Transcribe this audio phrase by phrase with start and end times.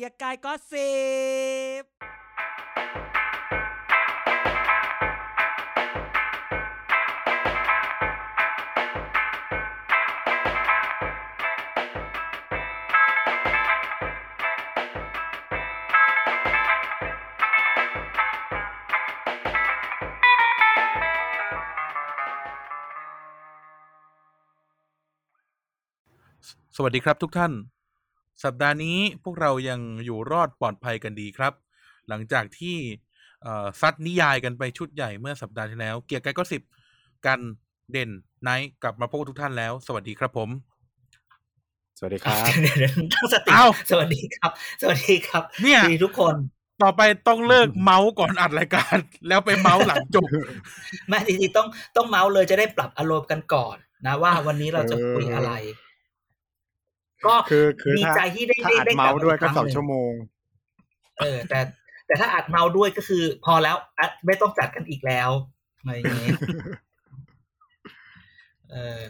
[0.00, 0.92] กียร์กายก็สิ
[1.80, 1.84] บ
[26.76, 27.52] สวัสดีครับทุกท่าน
[28.44, 31.52] สัปดาห์นี้พวกเรายังอยู่รอดปลอดภัยกันดีครับ
[32.08, 32.76] หลังจากที่
[33.42, 36.62] เอ่อซัดนิยายกันไปชุดใหญ่เมื่อสัปดาห์ที่แล้ว เกียร์กายก็สิบ
[37.26, 37.40] กัน
[37.92, 38.10] เด่น
[38.42, 40.50] ไนท์กลับมาพบกับทุกท่านแล้ว สวัสดีครับผม
[41.98, 46.34] สวัสดีครับเดี๋ยวเดี๋ยวตั้งสติเอ้าสวัสดีครับ สวัสดีครับเนี่ยสวัสดีทุกคน
[46.82, 48.96] ต่อไปต้องเลิกเมาส์ก่อนอัดรายการ
[49.28, 50.28] แล้วไปเมาส์หลังจบ
[51.08, 51.66] แม่จริงๆต้อง
[51.96, 55.52] ต้องเมาส์เลยจะได้ปรับอารมณ์กันก่อนนะว่าวันนี้เราจะคุยอะไร
[57.26, 60.12] ก็คือคือดีถ้าใจที่ได้ถ้าได้อัดได้กลับเมาส์ด้วยก็อีครั้สองหนึ่ชั่วโมง
[61.20, 61.60] เออ แต่
[62.06, 65.30] แต่ถ้าอัดเมาส์ด้วยก็คือ พอแล้วอัดไม่ต้องจัดกันอีกแล้ว
[65.78, 66.36] อะไรอย่างเงี้ย
[68.72, 69.00] เออ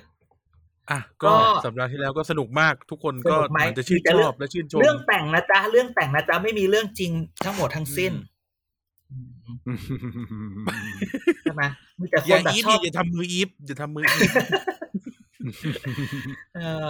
[0.91, 7.12] อะก็ก็สัปดาห์ที่แล้วก็สนุกมากทุกคนก็สนุกไหมเหมือนจะชื่นมีแต่ชเรื่อองบและชื่นชมเรื่องแต่งนะจ๊ะเรื่องแต่งนะจ๊ะไม่มีเรื่องจริง
[7.45, 8.12] ทั้งหมดทั้งสิ้น
[11.42, 11.64] ใช่ไหม
[12.01, 14.31] มีแต่คอย่านแบบอีฟชอบอย่าทำมืออีฟอย่าทำมืออีฟ
[16.56, 16.89] เออ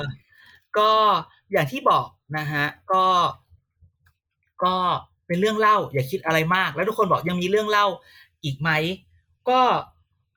[0.78, 0.90] ก็
[1.52, 2.06] อย่างที่บอก
[2.38, 3.04] นะฮะก็
[4.64, 4.74] ก็
[5.26, 7.86] เป็นเรื่องเล่า อย่าคิดอะไรมาก แล้วทุกคนบอกยังมีเรื่องเล่า
[8.44, 8.70] อีกไหม
[9.48, 9.60] ก็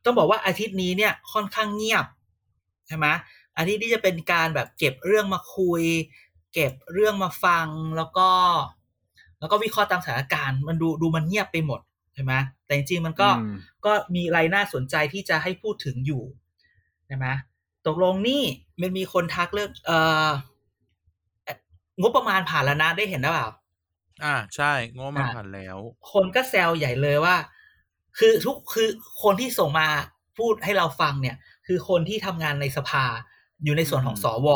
[0.05, 2.05] ต้องบอกว่าอาทิตย์นี้เนี่ยค่อนข้างเงียบ
[2.87, 3.07] ใช่ไหม
[3.57, 5.83] อาทิตย์นี้จะเป็นการแบบเก็บเรื่องมาคุย
[6.53, 8.29] เก็บเรื่องมาฟังแล้วก็
[9.39, 11.79] แล้วก็วิเคราะห์ตามสถานการณ์มันดูดูมันเงียบไปหมด
[12.13, 12.33] ใช่ไหม
[12.65, 16.23] แต่จริงๆมันก็อืมก็มีอะไรน่าสนใจที่จะให้พูดถึงอยู่
[17.05, 17.25] ใช่ไหม
[17.87, 18.43] ตกลงนี่
[18.81, 20.29] มันมีคนทักเรื่องเอ่อ
[22.01, 23.47] งบประมาณผ่านแล้วนะได้เห็นหรือเปล่า
[24.23, 25.77] อ่า ใช่ งบมาอะผ่านแล้ว
[26.11, 27.35] คนก็แซวใหญ่เลยว่า
[28.19, 28.89] คือทุกคือ
[29.23, 29.87] คนที่ส่งมา
[30.37, 31.35] พูดให้เราฟังเนี่ย
[31.67, 33.03] คือคนที่ทำงานในสภา
[33.63, 34.47] อยู่ในส่วนของอืมสว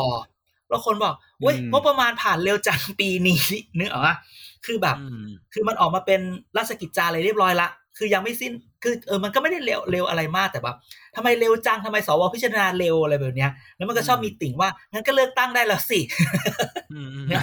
[0.68, 3.40] แล้วคนบอกเว้ยอืมงบประมาณผ่านเร็วจังปีนี้
[3.78, 4.16] นึกออกปะ
[4.66, 6.20] คือแบบอืมคือมันออกมาเป็น
[6.58, 8.52] ราชกิจจาอะไรเรียบร้อยละ คือยังไม่สิ้น
[8.82, 10.76] คือเออมันก็ไม่ได้เร็วเร็วอะไรมากแต่แบบ
[11.16, 16.00] ทำไมเร็วจังทำไมสวพิจารณาเร็วอะไรแบบเนี้ย แล้วมันก็ชอบมีติ่งว่างั้นก็เลือกตั้งได้แล้วสิ
[16.92, 17.42] อืมอืมเนี่ย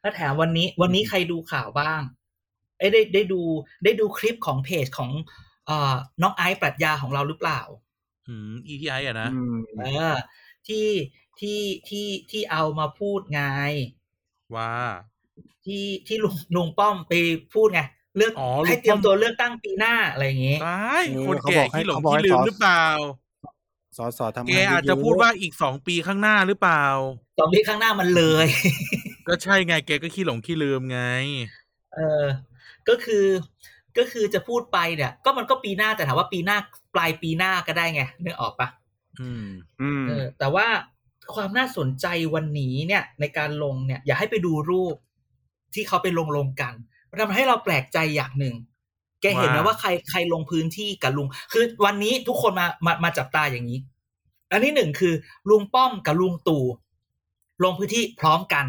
[0.00, 2.00] แล้วแถมวันนี้ วันนี้ใครดูข่าวบ้าง
[2.78, 3.40] เอ้ยได้ได้ดู
[3.84, 5.10] ได้ดูคลิปของเพจของ
[5.66, 7.60] เอ่อน้องไอซ์ปรัชญาของเราหรือเปล่า
[8.28, 10.14] อืม ETI อะนะอืมเออ
[10.66, 10.86] ที่
[11.40, 13.42] ที่ที่ที่เอามาพูดไง
[14.56, 14.72] ว่า
[15.64, 17.12] ที่ที่ลุงลุงป้อมไป
[17.54, 17.82] พูดไง
[18.16, 22.84] เลือกอ๋อให้ลุงป้อมเตรียมตัวเลือกตั้งปีหน้าอะไรอย่างงี้ตายเออคนเขาแก่บอกให้ขี้หลงเขาบอกขี้ให้ลืมสอหรือเปล่า
[23.96, 26.84] สอสอทำแกงานอาจจะเยๆพูดว่าอีกสองปีข้างหน้าหรือเปล่า
[27.38, 28.46] สองปีข้างหน้ามันเลย
[29.28, 31.00] ก็ใช่ไงแกก็ขี้หลงขี้ลืมไง
[31.94, 32.24] เออ
[32.88, 33.26] ก็คือ
[33.98, 36.56] ก็คือจะพูดไปเนี่ย ก็มันก็ปีหน้าแต่ถามว่าปีหน้า
[36.94, 38.68] ปลายปีหน้าก็ได้ไงนึกออกปะ
[39.20, 39.46] อืม
[39.80, 40.66] อืมเออแต่ว่า
[41.34, 44.96] ความน่าสนใจวันนี้เนี่ย ในการลงเนี่ย อย่าให้ไปดูรูป
[45.74, 46.74] ที่เขาไปลงลงกัน
[47.10, 48.54] มันทำให้เราแปลกใจอย่างหนึ่ง
[49.20, 53.78] แกเห็นไหมว่าว่าใครใครลงพื้นที่กับลุง คือวันนี้ทุกคนมามามาจับตาอย่างนี้
[54.50, 55.14] อันที่หนึ่งคือ
[55.50, 56.64] ลุงป้อมกับลุงตู่
[57.64, 58.66] ลงพื้นที่พร้อมกัน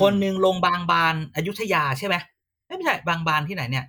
[0.00, 2.16] คนหนึ่งลงบางบานอยุธยาใช่ไหม
[2.66, 3.84] เอ้ยไม่ใช่บางบานที่ไหนเนี่ย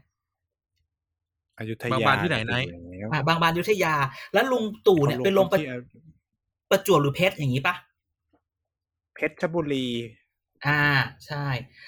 [1.59, 3.93] อยุธบางยาบ้านที่ไหนไหนแล้วอ่าบางบานอยุธยา
[4.33, 5.67] แล้วลุงตู่เนี่ยไปลงประที่
[6.69, 7.75] ประจวบหรือเพชรอย่างนี้ปะ
[9.15, 9.87] เพชรบุรี
[10.65, 10.81] อ่า
[11.25, 11.45] ใช่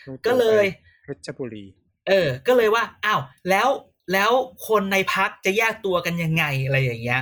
[0.08, 1.66] ลุงตู่ก็เลยไป เพชรบุรี
[2.08, 3.70] เออ ก็เลยว่าอ้าวแล้ว
[4.14, 4.32] แล้ว
[4.68, 7.22] คนในพักจะแยกตัวกันยังไงอะไรอย่างเงี้ย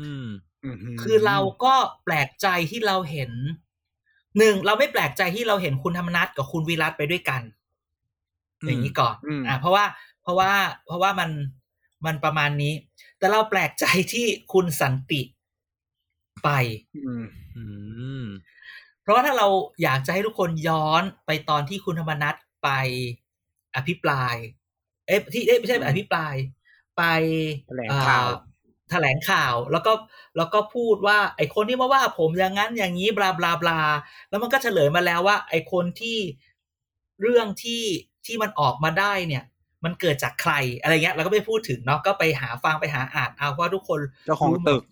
[0.00, 0.26] อืม
[0.64, 3.30] อื้หืคือเราก็แปลกใจที่เราเห็น
[4.38, 7.42] หนึ่งเราไม่แปลกใจที่เราเห็นคุณธรรมนัทกับคุณวิรัตไปด้วยกัน
[8.62, 9.84] อืมอย่างนี้ก่อนอืมอ่าเพราะว่า
[10.22, 10.50] เพราะว่า
[10.86, 11.30] เพราะว่ามัน
[12.06, 12.72] มันประมาณนี้
[13.18, 15.22] แต่เราแปลกใจที่คุณสันติ
[16.44, 16.48] ไป
[17.06, 17.26] อืม
[17.56, 17.62] อื
[18.22, 18.24] ม
[19.02, 19.48] เพราะว่าถ้าเรา
[19.82, 22.68] อยากจะให้ทุกคนย้อนไปตอนที่คุณธรรมนัท ไป
[23.76, 24.34] อภิปราย
[25.06, 26.34] เอ๊ะที่เอ๊ะไม่ใช่อภิปราย
[26.96, 27.02] ไป
[27.68, 28.48] แถลงข่าวเอ่อ
[28.90, 29.92] แถลงข่าวแล้วก็
[30.36, 33.80] แล้วก็พูดว่า ไอ้คนที่มาว่าผมอย่างนั้นอย่างนี้บลาบลาบลา
[34.30, 36.18] แล้วมันก็เฉลยมาแล้วว่า ไอ้คนที่
[37.22, 37.84] เรื่องที่
[38.26, 39.44] ที่มันออกมาได้เนี่ย
[39.84, 44.82] มันเกิดจากใครอะไรเงี้ยเราก็ไม่พูดถึงเนาะก็ไปหาฟังไปหาอ่านเอาเพราะทุกคนเจ้าของตึก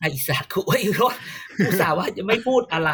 [0.00, 1.14] ไอ้สัตว์กูไอ้รถ
[1.64, 2.90] ผู้สาห์ว่าจะไม่พูดอะไร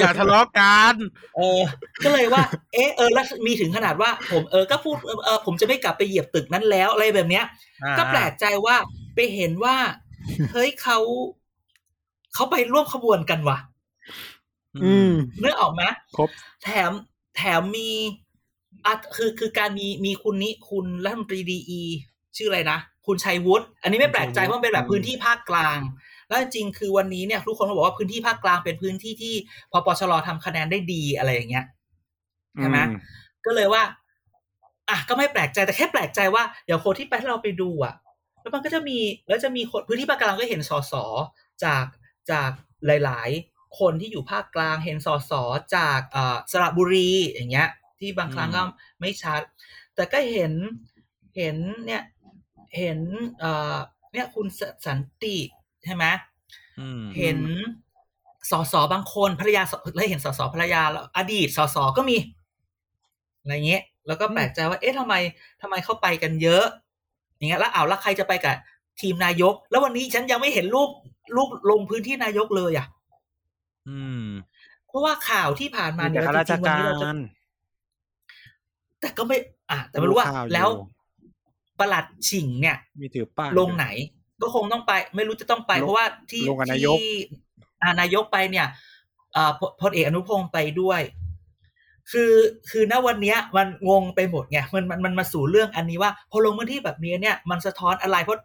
[0.00, 0.94] อย่าทะเลาะกัน
[1.36, 1.60] เออ
[2.04, 2.42] ก็เลยว่า
[2.72, 7.44] เออเออแล้วมีถึงขนาดว่า ผมเออก็พูดเออเออผมจะไม่กลับไปเหยียบตึกนั้นแล้วอะไรแบบเนี้ย
[7.84, 8.76] อ่าก็แปลกใจว่า
[9.14, 9.76] ไปเห็นว่า
[10.52, 10.98] เฮ้ยเขา
[12.34, 13.58] เขาไปร่วมขบวนกันว่ะ
[14.84, 15.82] อืมเนื้อออกไหม
[16.16, 16.28] ครบ
[16.64, 16.90] แถม
[17.36, 17.90] แถมมี
[18.86, 21.82] อะคือคือการมีมีคุณนี้คุณรัฐมนตรีดีอี
[22.36, 25.78] ชื่ออะไรนะคุณชัยวุฒิอันนี้ไม่แปลกใจเพราะมันเป็นแบบพื้นที่ภาคกลาง
[26.28, 29.34] แล้วจริงๆคือวันนี้เนี่ยทุกคนก็บอกว่าพื้นที่ภาคกลางเป็นพื้นที่ที่
[29.72, 31.64] พอปชรทำคะแนนได้ดีอะไรอย่างเงี้ย
[32.60, 32.92] ใช่ไหมอื
[33.46, 33.82] ก็เลยว่า
[34.88, 37.94] อะก็ไม่แปลกใจแต่แค่แปลกใจว่าเดี๋ยวคนที่ไปที่เราไปดูอะ
[38.40, 38.98] แล้วมันก็จะมี
[39.28, 40.94] แล้วจะมีคนพื้นที่ภาคกลางก็เห็นสส
[41.64, 41.84] จาก
[42.30, 42.50] จาก
[42.86, 45.32] หลาย ๆ คนที่อยู่ภาคกลางเห็นสส
[45.76, 48.62] จากเอ่อสระบุรีอย่างเงี้ย ที่บางครั้งก็
[49.00, 49.40] ไม่ชัด
[49.94, 50.52] แต่ก็เห็น
[51.36, 52.02] เห็นเนี่ย
[52.78, 52.98] เห็น
[53.38, 53.76] เอ่อ
[54.12, 55.36] เนี่ยคุณสสันติ
[55.88, 56.06] ใช่ไหม
[56.80, 57.38] อืมเห็น
[58.50, 62.16] สสบางคนภรรยาสแล้วเห็นสสภรรยาแล้วอดีตสสก็มี
[63.40, 65.14] อะไรเงี้ยแล้วก็แปลกใจว่า เอ๊ะทำไม
[65.62, 66.64] ทำไมเข้าไปกันเยอะ
[67.36, 68.56] อย่างเงี้ยแล้วเอาแล้วใครจะไปกับ
[69.00, 70.90] ทีมนายก แล้ววันนี้ฉันยังไม่เห็นรูป
[71.36, 72.86] รูปลงพื้นที่นายกเลยอะ
[73.88, 74.24] อืม
[74.86, 77.18] เพราะว่าข่าวที่ผ่านมามีเนี่แต่ยข้าราชจริงๆวันกานี้เราจะร
[79.00, 79.36] แต่ก็ไม่
[79.70, 80.68] อะแต่ไม่รู้ว่ารู้ข่าวอยู่แล้ว
[81.80, 83.86] ประหลัดฉิงเนี่ย มีถือป้ายลงไหน
[84.42, 87.12] ก็คงต้องไป ไม่รู้จะต้องไปลงเพราะว่าที่ลงกับนายกที่
[87.82, 88.66] อ่านายกไปเนี่ย
[89.36, 91.00] อ่าพพลเอกอนุพงศ์ไปด้วย
[92.10, 92.32] คือ
[92.70, 98.40] คือณวันเนี้ยมันงงไปหมดไงมันมันมันมาสู่เรื่องอันนี้ว่า พอลงพื้นที่แบบนี้เนี่ย มันสะท้อนอะไรเพราะ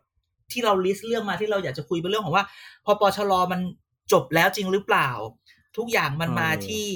[0.51, 2.45] ที่เราลิสต์เรื่องมาที่เราอยากจะคุยเป็นเรื่องของว่า
[2.85, 3.61] พอปชรมัน
[4.13, 5.09] จบแล้วจริงหรือเปล่า
[5.77, 6.87] ทุกอย่างมันมาที่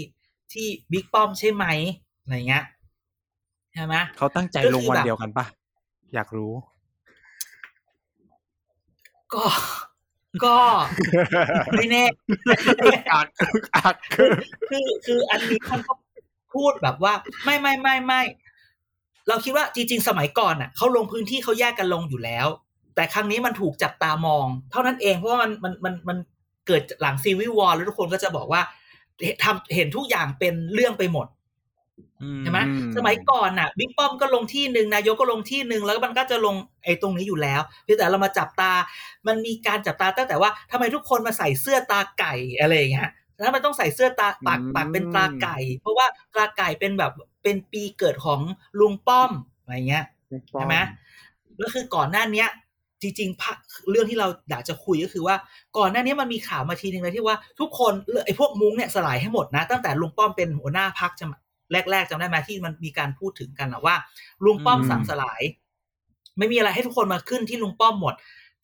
[0.53, 1.65] ที่บิ๊กป้อมใช่ไหม
[2.21, 2.65] อะไรเงี้ย
[3.73, 5.45] ใช่ไหมเขาตั้งใจก็คือลงวันแบบเดียวกันปะ
[6.13, 6.53] อยากรู้
[9.33, 9.45] ก็
[10.45, 10.57] ก็
[11.77, 12.03] ไม่แน่
[13.13, 13.27] อัก
[13.75, 13.95] อัก
[14.69, 15.93] คือคืออันนี้มันก็
[16.53, 17.13] พูดแบบว่า
[17.43, 18.21] ไม่ไม่ไม่ไม่
[19.27, 22.47] เราคิดว่าจริง ๆ สมัยก่อนอะเขาลงพื้นที่เขาแยกกันลงอยู่แล้ว
[22.95, 26.17] แต่ครั้งนี้มันถูกจับตามอง เท่านั้นเองเพราะว่ามันมันมันมัน
[26.67, 28.61] เกิดหลังซีวิวอลแล้วทุกคนก็จะบอกว่า
[29.43, 31.36] ทำเห็นทุกอย่างเป็นเรื่องไปหมดอืม
[32.41, 38.71] ใช่ไหมอืมสมัยก่อนน่ะบิ๊กป้อมก็ลงที่หนึ่งนายกก็ลงที่หนึ่งแล้วมันก็จะลงไอ้ตรงนี้อยู่แล้วเพียงแต่เรามาจับตา
[39.27, 43.09] มันมีการจับตาตั้งแต่ว่าทำไมทุกคนมาใส่เสื้อตาไก่อะไรอย่างเงี้ย
[43.39, 46.05] แล้วมันต้องใส่เสื้อตาปากปากเป็นตาไก่ เพราะว่า
[46.35, 47.11] ตาไก่เป็นแบบ
[47.43, 48.41] เป็นปีเกิดของ
[48.79, 50.05] ลุงป้อมอะไรเงี้ย
[50.53, 50.75] ใช่ไหม
[51.57, 52.49] แล้วคือก่อนหน้าเนี้ย
[53.01, 53.53] จริงๆพะ
[53.89, 55.35] เรื่องที่เราอยากจะคุยก็คือว่า
[55.77, 57.93] ก่อนหน้านี้มันมีข่าวมาทีนึงเลยที่ว่าทุกคน
[58.25, 61.25] ไอ้พวกมุ้งเนี่ยสลายให้หมดนะ ตั้งแต่ลุงป้อมเป็นหัวหน้าพักจะ
[61.71, 63.95] แรกๆจำได้ไหมที่มันมีการพูดถึงกันนะว่า
[64.45, 65.41] ลุงป้อมอืมสั่งสลาย
[66.37, 68.13] ไม่มีอะไรให้ทุกคนมาขึ้นที่ลุงป้อมหมด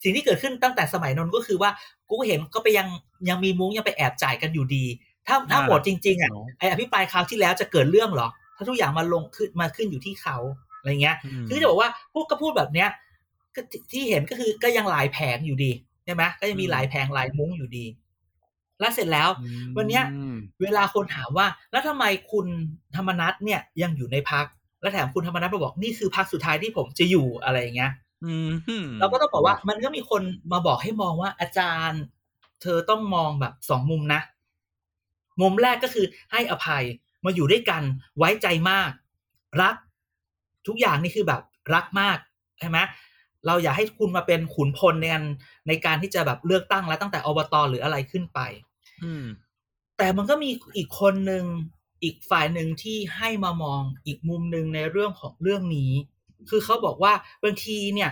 [0.02, 1.70] สิ่งที่เกิดขึ้นตั้งแต่สมัยนนท์ก็คือว่า
[2.08, 2.88] กูก็เห็นก็ไปยัง
[3.28, 4.84] ยังมีมุ้งยังไปแอบจ่ายกันอยู่ดี
[5.26, 10.36] ถ้าถ้าอ่าหมดจริง ๆอะไออภิปรายคราวที่แล้วจะเกิดเรื่องเหรอ ถ้าทุกอย่างมาลงขึ้นมาขึ้นอยู่ที่เขา
[10.78, 12.88] อะไรเงี้ยอืมคือจะบอกว่าพวกก็พูดแบบเนี้ย
[13.54, 15.70] ก็ที่ที่เห็นก็คือก็ยังหลายแผงอยู่ดี
[16.04, 17.84] ใช่ไหมก็ยังมีหลายแผงหลายมุ้งอยู่ดี
[18.80, 19.28] แล้วเสร็จแล้ว
[19.76, 22.46] วันเนี้ยอืมเวลาคนถามว่า แล้วทำไมคุณ
[22.96, 24.46] ธรรมนัทเนี่ยยังอยู่ในพัก
[24.80, 27.92] แล้วแถมคุณธรรมนัทมาบอกนี่คือพักสุดท้ายที่ผมจะอยู่อะไรอย่างเงี้ย
[28.24, 28.50] อืม
[29.00, 30.22] เราก็ต้องบอกว่ามันก็มีคน
[30.52, 32.02] มาบอกให้มองว่าอาจารย์
[32.62, 34.20] เธอต้องมองแบบสองมุมนะ
[35.40, 36.84] มุมแรกก็คือให้อภัย
[37.24, 37.82] มาอยู่ด้วยกัน
[38.18, 38.90] ไว้ใจมาก
[39.62, 39.76] รัก
[40.66, 41.42] ทุกอย่างนี่คือแบบ
[41.74, 42.18] รักมาก
[42.60, 42.78] ใช่ไหม
[43.46, 45.24] เราอยากให้คุณมาเป็นขุนพลในการ
[45.68, 48.40] ในการที่จะแบบเลือกตั้งแล้วตั้งแต่อบตหรืออะไรขึ้นไป
[49.02, 49.24] อืม
[49.98, 51.44] แต่มันก็มีอีกคนหนึ่ง
[52.02, 55.92] อีกฝ่ายหนึ่งที่ให้มามองอีกมุมหนึ่งในเรื่องของเรื่องนี้
[56.50, 58.10] คือเขาบอกว่าบางทีเนี่ย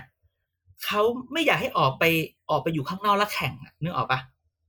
[0.85, 1.01] เขา
[1.33, 2.05] ไม่อยากให้ออกไป
[2.51, 4.21] ออกไปอยู่ข้างนอกแล้วแข่งอะนึกออกปะ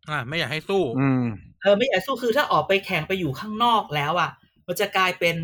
[0.10, 1.26] อ่า ไม่อยากให้สู้ อืม
[1.62, 4.30] เออไม่อยากสู้คือถ้าออกไปแข่งไปอยู่ข้างนอกแล้วอะ
[4.68, 5.36] มันจะกลายเป็น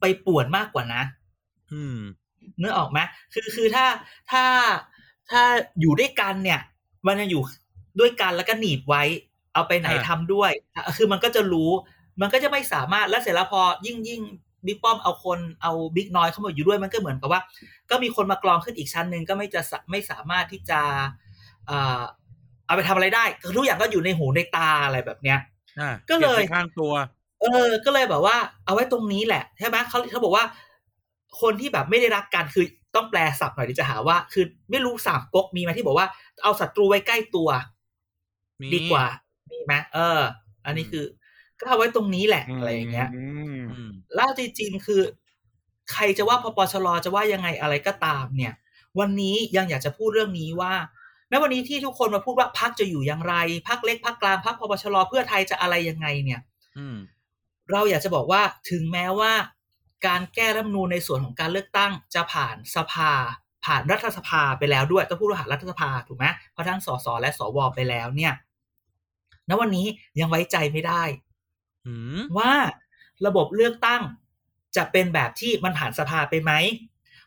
[0.00, 1.02] ไปป่วนมากกว่านะ
[1.72, 1.96] อืม
[2.60, 2.98] นึกออกไหม
[3.32, 3.86] คือคือถ้า
[4.30, 4.44] ถ้า
[5.30, 5.42] ถ้า
[5.80, 6.60] อยู่ด้วยกันเนี่ย
[7.06, 7.42] มันจะอยู่
[8.00, 9.02] ด้วยกันแล้วก็หนีบไว้
[9.54, 10.50] เอาไปไหนอ่าทำด้วย
[10.96, 11.70] คือมันก็จะรู้
[12.20, 14.22] มันก็จะไม่สามารถแล้วเสร็จแล้วพอยิ่งยิ่ง
[14.66, 17.40] บิ๊กป้อมเอาคนเอาบิ๊กน้อยเข้ามาอยู่ด้วยมันก็เหมือนกับว่า
[17.90, 20.80] ก็มีคนมากรองขึ้นอีกชั้นหนึ่งก็ไม่จะสะไม่สามารถที่จะ
[21.66, 22.00] เอ่อ
[22.66, 25.38] เอาไปทำอะไรได้คือทุกอย่างก็อยู่ในหูในตาอะไรแบบเนี้ย
[25.80, 26.92] อ่าก็เลยบไว้ข้างตัว
[27.40, 30.44] เออ ก็เลยแบบว่า เอาไว้ตรงนี้แหละใช่ไหมเขาเขาบอกว่า
[31.40, 36.08] คนที่แบบไม่ได้รักกันคือต้องแปลศัพท์หน่อยที่จะหาว่า คือไม่รู้สามก๊กมีไหมที่บอกว่า
[36.42, 37.48] เอาศัตรูไว้ใกล้ตัว
[38.60, 39.04] มีดีกว่า
[39.50, 40.20] มีไหมเออ
[40.66, 41.04] อันนี้คือ
[41.58, 43.24] ก็เอาไว้ตรงนี้แหละอะไรอย่างเงี้ยอื
[43.56, 45.02] มอืมแล้วจริงๆคือ
[45.92, 48.54] ใครจะว่าพปชรจะว่ายังไงอะไรก็ตาม เนี่ย
[48.98, 50.74] วันนี้ยังอยากจะพูดเรื่องนี้ว่า
[51.30, 53.34] ณวันนี้ที่ทุกคนมาพูดว่าพักจะอยู่อย่างไร
[53.68, 56.40] พักเล็กพักกลางพักพปชรเพื่อไทยจะอะไรยังไงเนี่ย
[56.78, 56.96] อืม
[57.72, 59.32] เราอยากจะบอกว่าถึงแม้ว่า
[60.06, 63.12] การแก้รัฐธรรมนูญในส่วนของการเลือกตั้งจะผ่านสภา
[63.64, 68.32] ผ่านรัฐสภาไปแล้วด้วยต้องพูดว่าผ่านรัฐสภาถูกไหมเพราะทั้งสสและสวไปแล้วเนี่ย
[69.48, 69.86] ณวันนี้
[70.20, 71.02] ยังไว้ใจไม่ได้
[71.86, 72.52] อืมว่า
[73.26, 74.02] ระบบเลือกตั้ง
[74.76, 76.52] จะเป็นแบบที่มันผ่านสภาไปไหม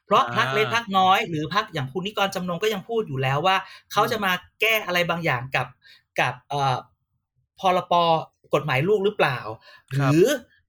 [0.05, 3.55] เพราะอ่าพักเล็กพักน้อยหรือพักอย่างคุณนิกรจำนงก็ยังพูดอยู่แล้วว่า
[3.91, 5.67] เขาจะมาแก้อะไรบางอย่างกับ
[6.19, 6.75] กับเอ่อ
[7.59, 7.93] พรป
[8.53, 9.37] กฎหมายลูกหรือเปล่า
[9.91, 10.23] หรือ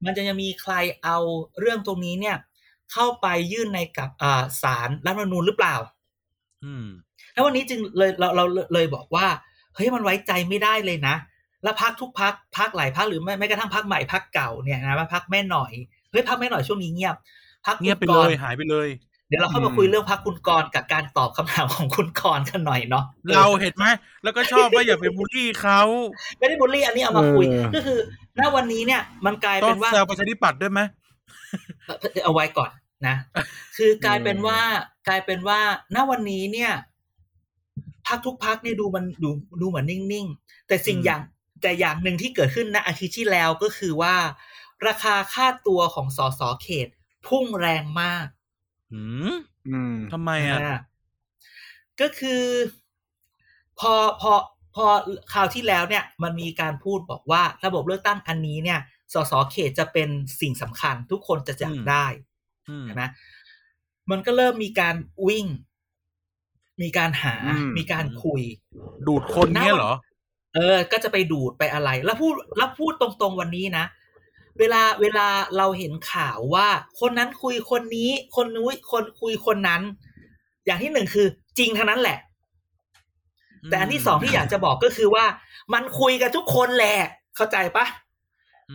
[0.04, 1.18] มันจะยังมีใครเอา
[1.58, 2.36] เรื่องตรงนี้เนี่ย
[2.92, 5.76] เข้าไปยื่นในกับอ่าศาลรัฐธรรมนูญหรือเปล่า
[6.64, 6.86] อืม
[7.32, 8.44] แล้ววันนี้จึงเลยเราเรา
[8.74, 9.26] เลยบอกว่า
[9.74, 11.14] เฮ้ยมันไว้ใจไม่ได้เลยนะ
[11.62, 15.72] แล้วพักทุกพักพักหลายพักหรือแม้แม้กระทั่งพักใหม่พักเก่าเนี่ยนะว่าพักแม่หน่อย
[16.10, 17.16] เฮ้ยพักแม่หน่อยช่วงนี้เงียบ
[17.66, 18.88] พักเงียบไปคุณเลกรยหายไปเลย
[19.28, 23.04] เดี๋ยวเราเข้ามาคุยเรื่องพักคุณกรกับการตอบคำถามของคุณกรกันหน่อยเนาะ
[23.36, 23.84] เราเห็นไหม
[24.24, 25.80] แล้วก็ชอบว่าอย่าไปบูลลี่เขา
[26.38, 27.98] ไม่ได้บูลลี่อันนี้เอามาคุยเออก็คือ
[28.40, 30.80] ณวันนี้เนี่ย มันกลายต้อเป็งนว่าแซวประชาธิปัตย์ด้วยไหม
[32.24, 32.70] เอาไว้ก่อน
[33.06, 33.16] นะ
[33.76, 34.60] คือกลายเป็นว่า
[35.08, 35.60] กลายเป็นว่า
[35.94, 36.72] ณวันนี้เนี่ย
[38.06, 41.20] พักทุกพักเนี่ยดูมันดูดูเหมือนนิ่งๆ แต่สิ่งอืมอย่าง
[41.62, 44.14] แต่อย่างหนึ่งที่เกิดขึ้นณอาทิตย์ที่แล้วก็คือว่า
[44.86, 46.88] ราคาค่าตัวของสสเขต
[47.26, 48.26] พุ่งแรงมาก
[48.92, 49.34] อืม
[49.68, 50.74] อืมทำไมอะอ่า
[52.00, 52.42] ก็คือ
[53.80, 54.32] พอพอ
[54.74, 54.86] พอ
[55.32, 58.80] คราวที่แล้วเนี่ยมันมีการพูดบอกว่าระบบเลือกตั้งอันนี้เนี่ย
[59.14, 60.08] สสเขตจะเป็น
[60.40, 62.06] สิ่งสำคัญ ทุกคนจะจับอืมได้
[62.68, 63.02] อืมใช่ไหม
[64.10, 65.46] มันก็เริ่มมีการวิ่ง
[66.82, 68.42] มีการหาอืมมีการคุย
[69.06, 69.94] ดูดคนเนี้ยเหรอ
[70.54, 73.86] เออ ก็จะไปดูดไปอะไร แล้วพูดแล้วพูดตรงๆวันนี้นะ
[74.58, 75.26] เวลาเวลา
[75.56, 76.68] เราเห็นข่าวว่า
[77.00, 79.82] คนนั้นคุยคนนี้ คนนู้นคนคุยคนนั้น
[80.66, 81.26] อย่างที่หนึ่งคือ
[81.58, 82.18] จริงทั้งนั้นแหละ
[83.70, 85.24] แต่อันที่สองที่อยากจะบอกก็คือว่า
[85.74, 86.96] มันคุยกันทุกคนแหละ
[87.36, 87.86] เข้าใจปะ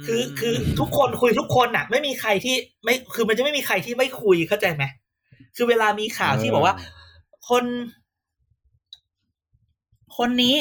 [0.06, 4.84] คือคือทุกคนคุยทุกคนน่ะ ไม่มีใครที่ไม่คือมันจะไม่มีใครที่ไม่คุยเข้าใจไหม
[5.56, 6.76] คือเวลามีข่าวที่บอกว่า
[7.50, 7.66] คน
[10.18, 10.56] คนนี้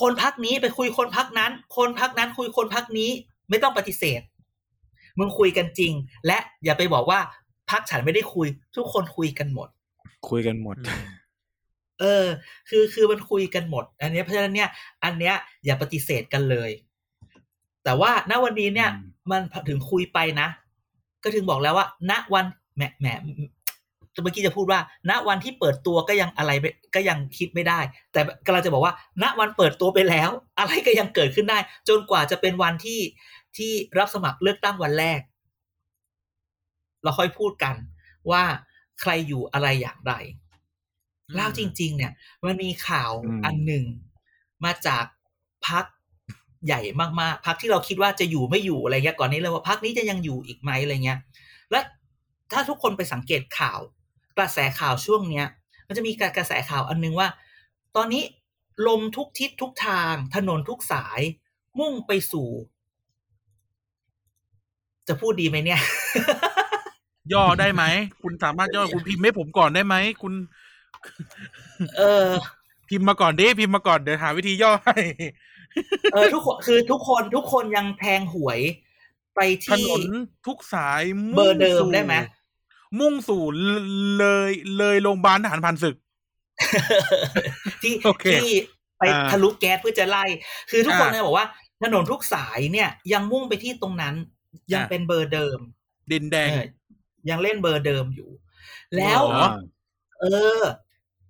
[0.00, 3.10] คนพักนี้ไปคุยคนพักนั้น คนพักนั้นคุยคนพักนี้
[3.50, 4.20] ไม่ต้องปฏิเสธ
[5.18, 5.92] มึงคุยกันจริง
[6.26, 7.20] และอย่าไปบอกว่า
[7.70, 8.46] พักฉันไม่ได้คุย
[8.76, 9.68] ทุกคนคุยกันหมด
[10.28, 11.02] คุยกันหมดอืม
[12.00, 12.26] เออ
[12.68, 14.68] คือคือมันคุยกันหมด อันเนี้ยเพราะฉะนั้นเนี่ย
[15.04, 16.70] อันเนี้ยอย่าปฏิเสธกันเลย
[17.84, 20.48] แต่ว่าณวันนี้เนี่ยอืมมันถึงคุยไปนะ
[21.22, 22.44] ก็ถึงบอกแล้วว่า ณวัน
[22.76, 23.06] แหมแหม
[24.22, 24.80] เมื่อกี้จะพูดว่า
[25.10, 27.80] ณวันที่เปิดตัวก็ยังอะไรไม่ก็ยังคิดไม่ได้
[28.12, 33.00] แต่กำลังจะบอกว่า ณวันเปิดตัวไปแล้ว อะไรก็ยังเกิดขึ้นได้ จนกว่าจะเป็นวันที่
[33.56, 35.20] ที่รับสมัครเลือกตั้งวันแรก
[37.02, 37.76] เราค่อยพูดกัน
[38.30, 38.42] ว่า
[39.00, 40.12] ใครอยู่อะไรอย่างไร
[41.34, 42.12] เล่าจริง ๆ เนี่ย
[42.44, 43.84] มันมีข่าวอืมอันหนึ่ง
[44.64, 45.04] มาจาก
[45.66, 45.84] พัก
[46.66, 46.80] ใหญ่
[47.20, 51.18] มากๆพักที่เราคิดว่าจะอยู่ไม่อยู่อะไรเงี้ยก่อนนี้เลยว่าพักนี้จะยังอยู่อีกไหมอะไรเงี้ย
[51.70, 51.80] และ
[52.52, 53.80] ถ้าทุกคนไปสังเกตข่าว
[54.36, 55.46] กระแสข่าวช่วงเนี้ย
[55.88, 57.28] มันจะมีกระแสข่าวอันนึงว่า
[57.96, 58.22] ตอนนี้
[58.86, 61.20] ลมทุกทิศทุกทาง ถนนทุกสาย
[61.78, 62.48] มุ่งไปสู่
[65.08, 65.80] จะพูดดีไหมเนี่ย
[67.32, 67.84] ย่อได้ไหม
[68.22, 70.32] คุณสามารถย่อคุณพิมพ์ให้ผมก่อนได้ไหมคุณ
[71.98, 72.28] เออ
[72.88, 74.98] พิมพ์มาก่อนดิพิมพ์มาก่อนเดี๋ยวหาวิธีย่อให้
[76.12, 78.60] เออทุกคนคือทุกคนทุกคนยังแทงหวย
[79.34, 80.02] ไปถที่นน
[80.46, 81.02] ทุกสาย
[81.34, 82.14] มุ่งเบอร์เดิมสู่ได้ไหม
[83.00, 83.42] มุ่งสู่
[84.18, 85.96] เลยเลยโรงพยาบาลทหารผ่านศึก
[87.82, 88.50] ที่โอเคที่
[88.98, 90.24] ไปอ่า ทะลุแก๊สเพื่อจะไล่
[90.70, 91.46] คือทุกคนอ่าเนี่ยบอกว่า
[91.82, 94.14] ถนนทุกสายเนี่ย ยังมุ่งไปที่ตรงนั้น
[94.72, 95.58] ยังอ่าเป็นเบอร์เดิม
[96.12, 96.66] ดินแดง เออ
[97.30, 98.30] ยังเล่นเบอร์เดิมอยู่
[98.96, 99.48] แล้วเหรอ
[100.20, 100.24] เอ
[100.60, 100.62] อ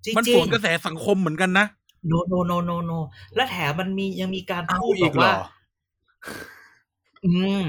[0.05, 1.67] จริงมันจริสงวนกระแสสังคมเหมือนกันนะ
[2.07, 2.93] โนโนโนโนโน
[3.35, 5.37] และแถมมันมียังมีการเอาพูดอีบกอกเหรว่าอ
[7.25, 7.31] อื
[7.61, 7.63] ม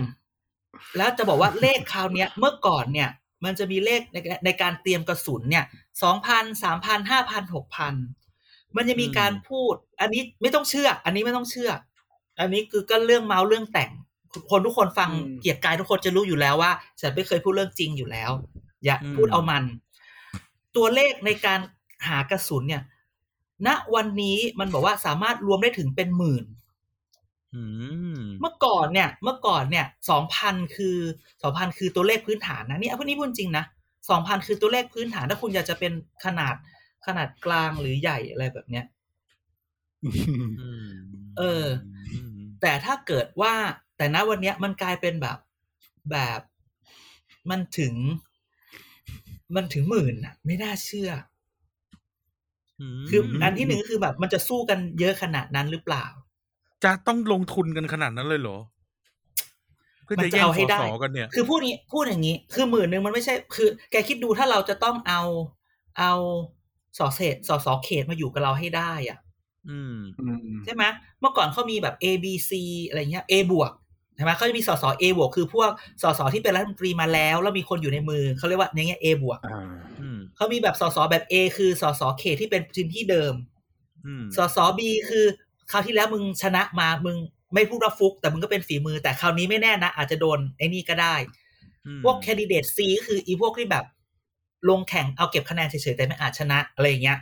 [0.98, 3.10] แล้วจะบอกว่าเลขคราวเนี้ย เมื่อก่อนเนี่ย
[3.44, 5.66] มันจะมีเลขในในการเตรียมกระสุนเนี่ย
[6.04, 7.94] สองพันสามพันห้าพันหกพัน
[8.76, 11.72] มันจะมีการพูด อันนี้ไม่ต้องเชื่อ อันนี้ไม่ต้องเชื่อ
[12.40, 13.92] อันนี้คือก็เรื่องเมาส์เรื่องแต่ง
[14.52, 18.32] คนทุกคนฟังอืมเกียรติกายทุกคนจะรู้อยู่แล้วว่า ฉันไม่เคยพูดเรื่องจริงอยู่แล้ว
[18.86, 19.64] อย่าอืมพูดเอามัน
[20.76, 21.60] ตัวเลขในการ
[22.08, 22.84] หากระสุนเนี่ย
[23.68, 26.46] ณวันนี้มันบอกว่าสามารถรวมได้ถึงเป็นหมื่น
[27.56, 27.64] อื
[28.18, 30.98] มเมื่อก่อนเนี่ย เมื่อก่อนเนี่ยสองพันคือ
[31.44, 33.66] สองพันคือตัวเลขพื้นฐานนะนี่เอาพวกนี้พูดจริงนะ
[34.10, 35.94] สองพันคือตัวเลขพื้นฐานถ้าคุณอยากจะเป็น
[36.26, 36.56] ขนาด
[37.06, 38.86] ขนาดกลางหรือใหญ่อะไรแบบเนี้ย
[40.62, 40.92] อืม
[41.38, 41.66] เออ
[42.62, 43.54] แต่ถ้าเกิดว่า
[43.98, 45.38] แต่ณวันเนี้ยมันกลายเป็นแบบ
[46.12, 46.42] แบบ
[47.50, 47.94] มันถึง
[49.56, 51.20] มันถึงหมื่นอะไม่น่าเชื่อม
[53.10, 56.06] คืออันที่หนึ่งก็คือแบบ มันจะสู้กันเยอะขนาดนั้นหรือเปล่า
[56.84, 58.58] จะต้องลงทุนกันขนาดนั้นเลยเหรอ
[60.04, 65.22] เพื่อมันจะจะแย่งเอาให้สได้สกันเนี่ย คือพูดนี้พูดอย่างนี้ คือหมื่นหนึ่งมันไม่ใช่ คือ แกคิดดูถ้าเราจะต้องเอา
[66.00, 66.12] เอา
[66.98, 69.20] สอเศษสอสอเขตมาอยู่กับเราให้ได้อะ
[69.70, 70.84] อืมอืมใช่ไหม
[71.20, 72.52] เมื่อก่อนเขามีแบบ A B C
[72.88, 73.72] อะไรเงี้ย A บวก
[74.16, 75.70] ใช่ไหมเขาจะมีสสเอบวกคือพวก
[76.02, 83.34] สสที่เป็นรัฐมนตรีมาแล้ว แล้วมีคนอยู่ในมือเขาเรียกว่าในแง่เอบวกอ่าอืมเขามีแบบสสแบบ A คือสสเขตที่เป็นพื้นที่เดิม
[84.06, 85.26] อืมสสบีคือ
[85.72, 87.18] คราวที่แล้วมึงชนะมามึง
[87.54, 91.16] ไม่พูดว่าฟุก แต่มึงก็เป็นฝีมือ แต่คราวนี้ไม่แน่นะ อาจจะโดนไอ้นี่ก็ได้
[91.86, 93.86] อืมพวกแคนดิเดตซีก็คืออีพวกที่แบบ
[94.70, 97.18] ลงแข่งเอาเก็บคะแนนเฉยๆแต่ไม่อาจชนะอะไรอย่างเงี้ย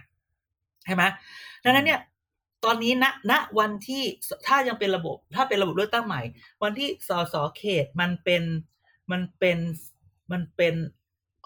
[0.86, 1.04] ใช่ไหม
[1.64, 2.00] ดังนั้นเนี่ย
[2.66, 4.04] ตอนนี้ณณวันที่
[4.48, 6.22] ถ้ายังเป็นระบบ ถ้าเป็นระบบเลือกตั้งใหม่
[6.64, 8.44] วันที่สสเขตมันเป็น
[9.12, 9.58] มันเป็น
[10.32, 10.76] มันเป็น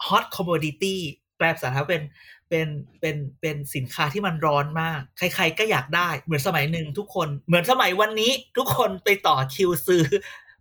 [0.06, 1.00] ฮอตคอมมดิตี้
[1.36, 2.02] แปลภาษาไทยเป็น
[2.48, 2.68] เป็น
[3.00, 10.04] เป็นเป็นสินค้าที่มันร้อนมาก ใคร ๆ ก็อยากได้ เหมือนสมัยหนึ่งทุกคน เหมือนสมัยวันนี้ ทุกคนไปต่อคิวซื้อ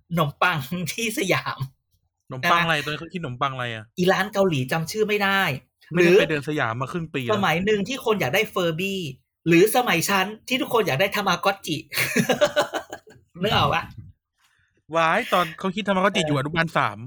[0.10, 0.60] ขนมปัง
[0.94, 1.58] ที่สยาม
[2.28, 5.42] ขนมปังอะไรตอนนี้เขาคิดขนมปังอะไรอะอีร้านเกาหลีจำชื่อไม่ได้
[5.94, 9.00] หไม่รืได้อไปเดินสยามมาครึ่งปีสแล้วมัยหนึ่งที่คนอยากได้เฟอร์บี้
[9.48, 11.78] หรือสมัยชั้นที่ทุกคนอยากได้ทามากอตจิ
[13.42, 13.84] นึกออกปะ
[14.96, 17.00] วายตอนเขาคิดทำมาก็ติดอยู่อนุบาลสาม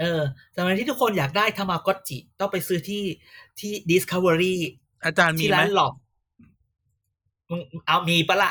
[0.00, 0.20] เออ
[0.56, 3.04] สมัยที่ทุกคนอยากได้ทามากอตจิต้องไปซื้อที่
[3.60, 4.54] ที่ Discovery
[5.04, 5.92] อาจารย์มีที่ไหมร้านหลอก
[7.50, 8.50] มึงเอามีปะล่ะ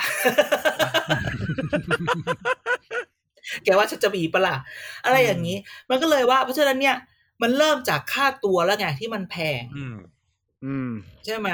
[3.64, 4.56] แกว่าฉันจะมีปะล่ะ
[5.06, 5.58] อะไรอย่างนี้
[5.90, 6.98] มันก็เลยว่า เพราะฉะนั้นเนี่ย
[7.42, 9.62] มันเริ่มจากค่าตัวแล้วไงที่มันแพง
[10.66, 10.92] อืมอืม
[11.26, 11.50] ใช่ไหม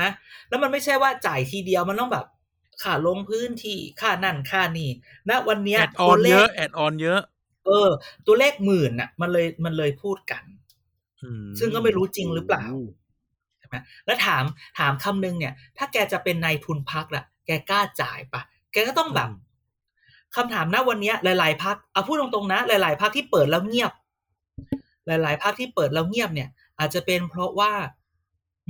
[0.49, 2.25] แล้วมันไม่ใช่ว่าจ่ายทีเดียวมันต้องแบบ
[2.83, 4.89] ค่าลงพื้นที่ค่านั่นค่านี่
[5.29, 7.21] ณวันเนี้ยแอดออตัวนเลเยขอะแอดออนเยอะ
[7.65, 7.89] เออ
[8.27, 10.43] ตัวเลขหมื่นน่ะ มันเลยมันเลยพูดกัน
[11.23, 12.65] อืมซึ่งก็ไม่รู้จริงหรือเปล่า
[13.59, 13.75] ใช่ไหม
[14.05, 14.43] แล้วถาม
[14.79, 19.29] ถามคำนึงเนี่ย ถ้าแกจะเป็นนายทุนพักล่ะ แกกล้าจ่ายปะแกก็ต้องแบบ
[20.35, 23.91] คำถามนะวันเนี้ย หลาย ๆพักเอาพูดตรงๆนะ หลาย ๆพักที่เปิดแล้วเงียบ
[25.07, 26.49] หลาย ๆพักที่เปิดแล้วเงียบเนี่ย
[26.79, 27.71] อาจจะเป็นเพราะว่า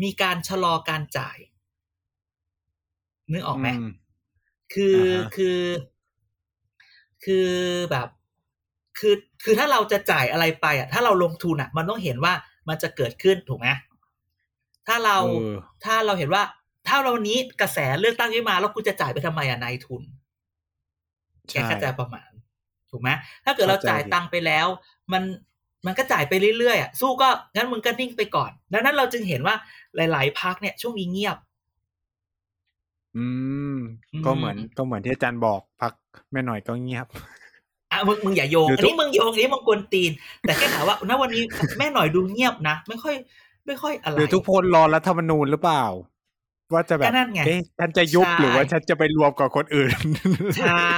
[0.03, 1.37] มีการชะลอการจ่าย
[3.31, 3.85] นึกออกไหมอืม
[4.73, 5.59] คืออ่าฮะคือ
[7.25, 7.49] คือ
[7.91, 8.07] แบบ
[8.99, 12.33] คือคือถ้าเราจะจ่ายอะไรไปอะ ถ้าเราลงทุนอะ มันต้องเห็นว่า
[12.69, 13.67] มันจะเกิดขึ้นถูกไหม
[14.87, 16.43] ถ้าเราเออถ้าเราเห็นว่า
[16.87, 20.03] ถ้าเราวันนี้กระแสเลือกตั้งขึ้นมา แล้วคุณจะจ่ายไปทำไมอะนายทุน
[21.51, 22.29] แกใช่ก็จะประมาณ
[22.91, 23.09] ถูกไหม
[23.45, 24.67] ถ้าเกิดเราเข้าใจจ่ายตังค์ไปแล้ว
[25.13, 25.23] มัน
[25.85, 29.55] มันก็จ่ายไปเรื่อยๆอะสู้ก็งั้นมึงก็นิ่งไปก่อนดังนั้นเราจึงเห็นว่า
[29.95, 31.37] หลาย ๆพักเนี่ย ช่วงนี้เงียบ
[33.17, 33.27] อื
[33.75, 33.77] ม
[34.13, 35.93] อืมก็เหมือนก็เหมือนที่อาจารย์บอกพัก
[36.31, 37.07] แม่หน่อยก็เงียบ
[37.91, 40.11] อะมึงมึงอย่าโยงหรืออันทุกนี้มึงโยงอันนี้มึงกวนตีน
[40.41, 41.43] แต่แค่ถามว่าณวันนี้
[41.77, 43.15] แม่หน่อยดูเงียบนะไม่ค่อย
[43.65, 45.85] ไม่ค่อยอะไรหรือทุกคนรอรัฐธรรมนูญหรือเปล่า
[46.73, 49.97] ว่าจะแบก็บนั่นไงเอ๊ะฉันจะยุบใช่หรือว่าฉันจะไปรวมกับคนอื่น
[50.59, 50.89] ใช่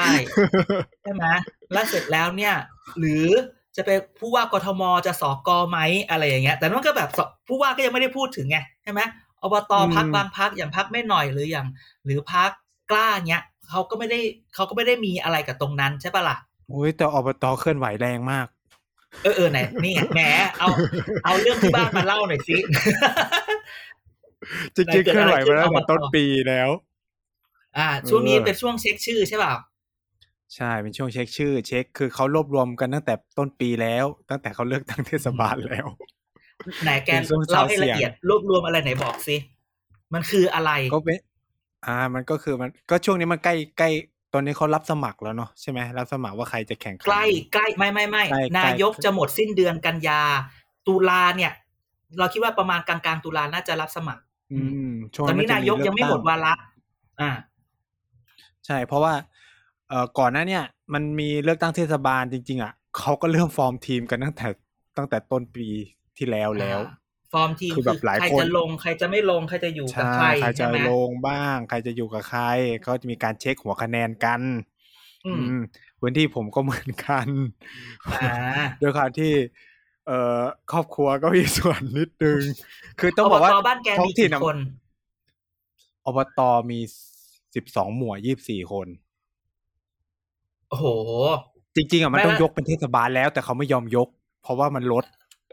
[1.04, 1.26] ใช่ไหม
[1.74, 2.54] แล้วเสร็จแล้วเนี่ย
[3.00, 3.26] หรือ
[3.76, 5.80] จะไปผู้ว่ากทมจะสอกอไหม
[6.10, 9.02] อะไรอย่างเงี้ย แต่นั่นก็แบบสผู้ว่าก็ยังไม่ได้พูดถึงไงใช่ไหม
[9.44, 11.68] อบตอืมพักบางพักอย่างพักแม่หน่อยหรืออย่าง
[12.06, 12.50] หรือพัก
[12.92, 14.20] กล้าเนี้ยเขาก็ไม่ได้
[14.56, 16.38] เขาก็ไม่ได้มีอะไรกับตรงนั้นใช่ปะล่ะ
[16.70, 18.48] โอ้ยแต่อบตเคลื่อนไหวแรงมาก
[19.24, 20.22] เออเออไหนนี่ไงแหม
[20.60, 20.68] เอา
[21.26, 22.58] เอาเรื่องที่บ้านมาเล่าหน่อยสิ
[24.76, 26.70] จริงๆเคลื่อนไหวมาตั้งแต่อบตต้นปีแล้ว
[27.78, 29.54] อ่า ช่วงนี้เออเป็นช่วงเช็คชื่อใช่เปล่า
[30.56, 35.88] ใช่เป็นช่วงเช็คชื่อ เช็คคือเขารวบรวมกันตั้งแต่ต้นปีแล้ว ตั้งแต่เขาเลือกตั้งเทศบาลแล้ว
[36.84, 39.36] ไหนแกเป็นช่วงเล่าให้เช้าเสี่ละยงเอียดรวบรวมอะไรไหนบอกสิ
[40.14, 41.20] มันคืออะไรก็เป็น
[41.88, 43.90] อ่า มันก็คือมันก็ช่วงนี้มันใกล้ใกล้
[44.34, 50.22] ตอนนี้เขารับสมัครแล้วเนาะใช่ไหมรับสมัครว่าใครจะแข่งขันใกล้ใกล้ไม่ไม่ไม่ใกล้ใกล้นายกจะหมดสิ้นเดือนกันยา
[50.88, 51.52] ตุลาเนี่ย
[52.20, 54.62] เราคิดว่าประมาณกลางกลางๆตุลาน่าจะรับสมัคร อื
[54.92, 56.54] มช่วงตอนนี้จะนายกยังไม่หมดเลือกตั้วาระ
[57.22, 57.32] อ่า
[58.66, 59.14] ใช่ เพราะว่า
[59.92, 64.48] เอ่อก่อนหน้าเนี่ยมันมีเลือกตั้งเทศบาลจริง ๆ อะเขาก็เริ่มฟอร์มทีมกันตั้งแต่
[64.98, 65.68] ตั้งแต่ต้นปี
[66.18, 67.00] ที่แล้วแล้วอ่า
[67.34, 72.44] ฟอร์มทีมคือแบบหลายใครคนจะลงใครจะไม่ลงใครจะอยู่กับใช่ใครใครจะใช่ไหมลงบ้าง ใครจะอยู่กับใคร
[72.86, 74.42] ก็จะมีการเช็คหัวคะแนนกัน
[75.26, 75.64] อืมอืม
[76.00, 77.28] พื้นที่ผมก็เหมือนกัน
[78.14, 78.34] อ่า
[78.82, 79.32] ด้วยความที่
[80.08, 82.42] เอ่อครอบครัวก็มีส่วนนิดนึง
[83.00, 84.58] คือต้องบอกว่าบตบ้านแกท้อมีงถิ่กี่นอะคน
[86.06, 86.40] อบต
[86.72, 86.80] มี
[87.56, 88.88] สิบสองหมู่ยี่สิบสี่คน
[90.72, 90.86] โอ้โห
[91.76, 94.08] จริงๆอะมันไม่ต้องละยกเป็นเทศบาลแล้ว แต่เขาไม่ยอมยก
[94.44, 95.06] เพราะว่ามันลด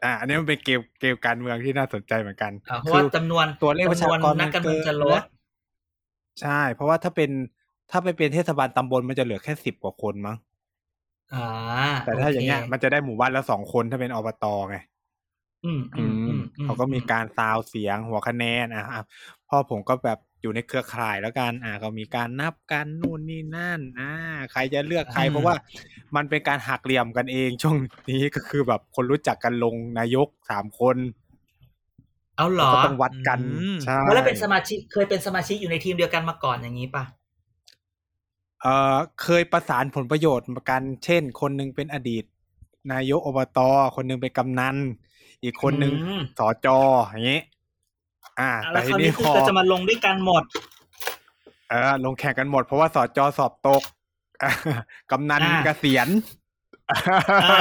[0.04, 5.22] อ่า อันนี้มันเป็นเกมเกมการเมืองที่น่าสนใจเหมือนกันอ่าเพราะว่าจำนวนตัวเลขประชากรจำนวนนักการเมืองจะลด
[6.40, 7.30] ใช่ เพราะว่าถ้าเป็น
[7.90, 10.36] ถ้าไปเป็นเทศบาลตำบลมันจะเหลือแค่สิบกว่าคนมั้ง
[11.34, 11.46] อ่า
[12.04, 14.76] แต่ถ้าอย่างเงี้ยโคมันจะได้หมู่บ้านละสองคนถ้าเป็นอบตไง
[15.64, 19.02] อืมอือืมอืมมอืเขาก็มีการซาวเสียงหัวคะแนนอะอะ
[19.48, 24.12] พ่อผมก็แบบ อยู่ในเครือข่ายแล้วกัน อ่าก็มีการนับกันนู่นนี่นั่น อ่า
[24.52, 25.54] ใครจะเลือกใคร เพราะว่า
[26.16, 27.76] มันเป็นการหักเหลี่ยมกันเองช่วง
[28.10, 30.96] นี้ก็คือแบบคนรู้จักกันลงนายกสามคน
[32.36, 37.04] เอาเหรอก็ต้องวัดกันอืมใช่แล้วเป็นสมาชิกเคยเป็นสมาชิกอยู่ในทีมเดียวกันมาก่อนอย่างนี้ป่ะ
[38.62, 42.24] เอ่อเคยประสานผลประโยชน์กัน เช่น คนหนึงเป็นอดีต
[42.92, 43.58] นายกอบต
[43.96, 44.76] คนหนึงเป็นกำนัน
[45.42, 46.66] อีกคนหนึงอืมสจ
[47.10, 47.57] อย่างนี้อ่า
[48.40, 50.42] อะแต่แล้วคทีราวนี้นี้พคืออก็จะมาลงด้วยกันหมด
[51.68, 53.82] เออลงแข่งกันหมดเพราะว่าสจสอบตก
[54.42, 54.50] อะ
[55.10, 56.08] กำนันอ่าเกษียณ
[56.90, 57.58] อ่า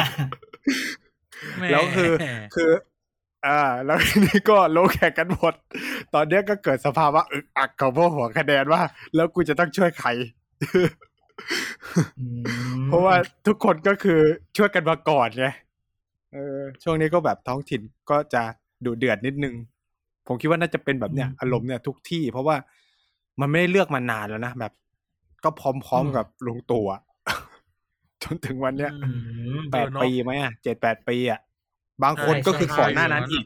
[1.58, 2.12] แหมแล้วคือ
[2.56, 2.72] คือ
[3.46, 5.54] อ่าแล้วทีนี้ก็ลงแข่งกันหมด
[6.14, 8.82] ตอนเนี้ยก็เกิดสภาวะอึกอักของพวกหัวคะแนนว่า
[9.16, 10.10] แล้วกูจะต้องช่วยใคร
[12.20, 13.16] อืมเพราะว่า
[13.48, 14.20] ทุกคนก็คือ
[14.58, 15.48] ช่วยกันมาก่อนไง
[16.34, 18.44] เออช่วงนี้ก็แบบท้องถิ่นก็จะ
[18.86, 19.56] ดูเดือดนิดนึง
[20.28, 22.56] ผมคิดว่าน่าจะเป็นแบบเนี้ยอารมณ์เนี่ยทุกที่ เพราะว่า
[23.40, 24.74] มันไม่ได้เลือกมานานแล้วนะแบบ
[25.44, 27.02] ก็พร้อมๆกับลุงตู่อะ
[28.24, 29.10] จนถึงวันเนี้ยอื
[29.58, 31.40] มแปดปีไหมอะเจ็ดแปดปีอะ
[32.04, 33.46] บางคนใช่ก็คือใช่ก่อนหน้านั้นใช่อีก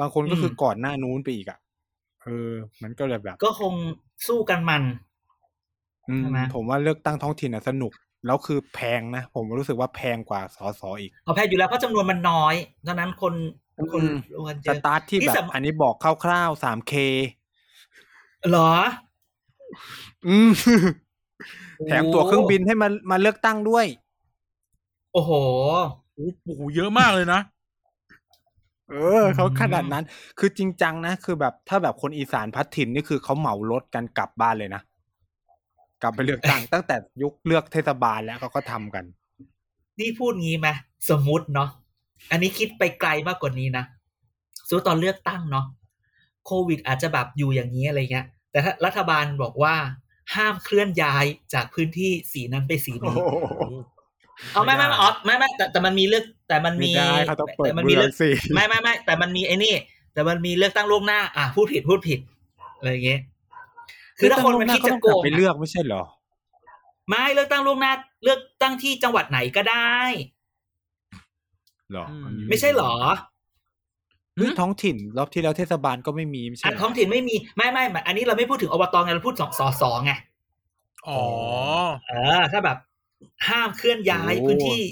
[0.00, 1.58] บางคนก็คืออมก่อนหน้านู้นไปอีกอะ
[2.24, 3.74] เออ มันก็เลยแบบ ก็คง
[4.28, 4.82] สู้กันมัน
[6.08, 7.92] อืมใช่ไหมผมว่าเลือกตั้งท้องถิ่นอะสนุก
[8.26, 12.54] แล้วคือแพงนะ ผมรู้สึกว่าแพงกว่าสอสออีกเอาแพ้อยู่แล้วเพราะจำนวนมันน้อย
[12.86, 13.34] ดังนั้นคน
[13.92, 16.92] คนอืมลงกันเยสอะตาร์ทที่นี่แบบสำอันนี้บอกคร่าวๆสามเค
[18.50, 18.72] เหรอ
[20.26, 20.50] อืม
[21.86, 23.86] แถมตั๋วเครื่องบินให้มามาเลือกตั้งด้วย
[25.12, 25.32] โอ้โห
[26.14, 27.40] โอ้โหเยอะมากเลยนะ
[28.90, 30.04] เออเขาขนาดนั้น
[30.38, 34.82] คือจริงจังนะ คือแบบถ้าแบบคนอีสานพัดถิ่นนี่คือเขาเหมารถกันกลับบ้านเลยนะ
[36.02, 39.04] กลับไปเลือกตั้งตั้งแต่ยุคเลือกเทศบาลแล้วเขาก็ทำกัน
[40.00, 40.68] นี่พูดงี้ไหม
[41.10, 41.68] สมมุติเนาะ
[42.30, 43.84] อันนี้คิดไปไกลมากกว่านี้นะ
[44.68, 45.66] สมมติตอนเลือกตั้งเนาะ
[46.46, 49.74] โควิดอาจจะแบบอยู่อย่างนี้อะไรเงี้ย แต่ถ้ารัฐบาลบอกว่า
[50.34, 51.24] ห้ามเคลื่อนย้าย
[51.54, 53.16] จากพื้นที่สีนั้นไปสีนี้
[54.52, 59.74] เอาไม่ไม่ไม่อ๋อไม่ไม่แต่แต่มันมีเลือกแต่มันไม่มีได้เขาต้องเปิดแต่มันเมืมีอเลืงอกสิไม่ไม่ไม่แต่มันมีไอ้นี่
[60.14, 62.20] แต่มันมีเลือกตั้งล่วงหน้า อะพูดผิดพูดผิด
[62.78, 63.20] อะไรอย่างเงี้ย
[64.18, 66.02] คือถ้าคนมันคิดจะโกงไปเลือกไม่ใช่เหรอ
[67.08, 67.92] ไม่เลือกตั้งล่วงหน้า
[68.24, 69.96] เลือกตั้งที่จังหวัดไหนก็ได้
[70.35, 72.94] เหรออืมอันนี้ไม่ใช่เหรอ
[74.36, 80.12] เรื่องท้องถิ่นรอบที่แล้วเทศบาลก็ไม่มีไม่ใช่อันเหรอท้องถิ่นไม่มีไม่ไม่อันนี้เราไม่พูดถึงอบตไงเราพูดสสสไง
[81.08, 81.22] อ๋อ
[82.08, 82.78] เออ ถ้าแบบ
[83.48, 84.82] ห้ามเคลื่อนย้ายพื้นที่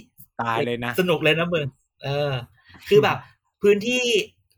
[0.43, 1.67] ตายเลยนะสนุกเลยนะมึง
[2.05, 2.33] เออ
[2.89, 3.17] คือแบบ
[3.63, 4.03] พื้นที่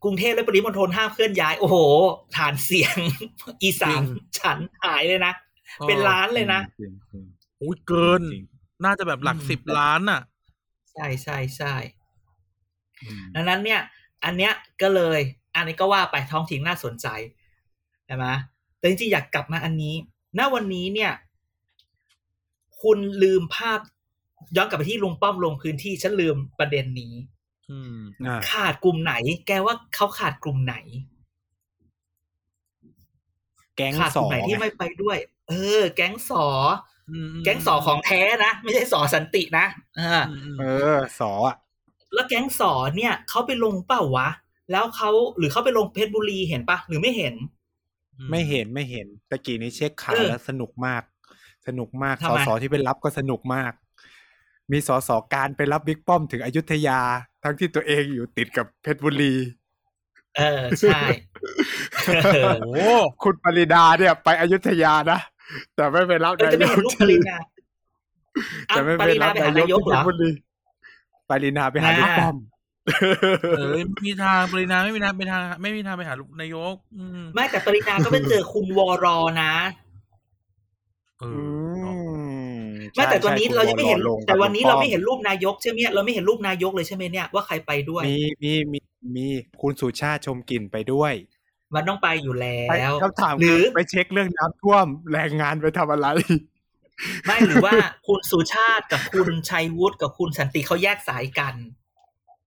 [0.04, 1.76] กรุงเทพและปริมณฑลห้ามเคลื่อนย้าย โอ้โห
[2.36, 2.96] ฐานเสียง
[3.62, 4.00] อีสาน
[4.38, 5.32] ฉันหายเลยนะ
[5.88, 7.24] เป็นล้านเลยนะจริงจริง
[7.58, 8.44] โอ้ยเกินจริง
[8.84, 10.20] น่าจะแบบหลักอืมสิบล้านน่ะ
[10.92, 12.05] ใช่ใช่ใช่อืม
[13.34, 13.80] ดังนั้นเนี่ย
[14.24, 15.20] อันเนี้ยก็เลย
[15.54, 17.06] อันนี้ก็ว่าไปท้องถิ่นน่าสนใจ
[18.06, 18.26] ใช่ไหม
[18.78, 19.94] แต่จริงๆอยากกลับมาอันนี้
[20.38, 21.12] ณวันนี้เนี่ย
[22.82, 23.80] คุณลืมภาพ
[24.56, 27.14] ย้อนกลับไปที่ลุงป้อมลงพื้นที่ฉันลืมประเด็นนี้
[27.70, 29.14] อืมอ่าขาดกลุ่มไหน
[29.46, 30.76] แกว่าเขาขาดกลุ่มไหน
[33.76, 36.46] แก๊งขาดสกอลุ่มไหนที่งไม่ไปด้วย เออ แก๊งสอ
[37.10, 39.66] อืมแก๊งสอของแท้นะ ไม่ใช่สอสันตินะ
[39.98, 41.56] อ่าอืมอืมเออ สออะ
[42.14, 44.28] แล้วแก๊งสอเนี่ยเขาไปลงเปล่าวะ
[44.70, 47.34] แล้วเขาหรือเขาไปลงเพชรบุรีเห็นปะหรือไม่เห็น
[48.30, 51.02] ไม่เห็นไม่เห็นตะกี้นี้เช็คข่าวเออแล้วสนุกมาก
[51.66, 53.72] สนุกมากทำสไมสที่ไปรับก็สนุกมาก
[54.72, 57.00] มีสสการไปรับบิ๊กป้อมถึงอยุธยา
[57.42, 59.34] ทั้งที่ตัวเองอยู่ติดกับเพชรบุรี
[60.36, 60.98] เออใช่
[62.34, 62.90] เออโอ้
[63.22, 65.20] คุณปริดาเนี่ย ไปอยุธยานะ
[65.74, 67.38] แต่ไม่ไปรับเออจะไม่เห็นรูปปรินา
[68.70, 70.30] อะแต่ไม่ปไปริรันาบไปหานายกเหรอที่พชบุรี
[71.30, 72.36] ปรินาไปหาน่าบิ๊กป้อม
[73.56, 79.52] เออไม่มีทางปรินาไม่มีทางไปทางไม่มีทางไปหาลูกนายกอืมไม่แต่ปรินาก็ไปเจอคุณวรอนะ
[81.20, 81.96] เออือเนอะ
[82.68, 88.80] มไม่แต่ใช่วันนี้ใช่เรายังไม่เห็นคุณวรลงกับแต่วันนี้ลุงป้เราอไม่เห็นรูปนายกใช่ไหมเราไม่เห็นรูปนายกเลยใช่ไหมเนี่ยว่าใครไปด้วย มีมีมี
[89.16, 89.28] มี
[89.62, 91.12] คุณสุชาติชมกลิ่นไปด้วย
[91.74, 96.08] มันต้องไปอยู่แล้ไปวคำถามหรือไปเช็คเรื่องน้ำท่วมแรงงานไปทำอะไร
[97.24, 97.74] ไม่หรือว่า
[98.06, 101.54] คุณสุชาติกับคุณชัยวุฒิกับคุณสันติเขาแยกสายกัน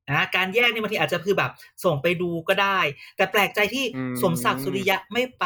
[0.10, 1.52] นะการแยกนี่บางทีอาจจะคือแบบ
[1.84, 2.80] ส่งไปดูก็ได้
[3.16, 5.46] แต่แปลกใจที่อืมสมศักดิ์สุริยะไม่ไป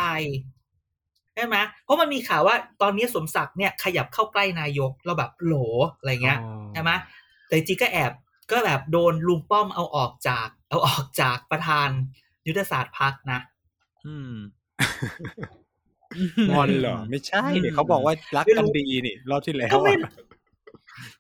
[1.36, 5.54] ใช่ไหมเพราะมันมีข่าวว่าตอนนี้สมศักดิ์เนี่ยขยับเข้าใกล้นายกเราแบบโหล
[5.98, 6.40] อะไรเงี้ย
[6.74, 6.92] ใช่ไหม
[7.48, 8.12] แต่จริงๆก็แอบ
[8.52, 11.90] ก็แบบโดนลุงป้อมเอาออกจาก เอาออกจากประธาน
[12.48, 13.40] ยุทธศาสตร์พักนะ
[14.08, 14.34] อืม
[16.50, 20.12] งอนเหรอ ไม่ใช่อืมเดี๋ยวเขาบอกว่ารักไม่กันรู้ดีนี่รอบที่แล้วก็ไม่อะ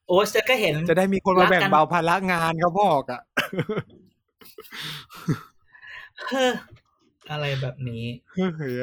[0.07, 3.21] โอ้จะก็เห็น จะได้มีคนมาแบ่งรักกันเบาภาระงานเขาบอกอะ
[6.29, 6.51] เฮ้อ
[7.31, 8.73] อะไรแบบนี้เฮ้ย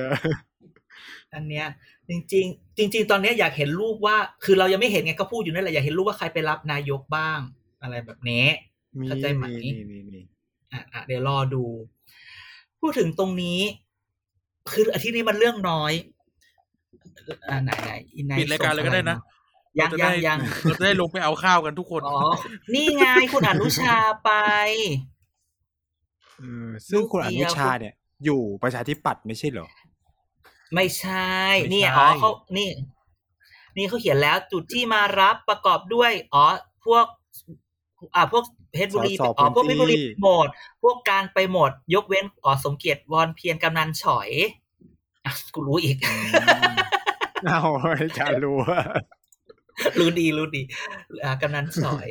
[1.35, 1.67] อันเนี้ย
[2.09, 7.39] จริง ๆ จริง ๆ ตอนเนี้ยอยากเห็นรูปว่า คือเรายังไม่เห็นไงก็พูดอยู่นั่นแหละอยากเห็นรูปว่าใครไปรับนายกบ้าง
[7.83, 8.45] อะไรแบบนี้
[9.01, 10.21] มีเข้าใจไหมมีมีมี
[10.73, 11.65] อะอะเดี๋ยวรอดู
[12.81, 13.61] พูดถึงตรงนี้
[14.71, 15.93] คืออาทิตย์นี้มันเรื่องน้อย
[17.51, 19.19] อ่าไหนไหนอินไนปิดรายการเลยก็ได้นะ
[19.79, 22.19] ยังเราจะยังได้ยังเราจะได้ลงไปเอาข้าวกันทุกคนอ๋อ
[22.75, 24.31] นี่ไงคุณอนุชาไป
[26.39, 27.95] เออซึ่งคุณลูอกเดีนุยวชาเนี่ย
[28.25, 29.69] อยู่ประชาธิปัตย์ไม่ใช่เหรอ
[30.75, 31.31] ไม่ใช่
[31.63, 32.69] ไม่นี่ใช่อ๋อเขานี่
[33.77, 36.45] นี่เขาเขียนแล้วจุดที่มารับประกอบด้วย อ๋อ
[36.87, 37.05] พวก
[38.15, 40.49] อ่าพวก เพชรบุรีสสอ๋อพวกเพพื้ชนรบุรีที่หมด
[40.83, 44.31] พวกการไปหมด ยกเว้นอ๋อสมเกียรติวอนเพียรกำนันฉอย
[45.25, 45.97] อะกูรู้อีก
[47.47, 47.61] เอา
[48.01, 48.81] อาจารย์รู้ว่า
[49.99, 50.63] รู้ดีรู้ดี
[51.23, 52.09] อ่ากำนันฉอย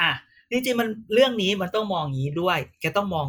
[0.00, 0.10] อะ
[0.50, 3.26] จริงๆมันเรื่องนี้มันต้องมองอย่างนี้ด้วยแกต้องมอง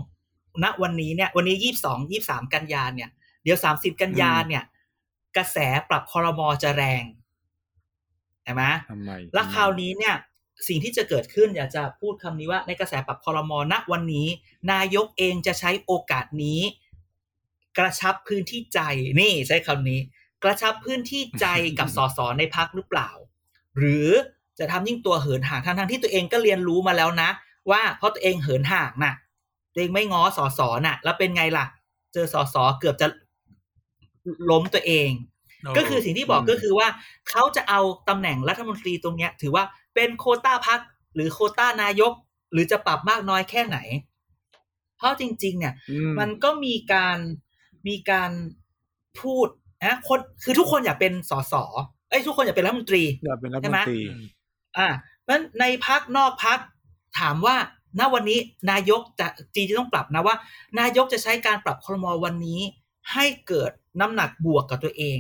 [0.63, 3.09] ณวันนี้เนี่ย วันนี้ยี่สิบสองยี่สามกันยาเนี่ย
[3.43, 4.63] เดี๋ยวสามสิบกันยาเนี่ย
[5.37, 5.57] กระแส
[5.89, 7.03] ปรับคอรมอจะแรง
[8.43, 10.15] ใช่ไหมทำไมแล้วคราวนี้เนี่ย
[10.67, 14.27] สิ่งที่จะเกิดขึ้นอยากจะพูดคำนี้ว่าในกระแสปรับคอรมอณวันนี้
[14.71, 16.61] นายกเองจะใช้โอกาสนี้
[17.77, 18.79] กระชับพื้นที่ใจ
[19.19, 19.99] นี่ใช้คำนี้
[20.43, 21.45] กระชับพื้นที่ใจ
[21.79, 23.09] กับสสในพักหรือเปล่า
[23.77, 24.09] หรือ
[24.59, 27.29] จะทำยิ่งตัวเหินห่างทั้งทงที่ตัวเองก็เรียนรู้มาแล้วนะ
[27.71, 29.13] ว่าเพราะตัวเองเหินห่างน่ะ
[29.73, 31.65] ตัวเองไม่ง้อสสน่ะ แล้วเป็นไงล่ะ
[32.13, 33.07] เจอสสเกือบจะ
[34.49, 35.09] ล้มตัวเอง
[35.77, 36.87] ก็คือสิ่งที่บอกก็คือว่า
[37.29, 39.63] เขาจะเอาตำแหน่งรัฐมนตรีตรงเนี้ย ถือว่า
[39.95, 40.79] เป็นโควต้าพัก
[41.15, 42.13] หรือโควต้านายก
[42.51, 43.77] หรือจะปรับมากน้อยแค่ไหน
[44.97, 47.17] เพราะจริง ๆ เนี่ยอืมันก็มีการ
[47.87, 48.31] มีการ
[49.21, 49.47] พูด
[49.85, 51.53] นะคนคือทุกคนอยากเป็นสส
[52.09, 54.01] เอ้ยทุกคนอยากเป็นรัฐมนตรีอยากเป็นรัฐใช่มไหมนตรี
[54.77, 54.87] อ่า
[55.23, 56.59] เพราะฉะนั้นในพักนอกพัก
[57.19, 57.55] ถามว่า
[57.99, 58.39] ณวันนี้
[58.71, 60.35] นายกจะจีจะต้องปรับนะว่า
[60.79, 62.59] นายกจะใช้การปรับครมวันนี้
[63.13, 65.19] ให้เกิดน้ำหนักบวกกับตัวเอง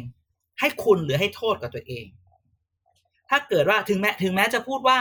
[0.59, 2.05] ให้คุณหรือให้โทษกับตัวเอง
[3.29, 4.97] ถ้าเกิดว่าถึงแม้ถึงแม้จะพูดว่า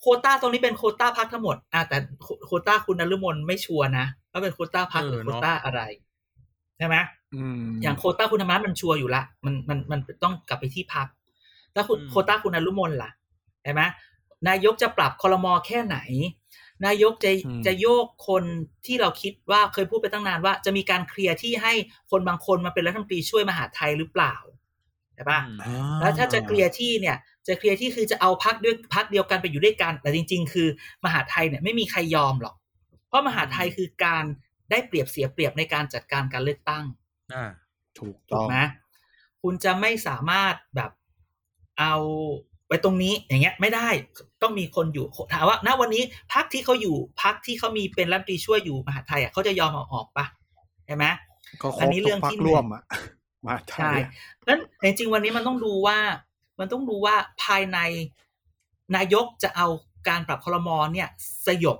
[0.00, 5.80] โควต้าตรงนี้เป็นโควต้าพักทั้งหมดอ่าแต่โคโควต้าคุณนฤมลไม่ชัวร์นะว่าเป็นโควต้าพักหรือเออโคเนอะต้าอะไร
[6.78, 6.96] ใช่ไหม
[7.34, 11.06] อืมอย่างโควต้าคุณธรรมนัฐมันชัวร์อยู่ละมันมันมันต้องกลับไปที่พัก
[11.74, 13.10] แล้วคุณอืมโควต้าคุณอรุมนล่ะ
[13.62, 13.82] ใช่ไหม
[14.48, 15.98] นายกจะปรับคอรมอแค่ไหน
[16.86, 17.30] นายกจะ
[17.66, 18.44] จะโยกคน
[18.86, 21.72] ที่เราคิดว่าเคยพูดไปตั้งนานว่า จะมีการเคลียร์ที่ให้
[22.10, 30.68] คนบางคนมาเป็นรัฐมนตรีช่วยมหาดไทยหรือเปล่าใช่ปะอืมแล้วถ้าจะเคลียร์ที่เนี่ย จะเคลียร์ที่คือจะเอาพักด้วยพักเดียวกันไปอยู่ด้วยกัน แต่จริง ๆ คือ
[31.04, 32.54] มหาไทยเนี่ยไม่มีใครยอมหรอก
[33.08, 34.24] เพราะมหาไทยคือการ
[34.70, 36.84] ได้เปรียบเสียเปรียบในการจัดการการเลือกตั้ง
[37.32, 37.44] อ่า
[37.98, 38.56] ถูกถูต้กองไหม
[39.42, 40.90] คุณจะไม่สามารถแบบ
[41.80, 41.94] เอา
[42.68, 43.88] ไปตรงนี้อย่างเงี้ยไม่ได้
[44.42, 50.26] ต้องมีคนอยู่ถามว่าณวันนี้พักที่เขาอยู่พักที่เขามีเป็นรัฐมนตรีช่วยอยู่มหาไทยอะเขาจะยอมเอาออกปะ
[50.86, 51.04] ใช่ไหม
[51.62, 52.82] ก็ครอับนนี้ทุเรื่กองพัที่กหนึ่งร่วมอะ
[53.46, 53.98] มาไทใช่ย
[54.48, 55.98] นั้นแต่จริงๆวันนี้มันต้องดูว่า
[56.58, 57.78] มันต้องดูว่าภายใน
[58.96, 59.66] นายกจะเอา
[60.08, 61.08] การปรับคลมอเนี่ย
[61.46, 61.78] สยบ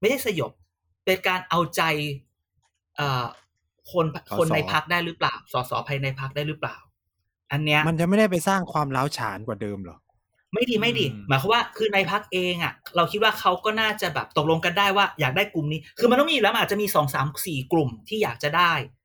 [0.00, 0.52] ไม่ใช่สยบ
[1.04, 1.82] เป็นการเอาใจ
[2.96, 3.24] เอ่อ
[3.92, 4.06] คน
[4.38, 6.76] คนในพักได้หรือเปล่า สสภายในพักได้หรือเปล่า
[7.52, 9.98] อันเนี้ย มันจะไม่ได้ไปสร้างความร้าวฉานกว่าเดิมเหรอ
[10.54, 18.99] ไม่ดีไม่ดีอืมหมายความว่าคือในพักเองอะ เราคิดว่าเขาก็น่าจะแบบตกลงกันได้ว่าอยากได้กลุ่มนี้ คือมันต้องมีอยู่แล้วมันอาจจะมีสองสามสี่กลุ่มที่อยากจะได้อืม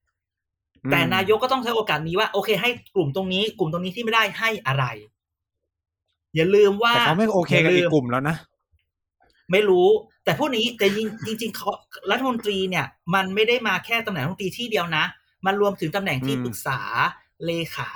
[0.91, 4.85] แต่นายกก็ต้องใช้โอกาสนี้ว่า โอเค ให้กลุ่มตรงนี้ กลุ่มตรงนี้ที่ไม่ได้ให้อะไร
[6.35, 8.35] อย่าลืมว่าแต่เขาไม่โอเคกับย่าอีลืกกลุ่มแล้วนะ
[9.51, 9.87] ไม่รู้
[10.25, 11.69] แต่พวกนี้แต่จริงจริงๆเขา
[12.11, 15.05] รัฐมนตรีเนี่ย มันไม่ได้มาแค่ตำแหน่งรัฐมนตรีที่เดียวนะ
[15.45, 16.79] มันรวมถึงตำแหน่งที่อืมปรึกษา
[17.45, 17.91] เลขา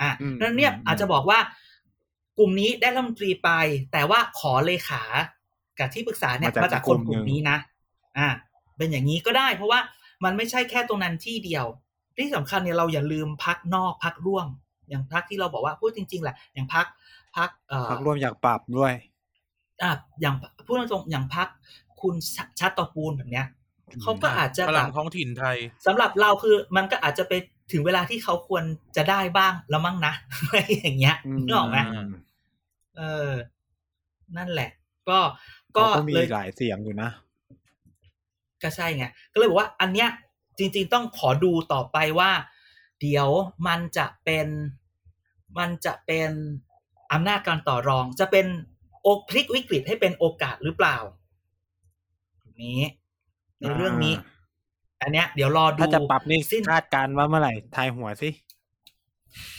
[0.00, 1.38] อะอืมนั่นเนี่ยอืมอาจจะบอกว่า
[2.38, 3.50] กลุ่มนี้ได้รัฐมนตรีไป
[3.92, 5.02] แต่ว่าขอเลขา
[5.78, 7.56] กับที่ปรึกษาเนี่ยมาจากคนกลุ่มนี้นะ
[8.18, 8.28] อ่า
[8.76, 9.80] เป็นอย่างนี้ก็ได้ เพราะว่า
[10.24, 11.66] มันไม่ใช่แค่ตรงนั้นที่เดียว
[12.16, 14.46] ที่สำคัญเนี่ยเราอย่าลืมพักนอกพักร่วม
[14.88, 16.86] อย่างพักที่เราบอกว่าพูดจริง ๆแหละ อย่างพัก
[17.36, 18.92] พักเอ่อพักร่วมอยากปรับด้วย
[19.82, 20.34] อะอย่าง
[20.66, 21.48] พูดตรงๆอย่างพัก
[22.00, 23.46] คุณชชัดตอปูนแบบเนี้ย
[24.02, 27.32] เขาก็อาจจะพแบลังบท้องถิ่นไทยสำหรับเราคือมันก็อาจจะไป
[27.72, 28.64] ถึงเวลาที่เขาควร
[28.96, 30.12] จะได้บ้างแล้วมั้งนะ
[30.44, 32.10] อะไรอย่างเงี้ยอืมนึกออกไหมอืม
[32.96, 33.30] เออ
[34.36, 34.70] นั่นแหละ
[35.08, 35.18] ก็
[35.76, 37.10] ก็ก็มีเลยหลายเสียงอยู่นะ
[38.62, 40.08] ก็ใช่ไง ก็เลยบอกว่าอันเนี้ย
[40.58, 42.30] จริง ๆ ต้องขอดูต่อไปว่า
[43.00, 43.28] เดี๋ยว
[43.66, 44.48] มันจะเป็น
[45.58, 46.30] มันจะเป็น
[47.12, 48.46] อำนาจการต่อรองจะเป็น
[49.02, 50.96] โอกพลิกวิกฤตให้เป็นโอกาสหรือเปล่า
[52.62, 52.80] นี้
[53.60, 54.14] ในเรื่องนี้
[55.02, 58.30] อันเนี้ย เดี๋ยวรอดูถ้าจะปรับนี่สิ้นคาดการณ์ว่าเมื่อไหร่ทายหัวสิ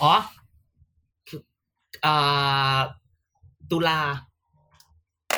[0.02, 0.14] อ๋อ
[1.28, 1.42] คือ
[2.06, 2.78] อ่า
[3.72, 4.00] ตุลา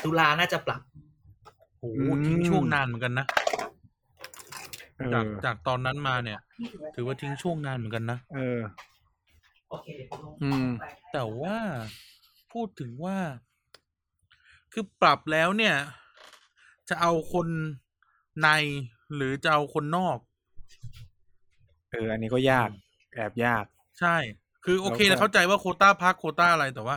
[0.04, 0.82] ตุลาน่าจะปรับ
[1.80, 3.49] โอ้โหทิ้งช่วงนานเหมือนกันนะเอ
[5.14, 6.40] จากอจากตอนนั้นมาเนี่ย
[6.96, 8.60] ถือว่าทิ้งช่วงนานเหมือนกันนะเออ
[9.70, 11.58] โอเคเดี๋ยวผมลงอืมไปแต่ว่า
[12.54, 13.18] พูดถึงว่า
[14.74, 15.76] คือปรับแล้วเนี่ย
[16.90, 17.48] จะเอาคน
[18.42, 18.50] ใน
[19.16, 20.18] หรือจะเอาคนนอก
[21.92, 22.70] เออ อันนี้ก็ยาก
[23.14, 23.66] แอบยาก
[24.00, 24.16] ใช่
[24.66, 26.96] คือโอเคแล้วก็นะเข้าใจว่าโควต้าพักโควต้าอะไรแต่ว่า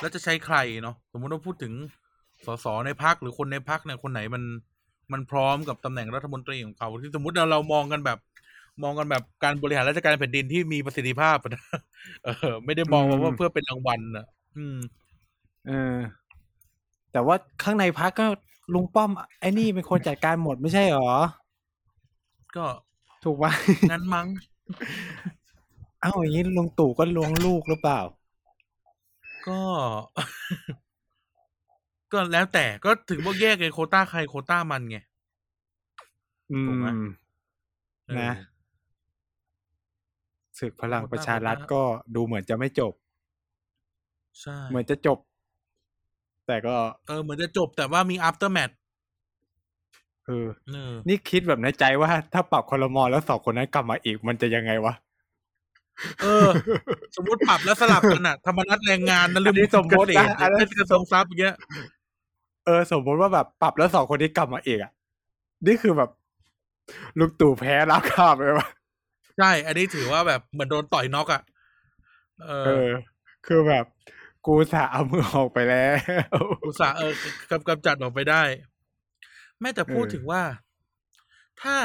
[0.00, 1.72] แล้วจะใช้ใครเนาะสมมติว่าพูดถึง
[2.46, 4.42] สสในพักหรือคนในพักเนี่ยคนไหนมัน
[5.12, 8.18] มันพร้อมกับตำแหน่งรัฐมนตรีของเขาที่สมมติเราเรามองกันแบบ
[8.82, 11.64] มองกันแบบการบริหารราชการแผ่นดินที่มีประสิทธิภาพอะนะ
[12.24, 14.78] เออ ไม่ได้มองว่าเพื่อเป็นรางวัลนะอืม
[15.66, 15.96] เออ
[17.12, 18.26] แต่ว่าข้างในพักก็
[18.74, 21.12] ลุงป้อม ไอ้นี่เป็นคนจัดการหมดไม่ใช่หรอ
[22.56, 22.66] ก็
[23.24, 23.52] ถูกปะ
[23.92, 24.26] งั้นมั้ง
[26.00, 28.00] เอ้าอย่างนี้ลุงตู่ก็ลวงลูกหรือเปล่า
[29.48, 29.60] ก็
[32.12, 34.98] ก็แล้วแต่ก็ถึงว่าแยกไงโควต้าใครโควต้ามันไง
[36.52, 37.06] อืถูกไหมม
[38.06, 38.34] เออนะ
[40.58, 41.82] ศึกพลังโควต้าประชารัฐโควต้าก็
[42.14, 42.92] ดูเหมือนจะไม่จบ
[44.40, 45.18] ใช่เหมือนจะจบ
[46.46, 46.74] แต่ก็
[47.06, 48.74] เออเหมือนจะจบแต่ว่ามี after match
[50.26, 54.94] เออเออนี่คิดแบบในใจว่าถ้าปรับคอรมอแล้วสองคนนั้นกลับมาอีกมันจะยังไงวะ
[56.22, 56.46] เออ
[57.16, 61.56] สมมติปรับแล้วสลับกันอะธรรมนัตแรงงานนลือันนี้สมมติเกษนะตรอันนั้นกระทรวงทรัพย์อย่างเงี้ย
[62.66, 64.92] เออ สมมติว่าแบบปรับแล้วสองคนนี้กลับมาอีกอะ
[65.66, 66.10] นี่คือแบบ
[67.18, 68.68] ลุงตู่แพ้รับคาบเลยวะ
[69.38, 71.42] ใช่ อันนี้ถือว่าแบบเหมือนโดนต่อยน็อกอะ
[72.44, 72.88] เอเอออ
[73.46, 73.84] คือแบบ
[74.46, 75.86] กูสาเอามือออกไปแล้
[76.36, 77.12] วอุตส่าห์เออ
[77.50, 78.42] กำกำจัดออกไปได้
[79.60, 80.42] แม้แต่พูดเออถึงว่า
[81.62, 81.76] ถ้า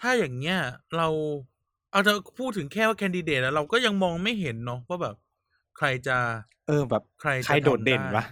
[0.00, 0.58] ถ้าอย่างเงี้ย
[0.96, 1.08] เรา
[1.90, 5.16] เอาจะพูดถึงแค่ว่าแคนดิเดตแล้วเราก็ยังมองไม่เห็นเนาะว่าแบบ
[5.78, 6.16] ใครจะ
[6.66, 8.24] เออแบบ ใครจะใครโดดเด่นทำไวะ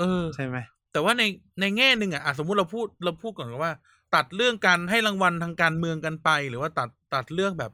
[0.00, 0.56] เออใช่ไหม
[0.92, 1.22] แต่ว่าใน
[1.60, 3.72] ในแง่หนึ่งอะอะสมมุติเราพูดเราพูดก่อนว่า
[4.14, 7.72] ตัดเรื่องการให้รางวัลทางการเมืองกันไป หรือว่าตัดตัดเรื่องแบบ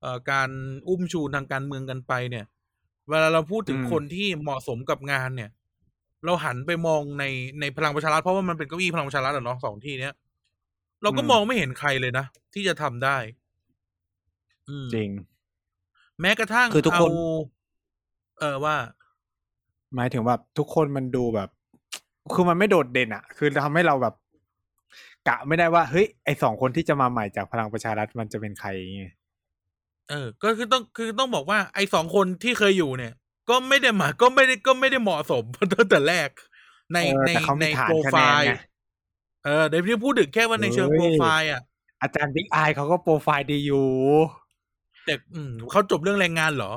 [0.00, 0.50] เอ่อการ
[0.88, 2.44] อุ้มชูทางการเมืองกันไปเนี่ย
[3.08, 5.50] เวลาเราพูดถึงคนที่เหมาะสมกับงานเนี่ย
[6.24, 7.24] เราหันไปมองใน
[7.60, 10.14] ในพลังประชารัฐเพราะว่ามันเป็นเก้าอี้พลังประชารัฐอะเนาะสองที่เนี้ย
[11.02, 13.16] เราก็มองไม่เห็นใครเลยนะ ที่จะทำได้
[14.68, 15.10] อืมจริง
[16.20, 17.26] แม้กระทั่งคือทุกคน เอา
[18.38, 18.76] เออว่า
[19.94, 21.48] หมายถึงแบบทุกคนมันดูแบบ
[22.34, 24.14] คือมันไม่โดดเด่นอะคือทำให้เราแบบ
[25.28, 29.04] กะไม่ได้ว่าเฮ้ยไอสองคนที่จะมาใหม่จากพลังประชารัฐมันจะเป็นใครไง
[30.10, 33.12] เออ ก็คือต้องคือต้องบอกว่าไอ้สองคนที่เคยอยู่เนี่ย
[33.50, 36.30] ก็ไม่ได้หมาก็ไม่ได้ก็ไม่ได้เหมาะสมตั้งแต่แรก
[36.92, 38.52] ในเออในแต่เขาในมีฐานโปรคะไฟแนนล์ไง
[39.44, 41.62] เออเดี๋ยวพี่พูดถึงแค่ว่าในเชิงเฮ้ยโปรไฟล์อะ
[42.02, 43.88] อาจารย์บิ๊กไอเขาก็โปรไฟล์ดีอยู่
[45.04, 46.72] แต่อืมเขาจบเรื่องแรงงานเหรอ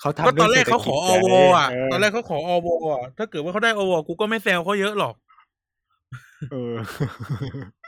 [0.00, 5.14] เขาทำก็ตอนแรกศษฐเขาขออจวไงอะเตอนแรกเขาขออวอะถ้าเกิดว่าเขาได้อวกูก็ไม่แซวเขาเยอะหรอก
[6.52, 6.74] เออ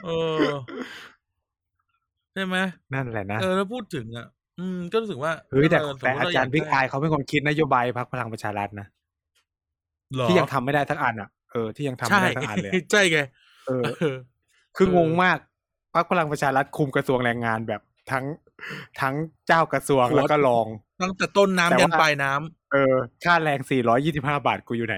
[0.05, 0.09] เอ
[0.41, 0.45] อ
[2.33, 2.57] ใช่ไหม
[2.93, 4.27] นั่นแหละนะเออแล้วพูดถึงอะ
[4.59, 8.87] อืม ก็รู้สึกว่าเฮ้ยแต่เสมแต่มุอาติเจารย์บิ๊กไอได้เขาเป็นคนคิดนโยบายพรรคพลังประชารัฐนะ
[10.13, 13.19] เหรอที่ยังทำไม่ได้ทั้งอันอะเออที่ยังทำไม่ใช่ได้ทั้งอันเลยอะใช่ไง
[13.67, 14.15] เออเออ
[14.75, 15.37] คืองงเออมาก
[15.93, 18.25] พรรคพลังประชารัฐคุมกระทรวงแรงงานแบบทั้ง
[19.01, 19.15] ทั้ง
[19.47, 20.67] เจ้ากระทรวงหัวแล้วก็รอง
[21.01, 24.97] ตั้งแต่ต้นน้ำแต่ยันว่าปลายน้ำเออ ค่าแรงสี่ร้อยยี่สิบห้าบาทกูอยู่ไหน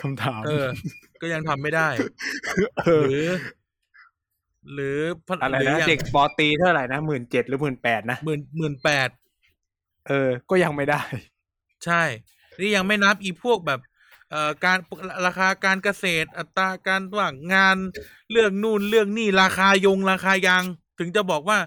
[0.00, 0.66] คำถาม เออ
[1.20, 1.88] ก็ยังทำไม่ได้
[2.86, 3.28] เออหรือ
[4.72, 9.08] หรือพอะไรหนะย่างเด็กปอตรีเท่าไหร่นะหมื่นเจ็ดหรือหมื่นแปดนะหมื่นหมื่นแปด
[10.08, 11.02] เออ ก็ยังไม่ได้
[11.84, 12.02] ใช่
[12.60, 13.80] นี่ยังไม่นับอีพวกแบบ
[14.30, 14.78] เอ่อการ
[15.26, 17.76] ราคาการเกษตรอัตราการว่างงาน
[18.30, 20.62] เรื่องนู่นเรื่องนี่ราคายงราคายาง
[20.98, 21.58] ถึงจะบอกว่า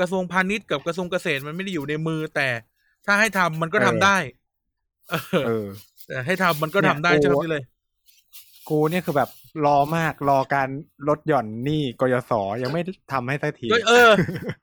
[0.00, 2.48] กระทรวงพาณิชย์กับกระทรวงเกษตรมันไม่ได้อยู่ในมือแต่
[3.06, 4.16] ถ้าให้ทำมันก็ทำได้
[5.10, 5.66] เออเออ
[6.06, 7.62] แต่ให้ทำมันก็ทำได้เนี่ยใช่ไหมโอ้พี่เลย
[8.68, 9.30] กูเนี่ยคือแบบ
[9.66, 10.68] รอมากรอการ
[11.08, 12.80] ลดหย่อนหนี้กยศยังไม่
[13.12, 14.10] ทำให้สักทีก็เออ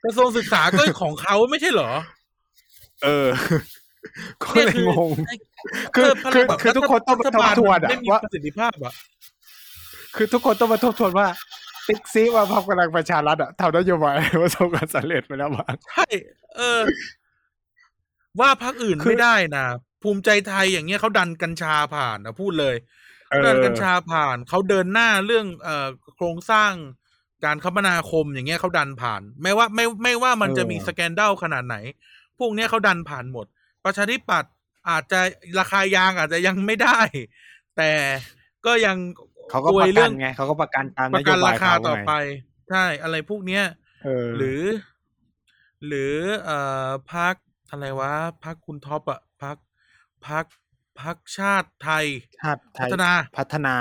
[0.04, 1.92] กระทรวงศึกษาก็ของเขาไม่ใช่เหรอ
[3.04, 3.28] เออ
[4.44, 5.10] ก็เนี่ยเลยคืองง
[5.96, 8.94] คือพลัคืงอแบบคือทุกคนต้องรัมาฐบาลทบทวนมัอะไม่มีว่าประสิทธิภาพอะ
[10.16, 11.28] คือทุกคนต้องมาทบทวนว่า
[11.88, 16.06] ติ๊กซีว่าพรรคพลังประชารัฐอะทำนโยบายประสบความสำเร็จไปแล้วบ้างใช่
[16.56, 16.82] เออ
[18.40, 19.66] ว่าพรรคอื่นคือไม่ได้นะ
[20.04, 22.76] ภูมิใจไทยอย่างเงี้ยเขาดันกัญชาผ่านนะพูดเลย
[23.30, 26.72] เออเรื่องกัญชาผ่านเขาเดินหน้าเรื่องเอ่อโครงสร้าง
[27.46, 31.76] การคมนาคมอย่างเงี้ยเขาดันผ่าน ไม่ว่าไม่ไม่ว่ามันจะมีสแกนเดลขนาดไหน
[32.40, 33.46] พวกเนี้ยเขาดันผ่านหมด
[33.86, 34.52] ประชาธิปัตย์
[34.90, 35.20] อาจจะ
[35.60, 37.00] ราคายางอาจจะยังไม่ได้
[37.78, 37.92] แต่
[38.66, 38.98] ก็ยัง
[39.50, 42.14] เขาก็อปวยระเรื่กัอนงไงเขาก็ประกันตามปนระโยกันบารายคาเขาต่อไงไป
[42.70, 43.64] ใช่ อะไรพวกเนี้ย
[44.04, 44.62] เออหรือ
[45.88, 47.36] หรือเอ่อพัก
[47.74, 48.12] อะไรวะ
[48.44, 49.58] พักคุณท็อปอะพัก
[50.28, 50.46] พัก
[51.02, 52.06] พักชาติไทย
[52.40, 53.76] ชาติไทพัยฒนา พัฒนา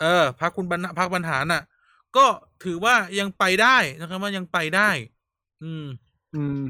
[0.00, 1.62] เออพักคุณบรรณพักบรรหารน่ะ
[2.16, 2.26] ก็
[2.64, 4.90] ถือว่ายังไปได้นะครับว่ายังไปได้
[5.62, 5.86] อืม
[6.34, 6.62] อืม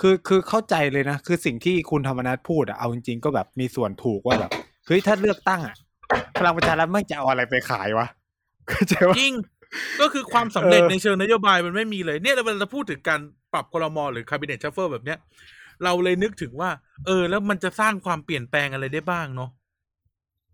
[0.00, 4.50] คือคือเข้าใจเลยนะ คือสิ่งที่คุณธรรมนัฐพูดอะเอาจริงๆก็แบบมีส่วนถูกว่าแบบ
[4.86, 5.76] เฮ้ยถ้าเลือกตั้งอะ
[6.38, 8.06] พลังประชารัฐมึงจะเอาอะไรไปขายวะ
[8.68, 9.34] เข้าใจว่า จริง
[10.00, 13.20] ก็คือความสำเร็จเออ ในเชิงนโยบายมันไม่มีเลย เนี่ยเราเราพูดถึงการ
[13.52, 13.98] ปรับครม.
[14.12, 15.18] หรือ cabinet shuffle แบบเนี้ย
[15.84, 16.70] เราเลยนึกถึงว่า
[17.06, 19.50] เออ แล้วมันจะสร้างความเปลี่ยนแปลงอะไรได้บ้างเนาะ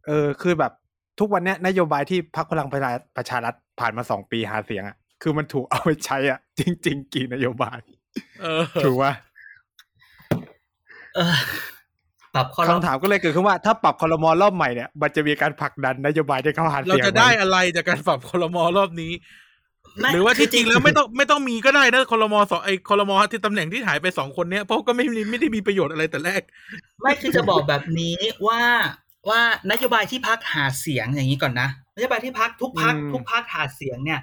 [0.06, 0.72] เออ คือแบบ
[1.18, 7.78] ทุกวันเนี้ยนโยบายที่พรรคพลังประชาประชารัฐผ่านมาสองปีหาเสียงอะคือมันถูกเอาไปใช้อะ จริง ๆ กี่นโยบาย
[8.42, 9.12] เออถูกว่า
[11.16, 11.36] เออ
[12.34, 19.47] ปรับข้อคำถามก็เลยเกิดขึ้นว่าถ้าปรับคอรมอรอบใหม่เนี่ยมันจะมีการผลักดันนโยบายที่เขาหาเราเสียงจะได้หมอะไรจากการปรับคลมรอบนี้ไม่
[20.12, 26.42] หรือว่าที่คืจริงแล้วไม่ต้องไม่ต้องมีก็ได้นะคลมสองไอ้คลมที่ตำแหน่งที่หายไปสองคนเนี้ยเพราะก็ไม่มีไม่ได้มีประโยชน์อะไรแต่แรก
[27.00, 28.60] ไม่คือจะบอกแบบนี้ว่า
[29.28, 29.40] ว่า
[29.70, 34.20] นโยบายที่พักหาเสียงอย่างนี้ก่อนนะนโยบายที่พักทุกพักทุกพักหาเสียงเนี่ย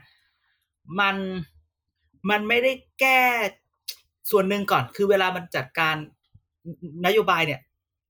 [1.00, 1.16] มัน
[2.30, 3.22] มันไม่ได้แก้
[4.32, 5.96] ส่วนหนึ่งก่อน คือเวลามันจัดการ
[7.06, 7.60] นโยบายเนี่ย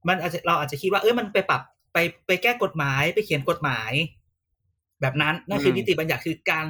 [0.08, 1.62] มันอาจจะเราอาจจะคิดว่าเอ้ยมันไปปรับ
[1.94, 1.98] ไป
[2.28, 3.92] ไปแก้กฎหมายไปเขียนกฎหมาย
[5.02, 6.66] แบบนั้นนั่นคือนิติบัญญัติคือการ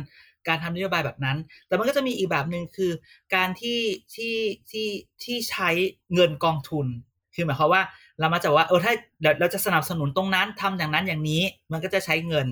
[0.48, 1.38] การทำนโยบายแบบนั้น
[1.68, 2.92] แต่มันก็จะมีอีกแบบหนึ่งคือ
[3.36, 3.80] การที่
[4.16, 4.36] ที่
[4.72, 4.88] ที่
[5.24, 5.70] ที่ใช้
[6.14, 6.88] เงินกองทุน
[7.36, 7.84] คือหมายความว่า
[8.20, 11.42] เรามาจากว่าเออถ้าเดี๋ยวเราจะสนับสนุนตรงนั้นทำอย่างนั้นอย่างนี้
[11.72, 12.48] มันก็จะใช้เงิน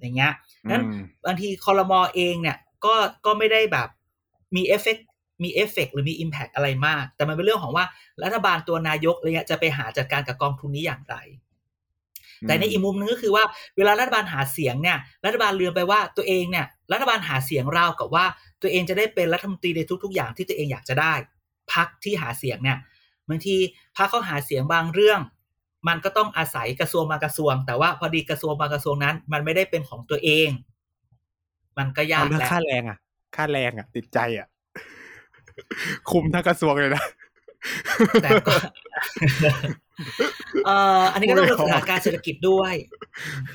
[0.00, 0.32] อย่างเงี้ย
[0.70, 2.94] นั้นอืมบางทีคอรมอเองเนี่ยก็
[3.26, 3.88] ก็ไม่ได้แบบ
[4.56, 4.96] มีเอฟเฟก
[5.42, 7.84] มีเอฟเฟกหรือมี impact อะไรมาก แต่มันเป็นเรื่องของว่า
[8.22, 11.16] รัฐบาลตัวนายกอะไรเงี้ยจะไปหาจัดการกับกองทุนนี้อย่างไร
[12.46, 13.44] แต่ในอีกมุมนึงก็คือว่า
[13.76, 18.24] เวลารัฐบาลหาเสียงเนี่ยรัฐบาลลืมไปว่าตัวเองเนี่ยรัฐบาลหาเสียงราวกับว่า
[18.62, 21.14] ตัวเองจะได้เป็นรัฐมนตรีในทุก ๆ อย่างที่ตัวเองอยากจะได้
[21.72, 22.78] พรรคที่หาเสียงเนี่ย
[23.28, 23.56] บางที
[23.96, 25.20] พรรคเขาหาเสียงบางเรื่อง
[25.88, 30.48] มันก็ต้องอาศัยกระทรวงบางกระทรวง แต่ว่าพอดีกระทรวงบางกระทรวงนั้น มันไม่ได้เป็นของตัวเอง
[31.78, 32.98] มันก็ยาเอากเรื่องแหละค่าแรงอะ
[33.36, 34.46] ค่าแรงอะ ติดใจอะ
[36.10, 37.04] คุมทั้งกระทรวงเลยนะ
[38.22, 38.54] แต่ก็
[40.66, 42.74] เอ่ออันนี้ก็ต้องดูสถานการณ์เศรษฐกิจด้วย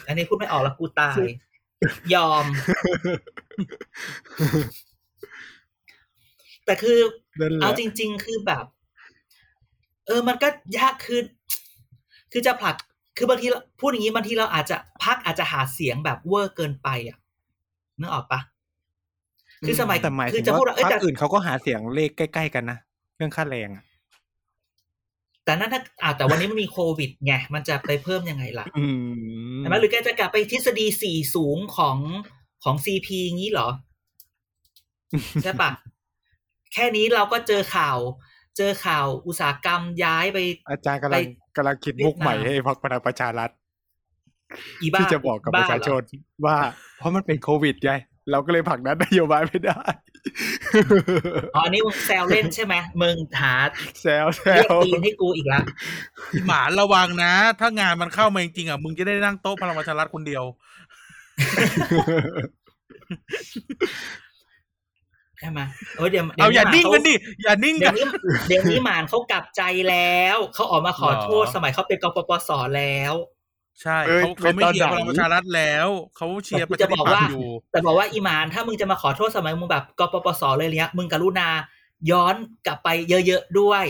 [0.07, 1.17] อันนี้พูดไม่ออกแล้วกูตาย
[2.13, 2.45] ยอม
[6.65, 6.99] แต่คือ
[7.39, 8.65] นั่นแหละเอาจริง ๆ คือแบบ
[10.07, 11.21] เออ มันก็ยากคือ
[12.31, 12.75] คือจะผลัก
[13.17, 17.17] คือบางทีเราพูดอย่างนี้บางทีเราอาจจะพักอาจจะหาเสียงแบบเวอร์เกินไปอะ
[17.99, 18.39] นึกออกปะ
[19.67, 22.77] คือสมัยแต่หมายคืถึองจะพูดว่าว่าเอ้ยพรรแต่คอื่นเขาก็หาเสียงเลขใกล้ ๆ กันนะ
[23.17, 23.83] เรื่องค่าแรงอะ
[25.45, 28.85] แต่นั่นถ้าอ่าแต่วันนี้มันมีโควิดไงมันจะไปเพิ่มยังไงล่ะอื
[29.55, 31.97] มใช่ไหมหรือแกจะกลับไปทฤษฎีสี่สูงของ
[32.63, 33.69] ของซีพีงี้เหรอ
[35.43, 35.71] ใช่ปะ
[36.73, 37.97] แค่นี้เราก็เจอข่าว
[38.57, 40.37] เจอข่าวอุตสาหกรรมย้ายไป
[40.69, 41.17] อาจารย์กำลังไป
[41.57, 43.49] กำลังคิดมุกใหม่เวียดนามให้พรรคพลังประชารัฐ
[44.81, 46.01] อีบ้าที่จะบอกกับประชาชน
[46.45, 46.57] ว่า
[46.97, 47.91] เพราะมันเป็นโควิดไง
[48.31, 49.81] เราก็เลยผลักดันนโยบายไม่ได้
[51.55, 53.53] อ๋ออันนี้มึงแซวเล่นใช่ไหมมึงหา
[54.01, 55.61] แซวแซเรียกวตีนให้กูอีกละ
[56.31, 60.43] พี่หมาระวังนะ ถ้างานมันเข้ามาจริงๆอะมึงจะได้นั่งโต๊ะพลังประชารัฐคนเดียว
[65.39, 65.59] ใช่ไหม
[65.97, 68.05] เออเดี๋ยวเอาอย่าหมนิ่งเขกันดิอย่านิ่งเดี๋กัยวนนี้
[68.47, 73.13] เดี๋ยวนี้หมานเขากลับใจแล้ว เขาออกมาขอโทษหรอสมัยเขาเป็นกปปสแล้ว
[73.81, 81.47] ใช่เอ้ยเขาเขาไม่เป็นตอนเชียร์ไหนพลังประชารัฐแล้วเขาเชียร์แต่ประกูจะชาธิบอกปัตว่าย์อยู่แต่บอกว่าอีหมานถ้ามึงจะมาขอโทษสมัยมึงแบบกปปสเลยเนี้ยมึงกรุณา
[82.11, 83.85] ย้อนกลับไปเยอะๆด้วย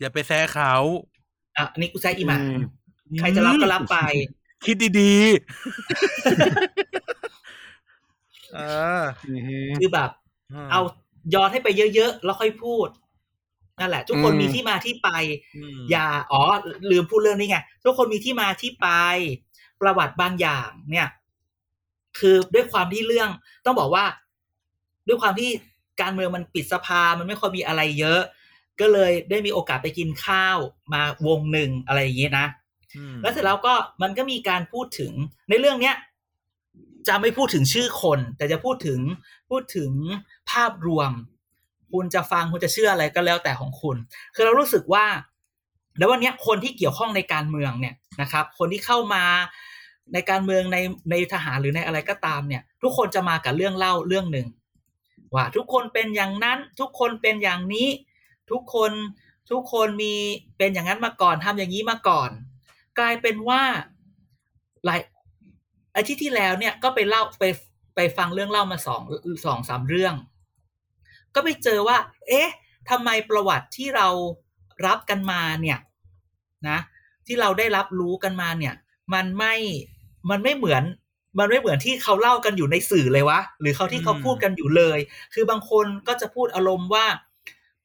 [0.00, 0.74] อย่าไปแซะเขา
[1.56, 2.58] อะอันนี้กูใช้อีหมานอืม
[3.18, 3.96] ใครจะรับก็รับไป
[4.64, 5.24] คิดดีๆ
[8.54, 8.58] เอ
[9.00, 10.10] ออือฮึคือแบบ
[10.70, 10.80] เอา
[11.34, 12.88] ย้อนให้ไปเยอะๆแล้วค่อยพูด
[13.80, 15.08] นั่นแหละ ทุกคนอืมมีที่มาที่ไป
[15.76, 16.40] มอย่าอ๋อ
[16.90, 18.88] ลืมพูดเรื่องนี้ไงทุกคนมีที่มาที่ไป
[19.80, 21.08] ประวัติบางอย่างเนี่ย
[22.18, 23.30] คือด้วยความที่เรื่อง
[23.64, 24.04] ต้องบอกว่า
[25.08, 25.50] ด้วยความที่
[26.00, 28.20] การเมืองมันปิดสภามันไม่ค่อยมีอะไรเยอะ
[28.80, 30.58] ก็เลยได้มีโอกาสไปกินข้าว
[30.92, 32.46] มาวงหนึ่งอะไรอย่างเงี้ยนะ
[32.96, 35.12] อืมแล้วเสร็จแล้วก็มันก็มีการพูดถึง
[35.48, 35.96] ในเรื่องเนี้ย
[37.08, 39.00] จะไม่พูดถึงชื่อคน แต่จะพูดถึง
[39.50, 39.90] พูดถึง
[40.50, 41.10] ภาพรวม
[41.94, 43.96] คุณจะฟังคุณจะเชื่ออะไรก็แล้วแต่ของคุณ
[44.34, 45.04] คือเรารู้สึกว่า
[45.98, 49.24] แล้ววันนี้คนที่เกี่ยวข้องในการเมืองเนี่ยนะครับ คนที่เข้ามา
[50.12, 50.78] ในการเมืองใน
[51.10, 54.46] ในทหารหรือในอะไรก็ตามเนี่ย ทุกคนจะมากับเรื่องเล่าเรื่องหนึ่ง
[55.34, 57.88] ว่าทุกคนเป็นอย่างนั้น ทุกคนเป็นอย่างนี้
[58.50, 58.92] ทุกคน
[59.50, 60.14] ทุกคนมี
[60.58, 62.30] เป็นอย่างนั้นมาก่อนทำอย่างนี้มาก่อน
[62.98, 63.62] กลายเป็นว่า
[64.84, 65.00] หลาย
[65.96, 67.44] อาทิตย์ที่แล้วเนี่ยก็ไปเล่าไป
[67.96, 69.02] ไปฟังเรื่องเล่ามาสอง
[69.44, 70.14] สองสามเรื่อง
[71.34, 72.48] ก็ไปเจอว่า เอ๊ะ
[72.90, 74.08] ทำไมประวัติที่เรา
[74.86, 75.78] รับกันมาเนี่ย
[76.68, 76.78] นะ
[77.26, 78.74] ที่เราได้รับรู้กันมาเนี่ย
[79.14, 79.54] มันไม่
[80.30, 80.84] มันไม่เหมือน
[81.38, 84.98] มันไม่เหมือนที่เขาเล่ากันอยู่ในสื่อเลยวะ หรือเขาที่เขาพูดกันอยู่เลย
[85.34, 87.06] คือบางคนก็จะพูดอารมณ์ว่า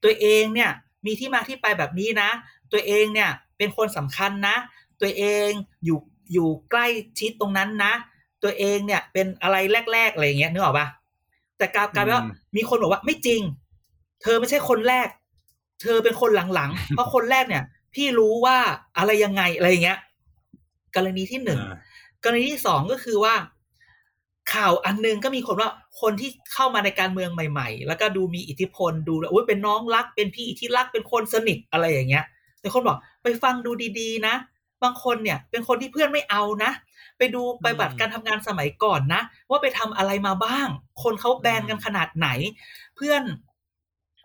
[0.04, 0.72] ตัวเองเนี่ย
[1.06, 2.30] มีที่มาที่ไปแบบนี้นะ
[2.72, 4.56] ตัวเองเนี่ยเป็นคนสำคัญนะ
[5.02, 5.50] ตัวเอง
[5.86, 6.00] อยู่
[6.34, 6.88] อยู่ใกล้
[7.20, 7.94] ชิดตรงนั้นนะ
[8.44, 9.58] ตัวเองเนี่ยเป็นอะไร
[9.94, 10.88] แรกๆอะไรอย่างเงี้ยนึกออกปะ
[11.60, 13.42] แต่กลายกลายเป็นว่าอืมมีคนบอกว่าไม่จริง
[14.22, 15.08] เธอไม่ใช่คนแรก
[15.82, 17.64] เธอเป็นคนหลังๆเพราะคนแรกเนี่ย
[17.96, 18.58] พี่รู้ว่า
[18.98, 20.00] อะไรยังไงอะไรอย่างเงี้ย
[20.96, 21.78] กรณีที่หนึ่งอ่า
[22.24, 23.36] กรณีที่สองก็คือว่า
[24.54, 32.26] ข่าวอันหนึงก็มีคนว่าคนที่เข้ามาในการเมืองใหม่ๆ แล้วก็ดูมีอิทธิพลดูแล้วโอ้ยเป็นน้องรัก เป็นพี่ที่รักเป็นคนสนิทอะไรอย่างเงี้ย
[32.60, 34.36] แต่คนบอกไปฟังดูดีๆนะ
[34.84, 36.72] บางคนเนี่ย เป็นคนที่เพื่อนไม่เอานะ
[37.20, 40.68] ไปดูไปบัตรการทำงานสมัยก่อนนะ ว่าไปทำอะไรมาบ้าง
[41.04, 42.28] คนเขาแบนกันขนาดไหน
[42.96, 43.24] เพื่อน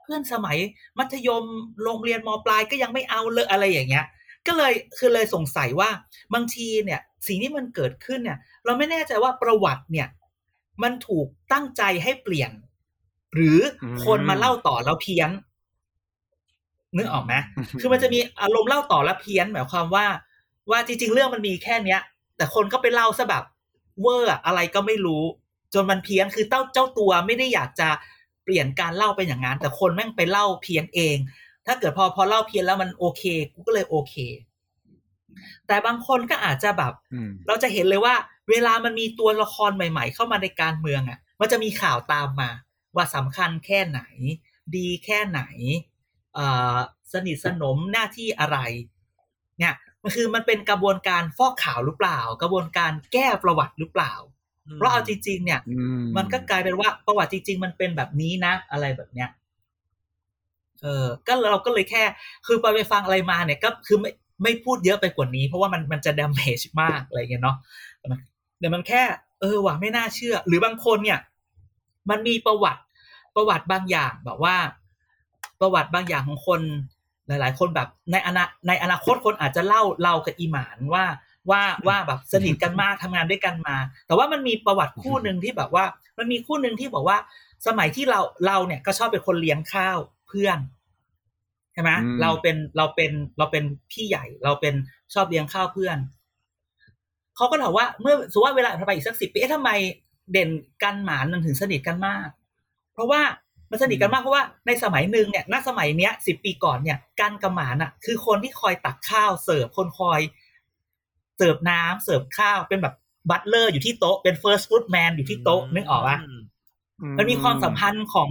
[0.03, 0.57] เพื่อนสมัย
[0.99, 1.45] มัธยม
[1.85, 4.07] โรงเรียนมปลายก็ยังไม่เอาเลยอะไรอย่างเงี้ย
[4.47, 5.91] ก็เลยคือเลยสงสัยว่า
[6.35, 10.09] บางทีเนี่ย สิ่งที่มันเกิดขึ้นเนี่ย เราไม่แน่ใจว่าประวัติเนี่ย
[10.83, 12.51] มันถูกตั้งใจให้เปลี่ยน
[13.35, 15.31] หรืออมคนมาเล่าต่อแล้วเพี้ยน
[16.97, 17.35] นึกออกไหม
[17.81, 20.07] คือมันจะมีอารมณ์เล่าต่อและเพี้ยนหมายความว่า
[20.71, 22.01] ว่าจริง ๆ เรื่องมันมีแค่เนี้ย
[22.37, 23.45] แต่คนก็ไปเล่าซะแบบ
[24.01, 25.25] เวอร์อะอะไรก็ไม่รู้
[25.75, 27.89] จนมันเพี้ยนคือเจ้าเจ้าตัวไม่ได้อยากจะ
[28.45, 31.17] เปลี่ยนการเล่าเป็นอย่างนั้นแต่คนแม่งไปเล่าเพี้ยนเอง
[31.67, 33.23] ถ้าเกิดพอพอเล่าเพี้ยนแล้วมันโอเค
[33.53, 34.15] กูก็เลยโอเค
[35.67, 38.15] แต่บางคนก็อาจจะแบบอืมเราจะเห็นเลยว่า
[38.51, 42.51] เวลามันมีตัวละครใหม่ ๆ เข้ามาในการเมืองอะ มันจะมีข่าวตามมา
[42.97, 44.01] ว่าสำคัญแค่ไหน
[44.77, 45.43] ดีแค่ไหน
[46.35, 46.77] เอ่อ
[47.13, 48.59] สนิทสนมหน้าที่อะไร
[49.59, 49.75] เนี่ย
[50.05, 54.13] มันคือมันเป็นกระบวนการฟอกข่าวหรือเปล่า กระบวนการแก้ประวัติหรือเปล่า
[54.77, 59.29] เพราะเอาจริง ๆ เนี่ยอืมมันก็กลายเป็นว่าประวัติจริง ๆ มันเป็นแบบนี้นะ อะไรแบบเนี้ย
[60.83, 62.03] เออก็เราก็เลยแค่
[62.47, 64.11] คือไปไปฟังอะไรมาเนี่ยก็คือไม่
[64.43, 67.57] ไม่พูดเยอะไปกว่านี้ เพราะว่ามันมันจะด a ม a g e มากอะไรเงี้ยเนาะ
[67.99, 68.21] แต่มัน
[68.61, 69.03] แต่มันแค่
[69.41, 71.19] เออว่ะไม่น่าเชื่อ หรือบางคนเนี่ย
[72.11, 72.83] มันมีประวัติ
[73.37, 74.57] ประวัติบางอย่างแบบว่า
[75.61, 76.61] ประวัติบางอย่างของคน
[77.29, 81.05] หลาย ๆ คนแบบในอนาในอนาคตคนอาจจะเล่าเรากับอีหมานว่า
[81.51, 85.85] ว่าว่าแบบสนิทกันมากทำงานด้วยกันมา แต่ว่ามันมีประวัติคู่หนึ่งที่แบบว่า
[86.19, 87.19] มันมีคู่หนึ่งที่บอกว่า
[87.67, 89.99] สมัยที่เราเราเนี่ยก็ชอบเป็นคนเลี้ยงข้าว
[90.29, 90.59] เพื่อน
[91.73, 94.75] ใช่ไหมอืมเราเป็นเราเป็นเราเป็นพี่ใหญ่ เราเป็น
[95.15, 95.99] ชอบเลี้ยงข้าวเพื่อน
[97.37, 99.71] เขาก็ถามว่าเมื่อสมมติว่าเวลาผ่านไปอีกสักสิบปีเอ๊ะทำไม
[100.33, 100.51] เด่น
[100.83, 102.29] กันหมานมันถึงสนิทกันมาก
[102.93, 103.23] เพราะว่า
[103.71, 110.21] มันสนิทกันมากเพราะว่าในสมัยหนึ่งเนี่ยณสมัยเนี้ยสิบปีก่อนเนี่ยกันกับหมานอะ คือคนที่คอยตักข้าวเสิร์ฟคนคอย
[111.37, 112.95] เสิร์ฟน้ำเสิร์ฟข้าวเป็นแบบ
[113.31, 116.19] butler อยู่ที่โต๊ะเป็น first footman อยู่ที่โต๊ะนึกออกปะ
[117.19, 118.31] มันมีความสัมพันธ์ของ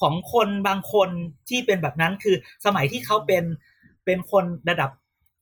[0.00, 1.08] ของคนบางคน
[1.48, 3.44] ที่เป็นแบบนั้นคือสมัยที่เขาเป็น
[4.04, 4.90] เป็นคนระดับ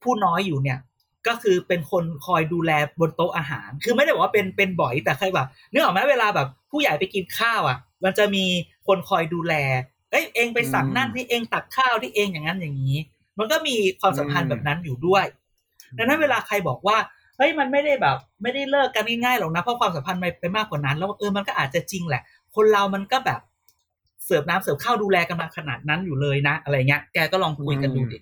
[0.02, 0.78] ผู้น้อยอยู่เนี่ย
[1.26, 2.70] ก็คือเป็นคนคอยดูแล
[3.00, 8.44] บนโต๊ะอาหาร คือไม่ได้บอกว่าเป็นเป็นบ่อยแต่เคยแบบนึกออกไหมเวลาแบบ ผู้ใหญ่ไปกินข้าวอะ มันจะมี
[8.86, 9.54] คนคอยดูแล
[10.10, 12.96] เอ้ยเอ็งไปสั่งนั่นทีเอ็งตักข้าวทีเอ็งอย่างนั้นอย่างนี้
[13.38, 15.24] มันก็มีความสัมพันธ์แบบนั้นอยู่ด้วย
[15.98, 16.96] ดังนั้นเวลาใครบอกว่า
[17.36, 22.22] เฮ้ยมันไม่ได้แบบ ไม่ได้เลิกกันง่ายๆหรอกนะเพราะความสัมพันธ์มันไปมากกว่านั้น แล้วเออมันก็อาจจะจริงแหละ
[22.54, 23.40] คนเรามันก็แบบ
[24.24, 28.18] เสิร์ฟน้ำเสิร์ฟข้าวดูแลกันมาขนาดนั้นอยู่เลยนะ อะไรเงี้ย แกก็ลองคุยกันดูดิ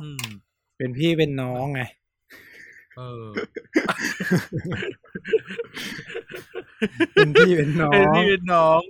[0.00, 0.24] อืม
[0.78, 1.82] เป็นพี่เป็นน้องไง
[3.00, 3.26] เออ
[7.14, 8.82] เป็นพี่เป็นน้อเป็นงพี่เป็นน้อง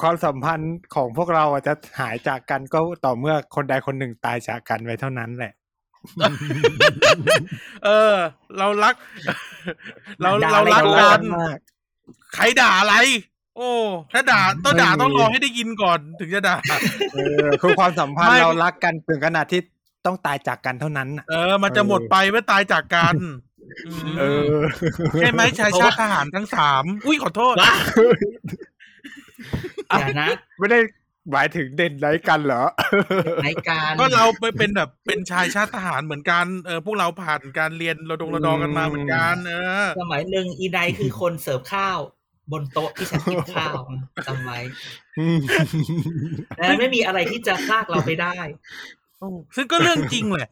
[0.00, 5.52] ความสัมพันธ์ของพวกเราอาจจะหายจากกันก็ต่อเมื่อคนใดคนหนึ่งตายจากกันไปเท่านั้นแหละ
[7.84, 8.14] เออ
[8.58, 8.94] เรารัก
[10.22, 11.58] เราด่าเราอะไรรักกันกันมาก
[12.34, 12.94] ใครด่าอะไร
[13.56, 13.70] โอ้
[14.12, 16.56] ถ้าด่าต้องด่าไม่มีต้องรอให้ได้ยินก่อนถึงจะด่า
[17.12, 19.60] เออคือความสัมพันไม่ธ์เรารักกันถึงขนาดที่
[20.06, 24.24] ต้องตายจากกันเท่านั้นน่ะเออ มันจะหมดไปเมื่อตายจากกันมเอ
[24.54, 24.56] อ
[25.18, 27.74] ใช่ไหมชายชาติทหารทั้งสามอุ้ยขอโทษว้า
[29.90, 30.28] อย่านะ
[30.58, 30.78] ไม่ได้
[31.32, 32.64] หมายถึงเด่นไรกันเหรอ
[33.44, 41.98] ในการก็เราไปเป็นแบบเป็นชายชาติทหารเหมือนกันเออพวกเราผ่านการเรียนระดงระดองกันมาเหมือนกัน เออ สมัยหนึ่งอีไดคือคนเสิร์ฟข้าว
[42.52, 43.74] บนโต๊ะที่ฉันกินข้าว
[44.26, 44.58] จำไว้
[46.58, 48.36] และไม่มีอะไรที่จะพลากเราไปได้
[48.98, 48.99] โอ้
[49.56, 50.48] ซึ่งก็เรื่องจริงแหละ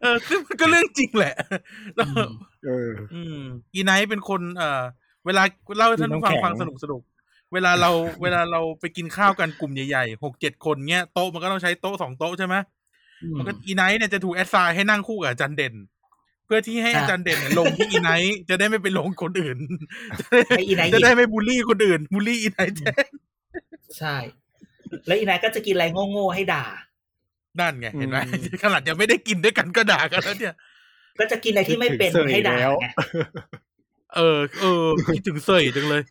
[0.00, 1.34] เออ ซึ่งมันก็เรื่องจริงแหละ
[1.96, 2.30] แล้วอืม
[2.66, 3.40] เอออืม
[3.74, 4.82] อีไนท์เป็นคน เอ่อ
[5.26, 5.42] เวลา
[5.76, 7.02] เล่าให้ท่านผู้ฟังมีน้ำแข็งฟังสนุกสนุก
[7.52, 7.90] เวลาเรา
[8.22, 12.54] เวลาเราไปกินข้าวกันกลุ่มใหญ่ๆหกเจ็ดคนเงี้ยโต๊ะมันก็ต้องใช้โต๊ะสองโต๊ะใช่ไหม
[13.38, 15.74] มันก็อีไนท์เนี่ยจะถูกแอดไซน์ให้นั่งคู่กับอาจารย์เด่น
[16.44, 19.58] เพื่อที่ให้อะอาจารย์เด่นเนี่ยลงที่อีไนท์จะได้ไม่ไปลงคนอื่น
[20.48, 23.06] ให้อีไนท์หจะยิบได้ไม่บูลลี่คนอื่นบูลลี่อีไนท์แทน
[23.98, 24.16] ใช่
[25.06, 26.64] แล้วอีไนท์ก็จะกินอะไรโง่ๆให้ด่า
[27.60, 30.54] นั่นไงเห็นไหมอืมขนาดยังไม่ได้กินด้วยกันก็ด่ากันแล้วเนี่ย
[31.18, 32.86] ก็จะกินอะไรที่ไม่เป็นคิดถึงเสยให้ด่าแล้วไง
[34.16, 34.84] เออ เออ
[35.14, 36.02] คิดถึงเสยจังเลย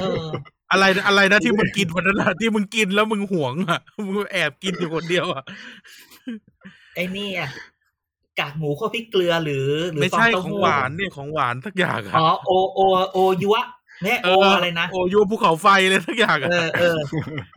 [0.00, 0.26] เออ
[0.72, 5.44] อะไรอะไรนะที่มึงกินวันนั้นอะที่มึงกินแล้วมึงหวงอะมึงแอบกินอยู่คนเดียวอะ
[6.94, 7.50] ไอ้นี่อะ
[8.40, 12.80] กากหมูคั่วพริกเกลือหรือ หรือไม่ฟองใช่เต้าของหู้หวานเนี่ยของหวานสักอย่างอะอ๋อโอโอ
[13.12, 13.56] โอยัว
[14.04, 16.98] เนี่ยเอโอออะไรนะโอโยภูเขาไฟเลยทุกอย่างอะเออเออ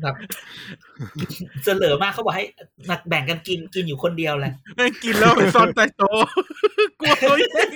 [0.01, 0.15] แบบ
[1.63, 2.45] เสลอมากเขาบอกให้
[2.89, 6.25] มาแบ่งกันกินกินอยู่คนเดียวแหละแม่งกินแล้วไปซ่อนใต้โต๊ะ
[6.99, 7.69] กลัวตัวเอง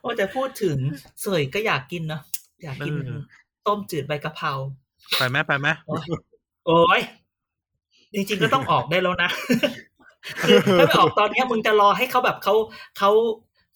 [0.00, 0.76] โอ้แต่พูดถึง
[1.22, 2.22] เสยก็อยากกินเนาะ
[2.62, 3.20] อยากกินเออ
[3.66, 4.52] ต้มจืดใบกะเพรา
[5.18, 5.68] ไปไหมไปไหม
[6.66, 7.00] โอ้ย
[8.14, 9.30] จริงๆก็ต้องออกได้แล้วนะ
[10.42, 12.54] คือถ้าไม่ออกตอนเนี้ยมึงจะรอให้เขาแบบเขา
[12.98, 13.10] เขา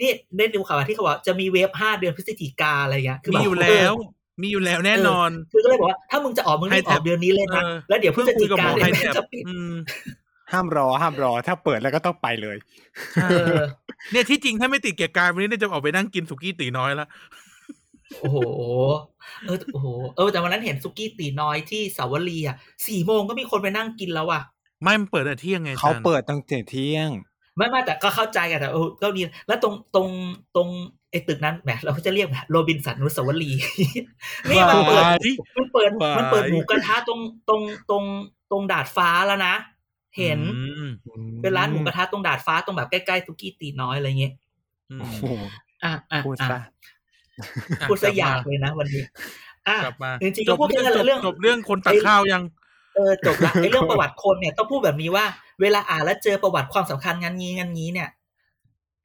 [0.00, 3.92] นี่ได้ดูข่าวที่เขาบอกจะมีเวฟห้าเดือนพฤศจิกาอะไรเงี้ยคือมีแบบอยู่แล้ว
[4.42, 9.72] มีอยู่แล้วแน่นอนเคือก็เลยบอกว่าถ้ามึงจะออกมึงรีบออกเดือนนี้เลยนะเออแล้วเดี๋ยวพฤเพิ่งศคุจิยกับหกามอเนี่ไฮยแท็บจะปิดอืม
[10.52, 12.56] ห้ามรอห้ามรอ ถ้าเปิดแล้วก็ต้องไปเลย
[13.22, 13.56] เออ
[14.12, 17.08] เนี่ยที่จริงถ้าไม่ติดเกียร์กายวันนี้เนี่ยจะออกไปนั่งกินสุกี้ตีน้อยแล้ว
[18.20, 18.38] โอ้โห
[19.46, 19.86] เออ โอ้โห
[20.16, 24.42] เออ แต่วันนั้นเห็นซุกี้ตีน้อยที่สาวรีอะ สี่โมงก็มีคนไปนั่งกินแล้วอะ
[24.82, 27.10] ไม่มันเปิดแต่เที่ยงไง เขาจนเปิดตั้งแต่เที่ยง
[27.56, 30.08] ไม่ไม่แต่ก็เข้าใจกันแต่เออก็ดีแล้วตรงตรง
[30.56, 30.68] ตรง
[31.10, 33.60] ไอ้ตึกนั้นแหมเราก็จะเรียกแบบโรบินสันอนุสาวรีย์
[34.50, 35.16] นี่มันเปิดว้าย
[35.56, 38.04] มันเปิดว้ายมันเปิดหมูกระทะตรงตรงตรง
[38.50, 39.54] ตรงดาดฟ้าแล้วนะ
[40.18, 40.92] เห็นอืม
[41.40, 44.34] เป็นร้านหมูกระทะตรงดาดฟ้าตรงแบบใกล้ๆซุกี้ตีน้อยอะไรเงี้ย
[44.90, 45.24] อืมโอ้โห
[45.84, 46.58] อะอะพูดอะซะ
[47.88, 49.02] พูดซะอยากเลยนะวันนี้
[49.68, 52.42] อะกลับมาจริงๆจก็บพูดเรื่แค่องนั้นแหละเรื่องจบเรื่องคนตักข้าวยัง
[52.94, 55.24] เออจบละไอ้เรื่องประวัติคนเนี่ยต้องพูดแบบนี้ว่า
[55.60, 58.08] เวลาอ่านแล้วเจอประวัติความสำคัญงานนี้งานนี้เนี่ย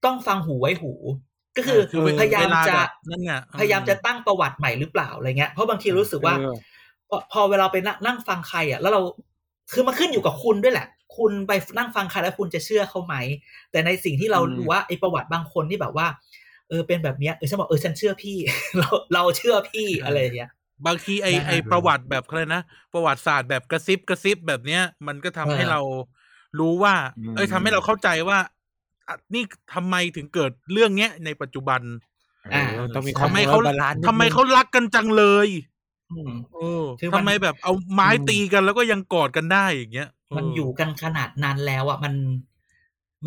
[0.05, 0.93] ต้องฟังหูไว้หู
[1.55, 6.55] ก็คือคือพยายามเวลาจะแบบนั่นไงพยายามจะตั้งประวัติใหม่หรือเปล่าอะไรเงี้ยเพราะบางทีรู้สึกว่าเออ
[7.09, 9.01] พอพอเวลาไปนั่งนั่งฟังใครอะแล้วเรา
[9.73, 10.87] คือมันขึ้นอยู่กับคุณด้วยแหละ
[11.17, 13.15] คุณไปนั่งฟังใครแล้วคุณจะเชื่อเขาไหม
[13.71, 16.07] แต่ในสิ่งที่เราอืมรู้ว่าไอ้ประวัติบางคนที่แบบว่า
[16.69, 18.37] เออเป็นแบบเนี้ยเออฉันบอกเออฉันเชื่อพี่
[18.77, 20.51] เราเราเชื่อพี่อะไรอย่างเงี้ย
[20.85, 22.61] บางทีไอนะฮะไอประวัติแบบอะไรนะ
[22.93, 25.79] ประวัติศาสตร์แบบกระซิบกระซิบแบบเนี้ย มันก็ทำให้เออเรา
[26.59, 28.37] รู้ว่าอืมเอ้ยทำให้เราเข้าใจว่า
[29.07, 31.81] อะนี่ทำไมถึงเกิดเรื่องเนี้ยในปัจจุบัน
[32.53, 35.49] อ่าเออต้องมีทำไมเขา balance นิดนึงทำไมเขารักกันจังเลย
[36.11, 42.13] อืมเออคือมันทำไมแบบเอาไม้อืมตีกันแล้วก็ยังกอดกันได้อย่างเงี้ยเมันอยู่กันขนาดนั้นแล้วอะมัน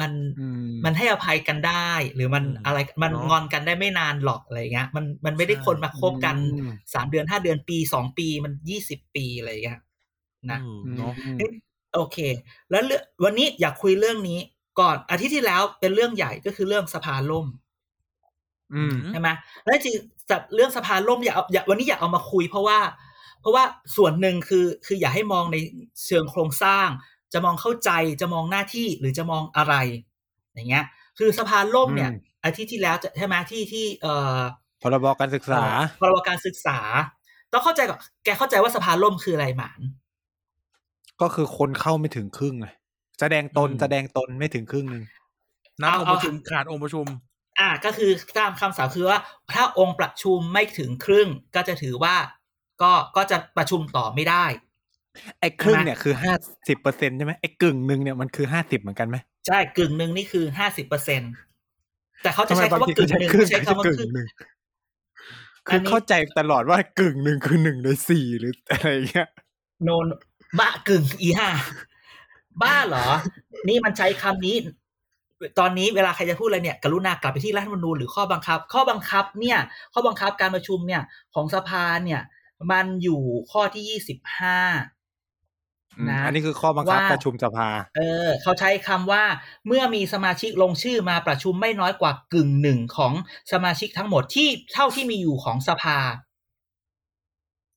[0.00, 9.80] มันอืมมันให้อภัยกันได้ หรือมันอืมอะไรมันเนอะงอนกันได้ไม่นานหรอกอะไรเงี้ยมันมันไม่ได้ใช่คนมาคบกันอืมสามเดือนห้าเดือนปีสองปีมันยี่สิบปีอะไรเงี้ย
[10.50, 11.54] นะอืมเนาะอืม
[11.94, 12.18] โอเค
[12.70, 14.38] แล้วเรื่องวันนี้อยากคุยเรื่องนี้
[14.80, 17.46] ก่อนอาทิตย์ที่แล้วเป็นเรื่องใหญ่ก็คือเรื่องสภาล่ม
[18.74, 19.28] อืมใช่ไหม
[19.64, 22.78] แล้วจริงๆจับเรื่องสภาล่มอยากเอาอยากวันนี้อยากเอามาคุยเพราะว่า
[23.40, 23.64] เพราะว่า
[23.96, 25.56] ส่วนหนึ่งคือคืออย่าให้มองใน
[26.06, 26.88] เชิงโครงสร้าง
[27.32, 29.74] จะมองเข้าใจจะมองหน้าที่หรือจะมองอะไร
[30.54, 30.84] อย่างเงี้ย
[31.18, 34.38] คือสภาล่มเนี่ยอืมอาทิตย์ที่แล้วจะใช่ไหมที่ที่เอ่อ
[34.82, 35.62] พรบการศึกษา
[36.00, 36.78] พรบการศึกษา
[37.52, 39.80] ต้องเข้าใจก่อนแกเข้าใจว่าสภาล่มคืออะไรหมาน
[41.20, 42.66] ก็คือคนเข้าไม่ถึงครึ่งไง
[43.20, 45.02] แสดงตนอืมแสดงตนไม่ถึงครึ่งหนึ่ง
[45.80, 47.06] นัดเอาองค์เอาประชุมขาดองค์ประชุม
[47.60, 49.20] อ่าก็คือตามคำสั่งคือว่า
[49.54, 52.16] ถ้าองค์ประชุมไม่ถึงครึ่ง ก็จะถือว่า
[52.82, 54.44] ก็ก็จะประชุมต่อไม่ได้
[55.40, 56.34] ไอ้ครึ่งใช่ไหมเนี่ยคือห้า
[56.68, 61.20] สิบเปอร์เซ็นใช่ไหมไอ้กึ่งหนึ่งเนี่ยมันคือห้าสิบเหมือนกันไหมใช่กึ่งหนึ่งนี่คือห้าสิบเปอร์เซ็น
[62.22, 64.28] แต่เขาจะใช้ทำไมคำว่ากึ่งหนึ่งบางทีไม่ใช้เขาใช้คำว่าครึ่ครึ่งงหนึ่ง
[65.68, 69.28] อัคืนอนี้เข้าใจตลอดว่ากึ่งหนึ่งคือหนึ่งในสี่หรืออะไรเงี้ย
[69.84, 70.06] โนน
[70.58, 71.50] บ้ากึ่งอีห้า
[72.62, 73.06] บ้าเหรอ
[73.68, 74.56] นี่มันใช้คำนี้
[75.58, 79.58] ตอนนี้เวลาใครจะพูดอะไรเนี่ย กรุณากลับไปที่รัฐธรรมนูญหรือข้อบังคับ ข้อบังคับเนี่ย
[79.92, 81.02] ข้อบังคับการประชุมเนี่ย
[81.34, 82.20] ของสภาเนี่ย
[82.70, 83.20] มันอยู่
[83.52, 85.01] ข้อที่ยี่สิบห้าอืม
[86.10, 89.24] นะอันนี้คือข้อบังคับว่าประชุมสภา เออ เขาใช้คำว่า
[89.66, 93.12] เมื่อมีสมาชิกลงชื่อมาประชุมไม่น้อยกว่ากึ่งหนึ่งของ
[93.52, 95.98] สมาชิกทั้งหมดที่เท่าที่มีอยู่ของสภา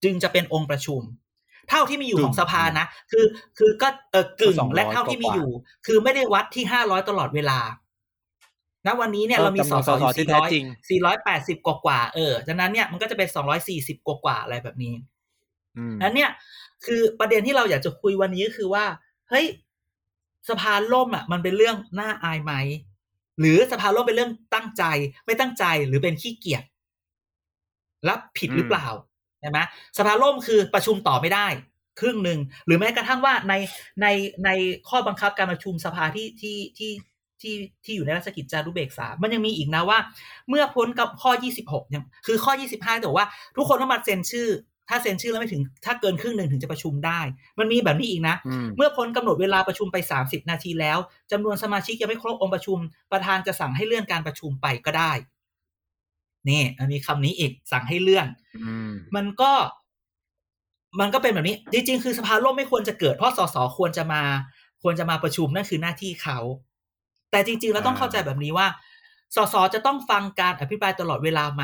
[0.04, 1.02] จึงจะเป็นองค์ประชุม
[1.70, 3.26] เท่าที่มีอยู่กึ่งของสภานะคือ
[3.58, 5.52] คือก็เออกึ่งก็200และเท่าที่มีกว่าๆอยู่
[5.86, 7.60] คือไม่ได้วัดที่ห้าร้อยตลอดเวลา
[8.88, 14.94] ณวันนี้เนี่ยเออเรามีสจำนวนสอสสยู่ที่สี่แท้ร้อยจริงสี่ร้อยแปดสิบกว่าๆเออดังนั้นเนี่ยมันก็จะเป็นสองร้อยสี่สิบกว่าๆอะไรแบบนี้
[15.78, 16.32] อืมนั้นเนี่ย
[16.86, 18.86] คือประเด็นที่เราอยากจะคุยวันนี้ก็คือว่า
[19.30, 19.46] เฮ้ย
[20.50, 22.54] สภาล่มอะ มันเป็นเรื่องน่าอายไหม
[23.40, 24.84] หรือสภาล่มเป็นเรื่องตั้งใจ
[25.26, 26.64] ไม่ตั้งใจหรือเป็นขี้เกียจ
[28.10, 28.88] รับผิดหรือเปล่า
[29.42, 29.60] ใช่ไหม
[29.98, 31.48] สภาล่มคือประชุมต่อไม่ได้
[32.00, 33.54] ครึ่งหนึ่งหรือแม้กระทั่งว่าใน
[34.02, 34.08] ใน
[34.46, 34.50] ใน
[34.90, 36.92] ข้อบังคับการประชุมสภาที่ที่ที่
[37.42, 40.00] ที่ที่อยู่ในราชกิจจานุเบกษา มันยังมีอีกนะว่า
[40.50, 41.32] เมื่อพ้นกับข้อ
[41.64, 43.26] 26ยังคือข้อ 25แต่ว่า
[43.56, 44.48] ทุกคนต้องมาเซ็นชื่อ
[44.90, 47.20] ถ้าเซ็นชื่อแล้วไม่ถึงถ้าเกินครึ่งหนึ่งถึงจะประชุมได้
[47.60, 50.98] มันมีแบบนี้อีกนะอืมเมื่อพ้นกำหนดเวลาประชุมไป 30 นาทีแล้ว
[51.32, 52.78] จำนวนสมาชิกยังไม่ครบองค์ประชุม
[53.12, 55.12] ประธานจะสั่งให้เลื่อนการประชุมไปก็ได้
[56.50, 58.28] นี่มันมีคำนี้อีกสั่งให้เลื่อน
[58.64, 59.52] อืมมันก็
[61.00, 64.22] มันก็เป็นแบบนี้ จริงๆ คือสภาล่มไม่ควรจะเกิดเพราะสสควรจะมา
[64.84, 66.40] ควรจะมาประชุมนั่นคือหน้าที่เขา
[67.32, 68.68] แต่จริง ๆ แล้วต้องอ่าเข้าใจแบบนี้ว่า
[69.36, 71.64] สสจะต้องฟังการอภิปรายตลอดเวลาไหม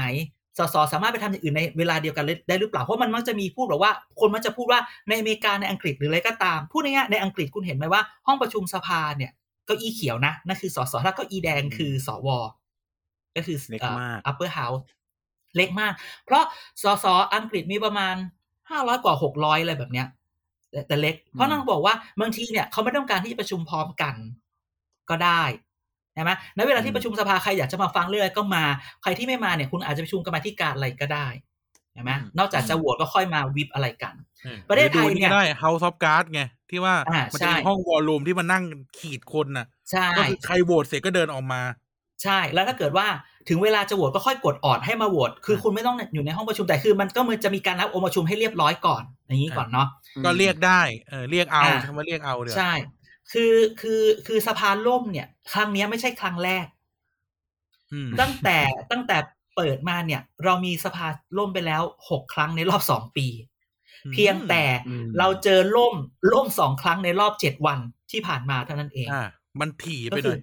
[0.58, 9.32] สสสามารถไปทำอย่างอื่นในเวลาเดียวกันได้หรือเปล่า เพราะมันมักจะมีพูดแบบว่า คนมักจะพูดว่าในอเมริกาในอังกฤษหรืออะไรก็ตาม พูดง่ายๆในอังกฤษคุณเห็นไหมว่า ห้องประชุมสภาเนี่ย
[9.66, 12.28] เก้าอี้เขียวนะนั่นคือสสถ้าเก้าอี้แดงคือสว
[13.36, 14.82] ก็คือเล็กมาก upper house
[15.56, 15.94] เล็กมาก
[16.26, 16.44] เพราะ
[16.84, 18.16] สสอังกฤษมีประมาณ
[18.70, 20.08] ห้าร้อยกว่าหกร้อยอะไรแบบเนี้ย
[20.72, 24.16] แต่แต่เล็ก เพราะนั่งบอกว่าบางทีเนี่ยเขาไม่ต้องการที่จะประชุมพร้อมกัน
[25.10, 28.64] ก็ได้ใช่ไหมในเวลาที่ประชุมสภาใครอยากจะมาฟังเรื่องอะไรก็มา
[29.02, 31.28] ใครที่ไม่มาเนี่ยคุณอาจจะประชุมกรรมาธิการอะไรก็ได้
[31.94, 34.14] ใช่ไหมอืมนอกจากจะโหวตก็ค่อยมาวิปอะไรกัน
[34.46, 38.64] ออประเทศไทยหอดูเนี่ยได้ House of Cards ไง ที่ว่าอ่ามันใช่จะมีห้องวอลลุ่มที่มันนั่ง
[39.00, 41.62] ขีดคนน่ะใช่ก็คือใครโหวตเสร็จก็เดินออกมา
[42.24, 43.08] ใช่แล้วถ้าเกิดว่า
[43.50, 49.88] ถึงเวลาจะโหวตก็ค่อยกดออดให้มาโหวตคือคุณไม่ต้องอยู่ในห้องประชุมแต่คือมันก็มันจะมีการนับองค์ประชุมให้เรียบร้อยก่อนอย่างนี้ก่อนเนาะ
[50.26, 52.72] ก็เรียกได้เออเรียกเอาอ่าคำว่าเรียกเอาเดี๋ยวใช่
[53.32, 56.66] คือคือคือสะพานล่มเนี่ย ครั้งเนี้ยไม่ใช่ครั้งแรก
[57.94, 58.58] อืมตั้งแต่
[58.92, 59.18] ตั้งแต่
[59.56, 61.08] เปิดมาเนี่ย เรามีสภา
[61.38, 63.28] ล่มไปแล้วหกครั้งในรอบสองปี
[64.14, 65.96] เพียงแต่อืมเราเจอล่ม
[66.34, 67.80] ล่มสองครั้งในรอบเจ็ดวัน
[68.12, 69.28] ที่ผ่านมาเท่านั้นเองอ่า
[69.60, 70.40] มันถี่ไปก็หคืน่อย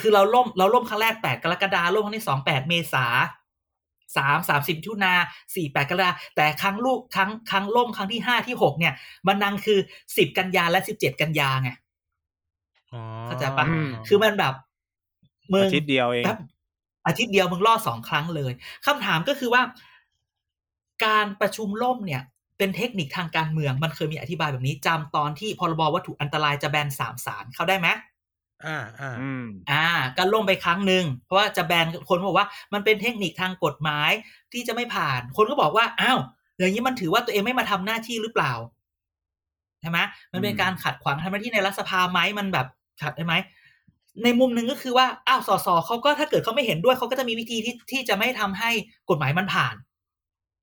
[0.00, 3.04] คือเราล่มเราล่มครั้งแรกแปดกรกฎาล่มครั้งที่สองแปดเมษา
[4.16, 5.14] สามสามสิบทุนา
[5.54, 8.94] สี่แปดกรกฎาแต่ครั้งลูกครั้งครั้งล่มครั้งที่ห้าที่หกเนี่ย
[9.26, 9.78] มันนังคือ
[10.16, 11.70] สิบกันยาและสิบเจ็ดกันยาไง
[12.92, 14.54] อ๋อเข้าใจปะอืมคือมันแบบ
[15.52, 16.38] มึงอาทิตย์เดียวเองแป๊บ
[17.06, 18.52] อาทิตย์เดียวมึงรอดสองครั้งเลย
[18.86, 19.62] คำถามก็คือว่า
[21.04, 22.22] การประชุมล่มเนี่ย
[22.58, 27.88] เป็นเทคนิคทางการเมือง มันเคยมีอธิบายแบบนี้จำตอนที่พรบวัตถุอันตรายจะแบนสามสารเข้าได้ไหม
[28.64, 29.84] อ่าอ่าอืมอ่า
[30.16, 34.10] ก็ล่มไปครั้งหนึ่งเพราะว่าจะแบนคนบอกว่ามันเป็นเทคนิคทางกฎหมาย
[34.52, 36.18] ที่จะไม่ผ่าน คนก็บอกว่าอ้าว
[36.58, 38.52] อย่างนี้มันถือว่าตัวเองไม่มาทำหน้าที่หรือเปล่า
[39.80, 39.98] ใช่ไหม
[40.32, 42.66] มันเป็นอืมการขัดขวางทำหน้าที่ในรัฐสภาไหมมันแบบ
[43.02, 43.34] ขัดได้ไหม
[44.24, 48.70] ในมุมหนึ่งก็คือว่าอ้าวสสเขาก็ถ้าเกิดเขาไม่เห็นด้วยเขาก็จะมีวิธีที่ที่จะไม่ทำให้
[49.10, 49.74] กฎหมายมันผ่าน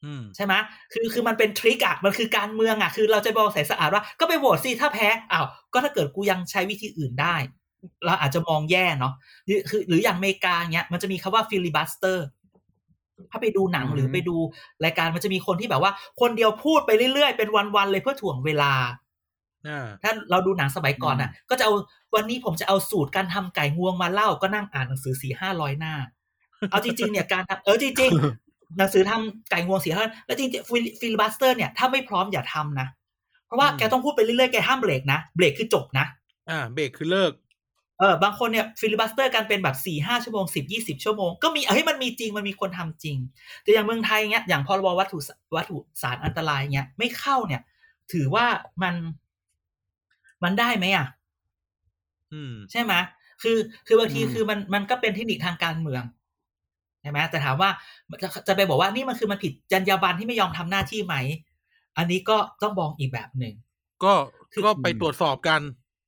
[0.04, 0.54] อืมใช่ไหม
[0.94, 7.36] คือคือมันเป็นทริคอะมันคือการเมืองอะคือเราจะบอกใส่สะอาดว่าก็ไปโหวตสิถ้าแพ้อ้าวก็ถ้าเกิดกูยังใช้วิธีอื่นได้
[8.06, 9.14] เราอาจจะมองแย่เนาะ
[9.46, 12.18] หรือคือหรืออย่างอเมริกาเนี้ยมันจะมีคำว่า filibuster
[13.32, 14.36] ถ้าไปดูหนังอืมหรือไปดู
[14.86, 18.74] รายการมันจะมีคนที่แบบว่า คนเดียวพูดไปเรื่อยๆ เป็นวันๆเลยเพื่อถ่วงเวลา
[19.68, 21.74] อ่าถ้าเราดูหนังสมัยก่อนน่ะ ก็จะเอา
[22.16, 25.94] วันนี้ผมจะเอาสูตรการทำไก่งวงมาเล่าก็นั่งอ่านหนังสือสี่ห้าร้อยหน้า
[26.72, 32.88] เอาจริงๆเนี่ยการทำเออจริงๆหนังสือทำไก่งวงสี่ห้าแล้วจริงๆ filibuster เนี่ยถ้าไม่พร้อมอย่าทำนะ
[33.46, 36.06] เพราะว่าอืมแกต้องพูดไปเรื่อยๆแกห้ามเบรกนะเบรกคือจบนะ
[36.50, 37.32] อ่า เบรกคือเลิก
[38.00, 43.18] เออบางคนเนี่ย filibuster กันเป็นแบบสี่ห้าชั่วโมงสิบยี่สิบชั่วโมง ก็มีเฮ้ยมันมีจริงมันมีคนทำจริง
[43.64, 45.18] แต่อย่างเมืองไทยเงี้ยอย่างพรบวัตถุ
[45.56, 47.62] วัตถุสารอันตรายเงี้ยไม่เข้าเนี่ย
[48.14, 48.46] ถือว่า
[48.84, 48.96] มัน
[50.44, 51.08] มันได้ไหมอะ
[52.34, 52.94] อืมใช่ไหม
[53.44, 56.04] คือคือบางทีอืมคือมันมันก็เป็นเทคนิคทางการเมือง
[57.02, 57.70] ใช่ไหมแต่ถามว่า
[58.22, 61.16] จะจะไปบอกว่านี่มันคือมันผิดจรรยาบรรณที่ไม่ยอมทำหน้าที่ไหม
[61.98, 63.54] อันนี้ก็ต้องมองอีกแบบหนึ่ง
[64.04, 64.14] ก็
[64.54, 65.62] คือก็ไปตรวจสอบกัน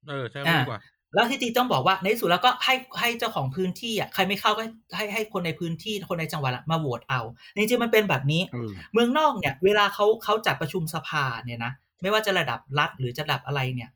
[0.10, 0.80] เออใช่ไหมอ่าดีกว่า
[1.18, 4.63] แล้วที่จริงต้องบอกว่าในที่สุดแล้วก็ให้ให้เจ้าของพื้นที่อะใครไม่เข้าก็
[4.95, 7.22] ให้ให้คนในพื้นที่คนในจังหวัดอะมาโหวตเอา
[7.57, 13.89] จริงๆมันเป็นแบบนี้เออเมืองนอกเนี่ย เวลาเขาเขาจัดประชุมสภาเนี่ยนะไม่ว่าจะระดับรัฐหรือจะระดับอะไรเนี่ย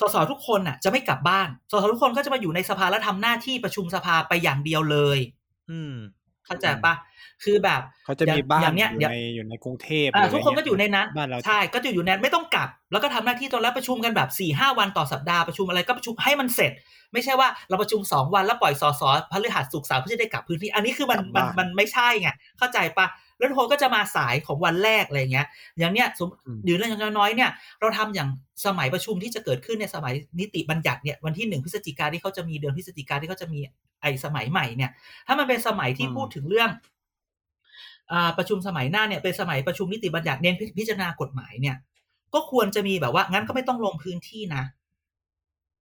[0.00, 5.18] สสทุกคนน่ะจะไม่กลับบ้าน สสทุกคนก็จะมาอยู่ในสภาแล้วทำหน้าที่ประชุมสภาไปอย่างเดียวเลย
[5.70, 5.94] อืม
[6.46, 6.94] เข้าใจปะ
[7.44, 16.72] คือแบบเขาจะมีบ้านอย่างเนี้ยอยู่เดี๋ยวในอยู่ในกรุงเทพอ่าหรืทุกคนก็อยู่ในนั้นบ้านเราใช่ก็จะอยู่ในนั้นไม่ต้องกลับ แล้วก็ทำหน้าที่ตอนแล้วประชุมกันแบบสี่ห้าวันต่อสัปดาห์ประชุมอะไรก็ประชุมให้มันเสร็จ
[17.12, 22.28] ไม่ใช่ว่าเราประชุมสองวันแล้วปล่อยสสพฤหัสศุกร์เสาร์เพื่อจะได้กลับพื้นที่อันนี้คือมันมันมันไม่ใช่ไง
[22.58, 23.06] เข้าใจปะ
[23.38, 25.46] แล้วทุกคนก็จะมาสายของวันแรกอะไรเงี้ย
[25.78, 26.28] อย่างเนี้ยสม
[26.64, 28.28] หรือเรื่องน้อยๆเนี่ย เราทำอย่าง
[28.66, 33.58] สมัยประชุมที่จะเกิดขึ้นในสมัยนิติบัญญัติเนี่ยวันที่หนึ่งพฤศจิกาที่เขาจะมีเดือนพฤศจิกาที่เขาจะมี
[34.00, 34.90] ไอ้สมัยใหม่เนี่ย
[35.26, 36.70] ถ้ามันเป็นสมัยที่พูดถึงเรื่อง
[38.12, 41.76] อ่าประชุมสมัยหน้าเนี่ยเป็นสมัยประชุมนิติบัญญัติเน้นพิจารณากฎหมายเนี่ย
[42.34, 44.64] ก็ควรจะมีแบบว่างั้นก็ไม่ต้องลงพื้นที่นะ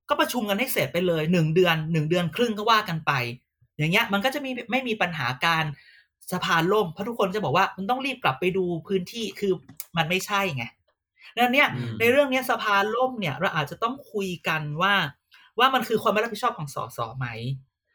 [0.10, 3.12] ก็ประชุมกันให้เสร็จไปเลยหนึ่งเดือนหนึ่งเดือนครึ่งก็ว่ากันไป
[3.78, 5.66] อย่างเงี้ย มันก็จะมีไม่มีปัญหาการ
[6.32, 9.54] สะพานล่มเพราะทุกคนจะบอกว่ามันต้องรีบกลับไปดูพื้นที่คือ
[9.98, 10.66] มันไม่ใช่ไง
[11.36, 14.94] ดังนั้นเนี่ยอืมในเรื่องเนี้ยสะพานล่มเนี่ยเราอาจจะต้องคุยกันว่า
[15.60, 17.28] ว่ามันคือความไม่รับผิดชอบของสสไหม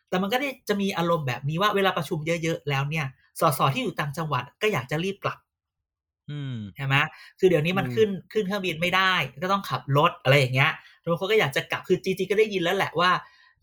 [0.08, 3.06] แต่มันก็ได้จะมีอารมณ์แบบนี้ว่าเวลาประชุมเยอะ ๆ แล้วเนี่ย
[3.40, 5.38] สสที่อยู่ต่างจังหวัดก็อยากจะรีบกลับ
[6.28, 6.94] อืมใช่ไหม
[7.38, 9.12] คือเดี๋ยวนี้มันอืมขึ้นขึ้นเครื่องบินไม่ได้
[9.42, 10.70] ก็ต้องขับรถอะไรอย่างเงี้ย
[11.10, 13.10] บางคนก็อยากจะกลับคือจริงๆก็ได้ยินแล้วแหละว่า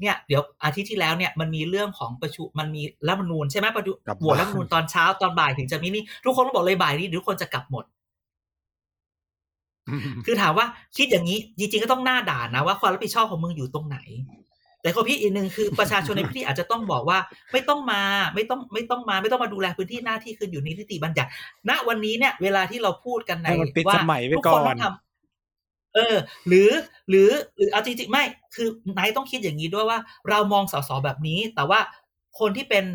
[0.01, 7.85] เนี่ยเดี๋ยวอาทิตย์ที่แล้วเนี่ยมันมีเรื่องของประชุมมันมีรัฐธรรมนูญใช่ไหมประชุมกลับโหวตบ้านรัฐธรรมนูญตอนเช้าตอนบ่ายถึงจะมีนี่ทุกคนก็บอกเลยบ่ายนี้เดี๋ยวทุกคนจะกลับหมด
[10.25, 10.65] คือถามว่า
[10.97, 13.97] คิดอย่างนี้ จริงๆก็ต้องหน้าด่านนะว่าความรับผิดชอบของมึงอยู่ตรงไหน
[14.81, 17.19] แต่แต่ข้อพิดอีกหนึ่งคือประชาชนในพื้นที่อาจจะต้องบอกว่า
[17.51, 18.01] ไม่ต้องมา
[18.35, 21.29] ไม่ต้องไม่ต้องมา ไม่ต้องมาดูแลพื้นที่หน้าที่คืออยู่ในนิติบัญญัติ
[21.69, 25.06] ณวันนี้เนี่ย เวลาที่เราพูดกันในให้มันปิดว่าสมัยไว้ทุกก่คอนนต้องทำ
[25.97, 26.15] เออ
[26.47, 26.69] หรือ
[27.09, 28.23] หรือหรือเอาจริงๆไม่
[28.55, 28.67] คือ
[28.97, 31.79] นายต้องคิดอย่างนี้ด้วยว่า เรามองสสแบบนี้ แต่ว่า
[32.39, 32.85] คนที่เป็น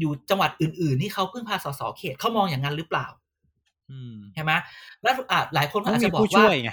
[0.00, 3.06] อยู่จังหวัดอื่น ๆ ที่เขาพึ่งพาสสเขตเขามองอย่างนั้นหรือเปล่า
[3.90, 4.52] อืมใช่ไหม
[5.02, 6.70] แล้วอะหลายคนก็เขาอาจมีจะบอกผู้ว่าช่วยไง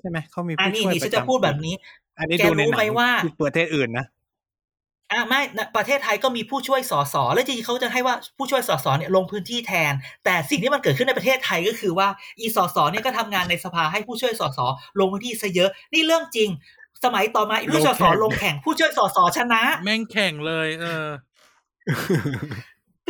[0.00, 1.74] ใช่ไหมเขามีอ่าผู้นี่ช่วยนี่ปฉันระจะจำพูดแบบนี้
[2.18, 4.06] อันนี้แกดูในรู้หนัไหมงว่าที่ประเทศอื่นนะ
[5.12, 9.92] อ่าไม่นะประเทศไทยก็มีผู้ช่วยสสแล้วจริงๆเขาจะให้ว่าผู้ช่วยสสเนี่ยลงพื้นที่แทน
[10.24, 12.08] แต่สิ่งที่มันเกิดขึ้นในประเทศไทยก็คือว่า
[12.40, 14.58] อีสสเนี่ยก็ทำงานในสภาให้ผู้ช่วยสส
[15.00, 16.48] ลงพื้นที่ซะเยอะนี่เรื่องจริง
[17.04, 21.08] สมัยต่อมาอีผู้ช่วยสสลงแข่งผู้ช่วยสสชนะ แม่งแข่งเลย เออ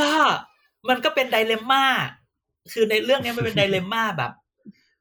[0.01, 0.11] ก็
[0.88, 1.84] มันก็เป็นไดเลมม่า
[2.72, 4.32] คือในเรื่องนี้มันเป็นไดเลมม่าแบบ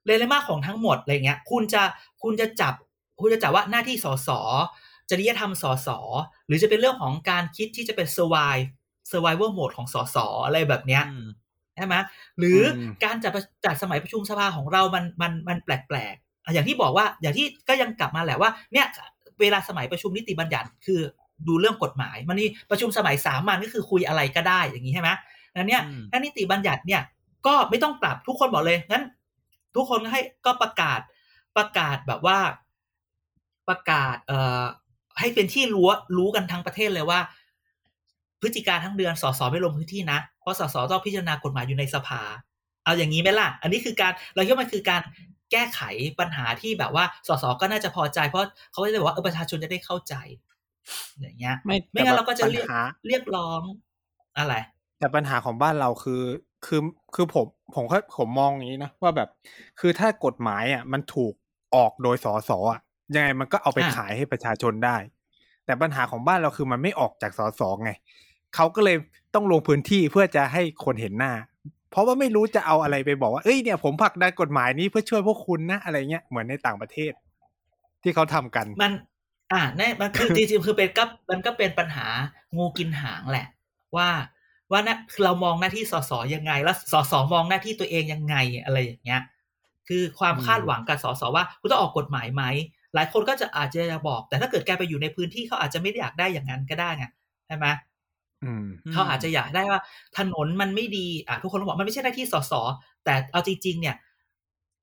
[0.05, 1.83] ไดเลมม่าของทั้งหมดอะไรเงี้ย คุณจะ
[2.23, 2.73] คุณจะจับ
[3.21, 4.29] คุณจะจับว่าหน้าที่สส
[5.09, 5.89] จริยธรรมสส
[6.47, 8.67] หรือจะเป็นเรื่องของการคิดที่จะเป็น survive
[9.11, 11.27] survival mode ของสสอะไรแบบเนี้ยอืม
[11.75, 11.95] ใช่ไหม
[12.39, 18.85] หรืออมการจัดประจัดสมัยประชุมสภาของเรามันมันมันแปลกๆอะอย่างที่บอกว่าอย่างที่ก็ยังกลับมาแหละว่าเนี่ย
[19.39, 20.99] เวลาสมัยประชุมนิติบัญญัติคือ
[21.47, 25.09] ดูเรื่องกฎหมาย มันนี่ประชุมสมัยสามัญก็คือคุยอะไรก็ได้อย่างนี้ใช่ไหม
[25.55, 27.01] นั้นเนี่ยอืมถ้านิติบัญญัติเนี่ย
[27.47, 29.03] ก็ไม่ต้องปรับทุกคนบอกเลยงั้น
[29.75, 30.99] ทุกคนก็ให้ก็ประกาศ
[31.57, 32.37] ประกาศแบบว่า
[33.69, 34.63] ประกาศเอ่อ
[35.19, 35.87] ให้เป็นที่รู้
[36.17, 37.19] รู้กันทั้งประเทศเลยว่า
[38.41, 42.21] พฤศจิกาทั้งเดือนสสไม่ลงพื้นที่นะ เพราะสสต้องพิจารณากฎหมายอยู่ในสภา
[42.83, 45.01] เอาอย่างนี้ไหมล่ะ อันนี้คือการเราคิดว่ามันคือการ
[45.51, 45.81] แก้ไข
[46.19, 50.15] ปัญหาที่แบบว่าสสก็น่าจะพอใจ เพราะเขาก็จะบอกว่าเออประชาชนจะได้เข้าใจ
[51.21, 53.61] อย่างเงี้ย ไม่ไม่งั้นแต่เราก็จะปัญเรียกหาเรียกร้อง
[54.37, 54.55] อะไร
[54.99, 56.23] แต่ปัญหาของบ้านเราคือ
[56.65, 56.81] คือ
[57.15, 57.45] คือผม
[57.75, 59.29] ผมก็ผมมองอย่างนี้นะว่าแบบ
[59.79, 61.33] คือถ้ากฎหมายอะ มันถูก
[61.75, 62.79] ออกโดยสสอะ
[63.13, 64.97] ยังไงมันก็เอาไปอะขายให้ประชาชนได้
[65.65, 67.91] แต่ปัญหาของบ้านเราคือมันไม่ออกจากสสไง
[68.55, 68.97] เขาก็เลย
[69.35, 71.33] ต้องลงพื้นที่เพื่อจะให้คนเห็นหน้า
[71.91, 77.11] เพราะว่าไม่รู้จะเอาอะไรไปบอกว่าเอ้ยเนี่ยผมผลักดันกฎหมายนี้เพื่อช่วยพวกคุณนะอะไรเงี้ยเหมือนในต่างประเทศ
[78.03, 78.91] ที่เขาทำกัน มัน
[79.53, 82.07] อ่าแน่มันคือจริงๆคือเป็นก็มันก็เป็นปัญหา
[82.57, 83.47] งูกินหางแหละ
[83.95, 84.09] ว่า
[84.71, 89.21] ว่านะเรามองหน้าที่สสยังไง แล้วสสมองหน้าที่ตัวเองยังไงอะไรอย่างเงี้ย
[89.87, 92.43] คือความอืมคาดหวังกับสสว่าคุณต้องออกกฎหมายไหม
[92.95, 97.05] หลายคนก็จะอาจจะบอก แต่ถ้าเกิดแกไปอยู่ในพื้นที่เขาอาจจะไม่ได้อยากได้อย่างนั้นก็ได้ไง
[97.47, 97.65] ใช่ไหม
[98.43, 99.79] อืมเขาอาจจะอยากได้ว่า
[100.17, 102.53] ถนนมันไม่ดีอะทุกคนก็บอกมันไม่ใช่หน้าที่สส
[103.05, 103.95] แต่เอาจริง ๆ เนี่ย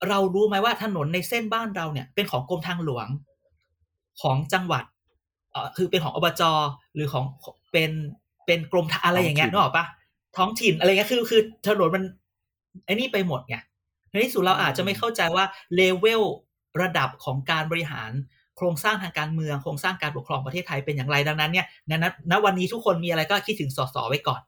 [0.08, 3.08] เรารู้ไหมว่าถนนในเส้นบ้านเราเนี่ย เป็นของกรมทางหลวง
[4.22, 4.84] ของจังหวัด
[5.52, 6.42] เอ่อคือเป็นของอบจ
[6.94, 7.24] หรือของ
[7.72, 7.90] เป็น
[8.46, 9.86] เป็นกรมทางอะไรอย่างเงี้ยท้องถิ่นนึกออกปะ
[10.36, 12.04] ท้องถิ่นอะไรเงี้ยคือคือถนนมัน
[12.84, 13.56] ไอ้นี่ไปหมดไง
[14.10, 15.44] ในที่สุดเราอาจจะไม่เข้าใจว่า
[15.74, 16.22] เลเวล
[16.80, 18.10] ระดับของการบริหาร
[18.56, 24.42] โครงสร้างทางการเมืองโครงสร้างการปกครองประเทศไทยเป็นอย่างไรดังนั้นเนี่ยณณณวันนี้ทุกคนมีอะไรก็คิดถึงสสไว้ก่อน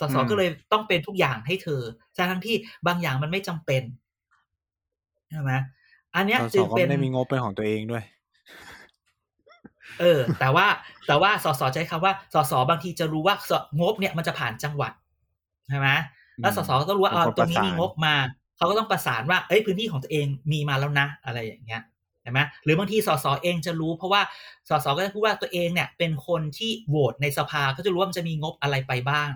[0.00, 1.82] สสอืมก็เลยต้องเป็นทุกอย่างให้เธอ
[2.16, 3.82] ทั้งที่บางอย่างมันไม่จำเป็น
[5.30, 5.52] ใช่ไหม
[6.14, 8.04] อันเนี้ยสจึสงก็เป็นไม่ได้มีงบเป็นของตัวเองด้วย
[10.00, 10.66] เออ แต่ว่า
[11.06, 14.92] แต่ว่าสสใช้คำว่าสสบางทีจะรู้ว่าสงบเนี่ยมันจะผ่านจังหวัด
[15.68, 15.88] ใช่ไหม
[16.40, 18.14] แล้วสสก็ต้องรู้ว่าเป็นอ๋อคนตรงนี้ประสานมีงบมา
[18.60, 21.82] เขาก็ต้องประสานว่าเอ้ยพื้นที่ของตัวเองมีมาแล้วนะ อะไรอย่างเงี้ย
[22.22, 24.22] เห็นไหมหรือบางทีสสเองจะรู้เพราะว่า
[24.68, 29.30] สสก็จะพูดว่าตัวเองเนี่ย เป็นคนที่โหวตในสภาก็จะรู้ว่ามันจะมีงบอะไรไปบ้าง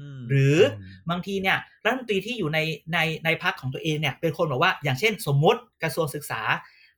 [0.00, 2.58] อืมหรืออบางทีเนี่ยรัฐมนตรีที่อยู่ใน
[2.92, 6.40] ในในพักของตัวเองเนี่ย เป็นคนบอกว่า อย่างเช่น สมมุติกระทรวงศึกษา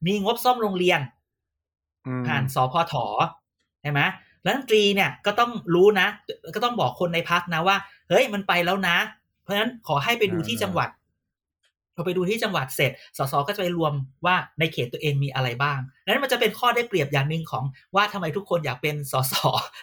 [0.07, 1.01] มีงบซ่อมโรงเรียน
[2.07, 2.95] อืมผ่านสพท
[3.83, 4.01] ใช่ไหม
[4.45, 6.09] รัฐมนตรีเนี่ยก็ต้องรู้นะ
[6.55, 7.77] ก็ต้องบอกคนในพักนะว่า
[8.09, 8.97] เฮ้ยมันไปแล้วนะ
[9.43, 10.89] เพราะฉะนั้นขอให้ไปดูที่จังหวัด
[11.99, 13.93] พอไปดูที่จังหวัดเสร็จ สสก็จะไปรวม
[14.27, 19.35] ว่าในเขตตัวเองมีอะไรบ้าง นั้นมันจะเป็นข้อได้เปรียบอย่างหนึ่งของว่าทำไมทุกคนอยากเป็นสส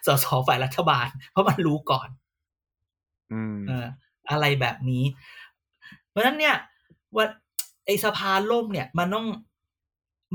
[0.06, 2.10] สสฝ่ายรัฐบาล เพราะมันรู้ก่อน
[3.32, 3.88] อืมเออ
[4.32, 5.04] อะไรแบบนี้
[6.10, 6.56] เพราะฉะนั้นเนี่ย
[7.16, 7.26] ว่า
[7.86, 9.28] ไอสภาล่มเนี่ย มันต้อง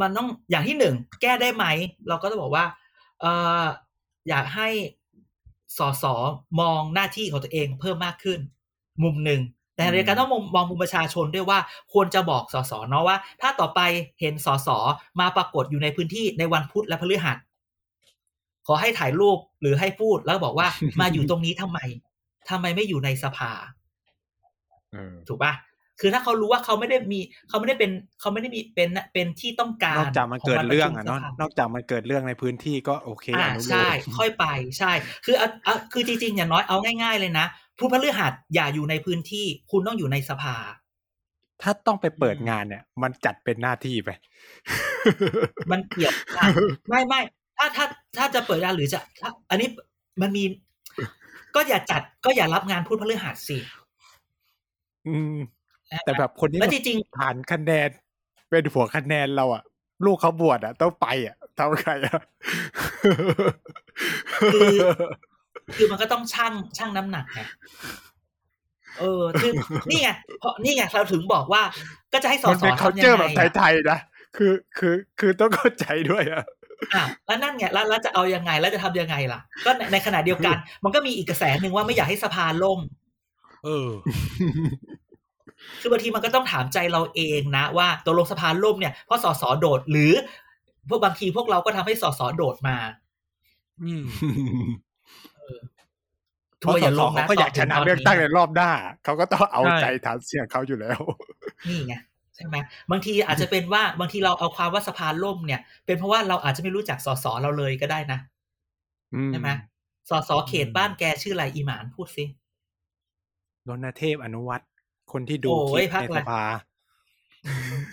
[0.01, 1.65] มันต้องอย่างที่หนึ่งแก้ได้ไหม
[2.09, 2.67] เราก็ต้องบอกว่า
[3.21, 3.27] เอ
[3.63, 3.65] อ
[4.29, 4.69] อยากให้
[5.79, 6.05] สส
[6.61, 8.41] มองหน้าที่ของตัวเองเพิ่มมากขึ้น
[9.03, 9.41] มุมหนึ่ง
[9.81, 11.59] แต่ในการต้องมองมองมุมประชาชนด้วยว่า
[11.93, 13.81] ควรจะบอกสสเนาะว่า ถ้าต่อไป
[14.21, 14.69] เห็นสส
[15.21, 17.37] มาปรากฏอยู่ในพื้นที่ในวันพุธและพฤหัส
[18.67, 20.69] ขอให้ถ่ายรูปหรือให้พูดแล้วบอกว่า
[21.01, 21.79] มาอยู่ตรงนี้ทำไม
[22.51, 23.53] ทำไมไม่อยู่ในสภา
[24.93, 25.53] เออถูกปะ
[26.01, 34.47] คือถ้าเขารู้ว่าเขาไม่ได้มีเขาไม่ได้เป็นเขาไม่ได้มีเป็นเป็นที่ต้องการนอกจากมันเกิดขวัเรื่องปอะชุมเนาะสภนอกจากมันเกิดเรื่องในพื้นที่ก็โอเคอ่าอนุโลใช่มค่อยไป
[34.79, 34.93] ใช่
[35.25, 37.47] คือเอาเอาคือจริงๆอย่างน้อยเอาง่าย ๆเลยนะ
[37.81, 40.57] ผู้พฤหัสอย่าอยู่ในพื้นที่ คุณต้องอยู่ในสภา
[41.63, 44.11] ถ้าต้องไปเปิดงานเนี่ย มันจัดเป็นหน้าที่ไป
[45.71, 46.49] มันเกี่ยวกัน
[46.89, 47.21] ไม่ไม่
[47.59, 47.85] ถ้าถ้า
[48.19, 49.69] ถ้าจะเปิดงานหรือจะถ้าอันนี้
[50.21, 50.45] มันมี
[51.55, 53.59] ก็อย่าจัดก็อย่ารับงานพูดพฤหัสสิ
[55.09, 55.37] อืม
[56.05, 57.89] แต่แบบคนนี้แล้วจริงผ่านคะแนน
[58.51, 59.63] เป็นหัวคะแนนเราอะ
[60.05, 62.21] ลูกเขาบวชอะต้องไปอะทำไงอะ
[64.53, 65.30] คือๆ
[65.77, 67.41] คือมันก็ต้องชั่งชั่งน้ำหนักไง
[68.99, 69.53] เออคือ
[69.91, 71.63] นี่ไงเพราะนี่ไงเราถึงบอกว่า
[72.13, 73.99] ก็จะให้สอมันสเป็นอเขาทำยัเจองแบไงบอะไทยๆนะ
[74.37, 76.45] คือคือคือต้องเข้าใจด้วยอะ
[76.95, 82.81] อะแล้วนั่นไงแล้วแล้วจะเอายังไงแล้วจะทำยังไงล่ะ ก็ในในขณะเดียวกัน มันก็มีอีกกระแสหนึ่งว่าไม่อยากให้สภาล่ม
[83.65, 83.91] เออ
[85.81, 90.13] คือบางทีมันก็ต้องถามใจเราเองนะ ว่าตัวลงสภาล่มเนี่ยเพราะสสโดดหรือ
[90.89, 92.77] พวกบางทีพวกเราก็ทำให้สสโดดมา
[96.63, 98.71] อืมเพราะสสเขาก็อยากชนะเลือกตั้งในรอบหน้า
[99.05, 101.01] เขาก็ต้องเอาใช่ใจฐานเสียงเขาอยู่แล้ว
[101.69, 101.95] นี่ไง
[102.35, 102.57] ใช่ไหม
[102.91, 108.19] บางทีอาจจะเป็นว่าบางทีเราเอาความว่าสภาล่มเนี่ย เป็นเพราะว่าเราอาจจะไม่รู้จักสสเราเลยก็ได้นะ
[109.33, 109.51] ใช่ไหม
[110.11, 112.25] สสเขตบ้านแกชื่ออะไรอีหมานพูดสิ
[113.69, 114.65] รณเทพอนุวัตร
[115.13, 116.43] คนที่ดูโอ้คลิยปพักในอะไรสภา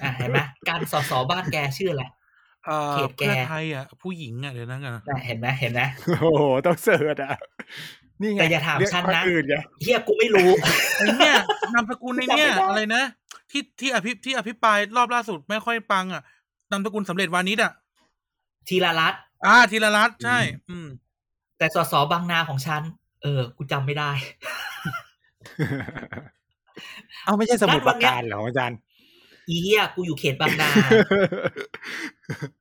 [0.01, 0.39] อะเห็นไหม
[0.69, 2.03] การสสบ้านแกชื่ออะไร
[2.65, 5.81] เอ่อเขตแกเพื่อไทยอะผู้หญิงอะเดี๋ยวนั้นกันนะน่ะเห็นไหมเห็นไหม
[6.21, 7.35] โอ้โหต้องเสิร์ชอะ
[8.21, 10.49] นี่ไงแต่อย่าถามเรีกฉันนะคอื่นไงเฮียกูไม่รู้
[10.97, 11.35] ไอเนี่ย
[11.73, 13.03] นามสกุลในเนี่ยจำไม่ได้อะไรนะ
[13.51, 16.23] ที่ที่อภิที่อภิปรายรอบล่าสุดไม่ค่อยปังอะ
[16.71, 17.71] นามสกุลสำเร็จวานิชอะ
[18.69, 20.39] ทีละรัตน์อ่าธีรรัตน์ใช่
[20.69, 20.87] อืม
[21.57, 22.81] แต่สสบางนาของฉัน
[23.21, 24.11] เออ กูจำไม่ได้
[27.25, 28.77] เอาไม่ใช่สมุดนั่ปนวัรานเนี้ยการเหรออาจารย์
[29.49, 30.69] อีเฮียกูอยู่เขตบางนา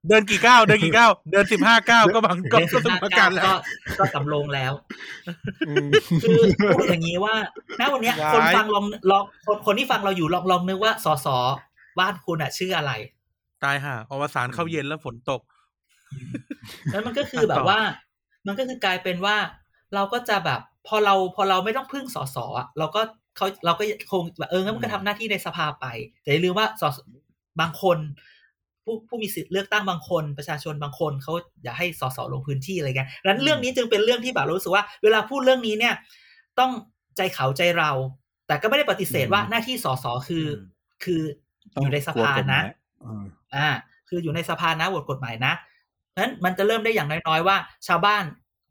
[0.08, 3.54] เดินกี่ก้าวเดินกี่ก้าวเดินสิบห้าก้าวก็บังก็ก็สมการแล้วก็
[3.98, 4.72] ก็สำโรงแล้ว
[5.68, 5.88] อืม
[6.22, 6.40] คือ
[6.74, 7.34] พูดอย่างนี้ว่า
[7.80, 11.26] ณวันเนี้ยย้ายคนฟังลองลองคนคนที่ฟังเราอยู่ลองลองนึกว่าสส
[11.98, 12.92] บ้านคุณอะชื่ออะไร
[13.64, 15.40] ตายห่าอวสานเข้าเย็นแล้วฝนตก
[16.92, 17.80] แล้วมันก็คือแบบว่า
[18.46, 19.36] มันก็คือกลายเป็นว่า
[19.94, 23.02] เราก็จะแบบ พอเราพอเราไม่ต้องพึ่งสสอะเราก็
[23.36, 25.86] เขาเราก็คงแบบเอองั้นมันก็ทำหน้าที่ในสภาไป
[26.22, 26.98] แต่อย่าลืมว่าสส
[27.60, 27.98] บางคน
[28.84, 31.32] ผู้ผู้มีสิทธิ์เลือกตั้งบางคน ประชาชนบางคนเขา
[31.64, 35.94] อยากให้สสลงพื้นที่อะไรเงี้ยดังนั้นเรื่องนี้จึงเป็นเรื่องที่แบบเรารู้สึกว่า เวลาพูดเรื่องนี้เนี่ย
[36.58, 36.70] ต้อง
[37.16, 37.90] ใจเขาใจเรา
[38.46, 40.46] แต่ก็ไม่ได้ปฏิเสธว่าหน้าที่สสคือ
[41.04, 41.20] คือ
[41.80, 42.60] อยู่ในสภานะ
[43.04, 43.24] อืม
[43.54, 43.68] อ่า
[44.08, 45.52] คืออยู่ในสภานะโหวตกฎหมายนะ
[46.18, 47.56] นั้นมันจะเริ่มได้อย่างน้อยๆว่า
[47.86, 48.24] ชาวบ้าน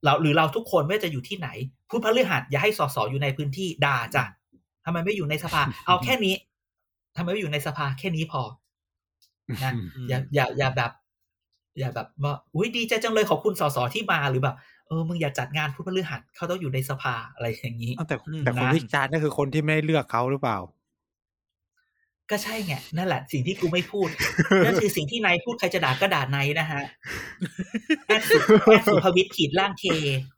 [0.04, 1.48] เราหรือเราทุกคนไม่ว่าจะอยู่ที่ไหน
[1.90, 4.24] พูดพฤหัสอย่าให้สสอยู่ในพื้นที่ด่าจ้ะ
[4.86, 6.36] ทำไมไม่อยู่ในสภา เอาแค่นี้
[7.18, 8.42] ทำไมไม่อยู่ในสภา แค่นี้พอ
[9.64, 9.74] นะ
[10.10, 10.92] อย่าอย่าอย่าแบบ
[11.80, 14.56] อย่าแบบว่าอุ้ยดีใจจังเลยขอบคุณสสที่มาหรือแบบ
[14.88, 20.58] เออมึงอย่าจัดงานพุธพฤหัสเขาต้องอยู่ในสภาอะไรอย่างนี้อ้าวแต่อืมแต่คนนะวิจารณ์ก็คือคนที่ไม่เลือกเขาหรือเปล่า
[22.32, 24.10] ก็ใช่ไงนั่นแหละ สิ่งที่กูไม่พูด
[24.66, 26.84] นั่นคือสิ่งที่นายพูดใครจะด่าก็ด่านายนะฮะ
[28.08, 30.35] แอดสุแอดสุภวิทย์ขีดล่างเคอืม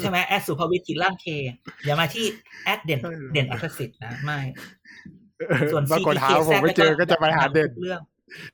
[0.00, 1.26] ใช่ไหมแอดสุภวิทย์ขีดล่างเค
[1.84, 2.24] อย่ามาที่
[2.64, 4.38] แอดเด่นเออเด่นอัครสิทธิ์นะ ไม่
[5.72, 8.00] ส่วนปรากฏ CPK หาว่าผมไม่เจอก็จะไปหาเด่นทุกเรื่อง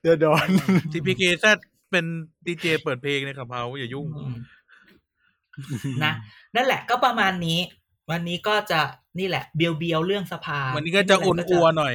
[0.00, 0.46] เดือดร้อน
[0.92, 1.44] ทีพีเคซ
[1.90, 2.04] เป็น
[2.46, 4.34] ดีเจเปิดเพลงในขับเฮาอย่ายุ่งอืม
[6.04, 6.12] นะ
[6.54, 7.58] นั่นแหละก็ประมาณนี้
[8.10, 8.80] วันนี้ก็จะ
[9.18, 11.94] นี่แหละ เบียวเบียวๆเรื่องสภา วันนี้ก็จะอุ่นอัวหน่อย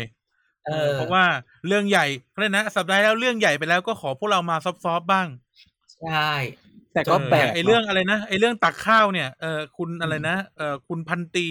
[0.68, 1.26] เออเพราะว่า
[1.68, 5.28] เรื่องใหญ่เพราะฉะนั้นนะสัปดาห์ที่แล้วเรื่องใหญ่ไปแล้วก็ขอพวกเรามาซอฟต์ๆบ้าง
[6.04, 6.32] ใช่
[6.94, 11.48] แต่ก็แปลกไอเรื่องอะไรนะไอเรื่องตักข้าวเนี่ยเออคุณอะไรนะเออคุณพันตี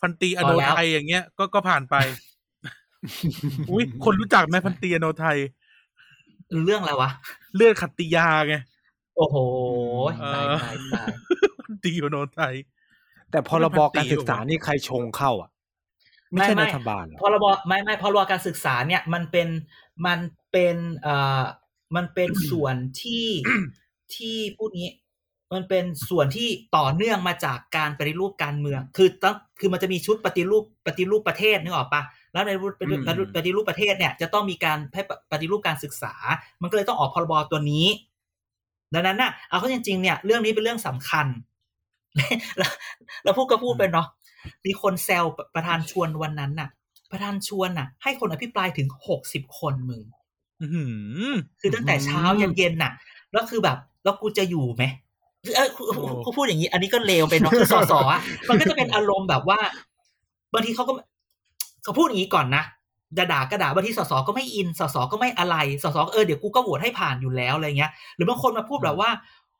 [0.00, 1.96] พันตีอโนไทยอย่างเงี้ยก็ก็ผ่านไป
[3.70, 5.38] อุ้ยคนรู้จักไหมพันตีอโนไทย
[6.64, 7.10] เรื่องอะไรวะ
[7.54, 8.54] เลือดขัตติยาไง
[9.16, 9.36] โอ้โห
[10.18, 11.08] เอตายอตายตาย
[11.64, 12.54] พันตีอโนไทย
[13.30, 15.50] แต่พรบการศึกษานี่ใครชงเข้าอะ
[16.32, 19.48] ไม่ใช่ไม่รัไม่ฐบาลเหรอพรบไม่ไม่พรบการศึกษาเนี่ย มันเป็น
[20.06, 20.18] มัน
[20.52, 21.42] เป็นเอ่อ
[21.96, 23.26] มันเป็นส่วนที่
[24.14, 24.92] ที่พูดงี้
[25.54, 36.14] มันเป็นส่วนที่ต่อเนื่องมาจากการปฏิรูปการเมือง คือต้องคือมันจะมีชุดปฏิรูปปฏิรูปประเทศนึกออกปะแล้วในปฏิรูปอืมปฏิรูปปฏิรูปประเทศเนี่ย จะต้องมีการให้ปฏิรูปการศึกษา
[36.62, 37.86] มันก็เลยต้องออกพรบตัวนี้
[38.94, 41.26] ดังนั้นน่ะเอาเข้าจริงๆเนี่ย เรื่องนี้เป็นเรื่องสำคัญ
[42.58, 42.70] แล้ว
[43.24, 44.06] เราพูดก็พูดไปเนาะ
[44.66, 45.24] มีคนแซว
[45.54, 46.68] ประธานชวนวันนั้นน่ะ
[47.10, 50.19] ประธานชวนน่ะ ให้คนอภิปรายถึงหกสิบคนมึงอื้อหือ
[51.60, 52.92] คือตั้งแต่เช้ายันเย็นน่ะ
[53.32, 54.84] แล้วคือแบบ แล้วกูจะอยู่ไหม
[55.56, 59.58] เออกูกูกูพูดอย่างนี้ อันนี้ก็เลวไปเนาะคือสอสออะมันก็จะเป็นอารมณ์แบบว่า
[60.54, 60.92] บางทีเขาก็
[61.82, 62.64] เขาพูดอย่างนี้ก่อนนะ
[63.18, 69.10] จะด่าก็ด่าบางทีสสก็ไม่อินสสก็ไม่อะไรสสก็เออเดี๋ยวกูก็โหวตให้ผ่านอยู่แล้วอะไรเงี้ย หรือบางคนมาพูดแบบว่า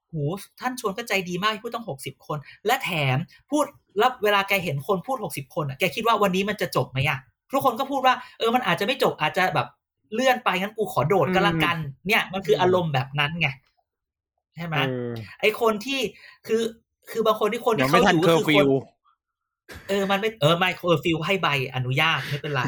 [0.09, 0.17] โห
[0.61, 3.17] ท่านชวนก็ใจดีมากที่พูดต้องหกสิบคน และแถม
[3.51, 3.65] พูด
[3.99, 7.19] แล้วเวลาแกเห็นคนพูดหกสิบคนอะแกคิดว่าวันนี้มันจะจบไหมอะ
[7.53, 9.67] ทุกคนก็พูดว่าเออมันอาจจะไม่จบอาจจะแบบ
[10.15, 13.49] เลื่อนไปงั้นกูขอโดดก็แล้วกัน เนี่ย มันคืออารมณ์แบบนั้นไง
[14.57, 16.01] ใช่ไหมเออไอคนที่
[16.47, 16.63] คือ
[17.11, 18.69] คือบางคนที่คนยัที่งไม่เขาทัอนยู่เคก็อร์คือฟิคนว
[19.89, 22.63] เออ มันไม่ เออ ไม่เคอร์ฟิวให้ใบอนุญาตไม่เป็นไร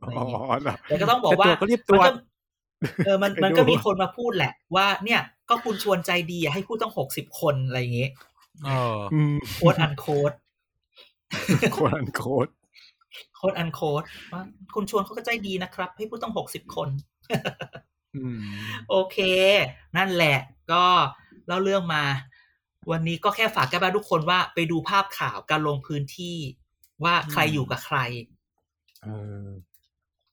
[0.00, 2.20] อะไรอ๋ออย่างเงี้ยเหรอแต่ก็ต้องบอกว่าจะตรวจก็รีบตรวจมันก็
[3.04, 8.10] เออ มันไปดูมันก็มีคนมาพูดแหละ ว่า เนี่ย ก็คุณชวนใจดีอะให้พูดต้องหกสิบคนอะไรอย่างเงี้ย
[8.64, 10.32] เอออืมโค้ดอันโค้ด
[11.72, 14.42] โคตรอันโคตรโค้ดอันโค้ดว่า
[14.74, 16.88] คุณชวนเขาก็ใจดีนะครับ ให้พูดต้องหกสิบคน
[18.16, 18.38] อืม
[18.88, 19.16] โอเค
[19.96, 20.38] นั่นแหละ
[20.72, 20.84] ก็
[21.46, 22.04] เล่าเรื่องมา
[22.90, 26.36] วันนี้ก็แค่ฝากกันบ้านทุกคนว่าไปดูภาพข่าวการลงพื้นที่
[27.04, 27.98] ว่าใครอยู่กับใคร
[29.02, 29.08] เอ
[29.44, 29.46] อ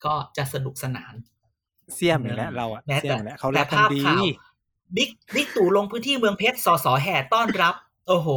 [0.06, 1.14] ก็จะสนุกสนาน
[1.96, 4.24] เสี่ยมอีกแล้วเราอะแม้เสี่ยแต่มอีกแล้วเขาแต่รักกันภาพดีข่าว
[4.96, 7.76] บิ๊กบิ๊กตู่ลงพื้นที่เมืองเพชรสอสอแห่ต้อนรับ
[8.08, 8.30] โอ้โห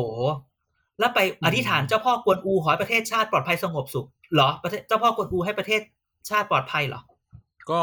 [0.98, 5.80] แล้วไปอธิษฐานเจ้าพ่อกวนอู ขอให้ประเทศชาติปลอดภัยสงบสุขเหรอประเทศเจ้าพ่อกวนอูให้ประเทศ
[6.30, 7.01] ชาติปลอดภัยเหรอ
[7.70, 7.80] ก็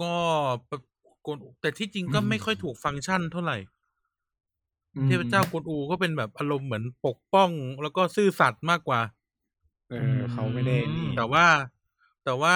[0.00, 0.12] ก็
[1.26, 3.56] กวนแต่ที่จริงก็ไม่ค่อยถูกฟังก์ชันเท่าไหร่
[4.96, 7.50] อืมเทพเจ้ากวนอูก็เป็นแบบอารมณ์เหมือนปกป้อง
[7.82, 9.00] แล้วก็ซื่อสัตย์มากกว่า
[9.88, 11.46] เออเขาไม่ได้นี่แต่ว่า
[12.24, 12.54] แต่ว่า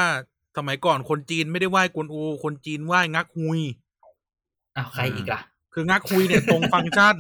[0.57, 3.61] สมัยก่อนคนจีนไม่ได้ไหว้กวนอู คนจีนไหว้งักฮุย
[4.77, 5.41] อ้าวใครอีกล่ะ
[5.75, 7.17] คืองักฮุยเนี่ยตรงฟังก์ชัน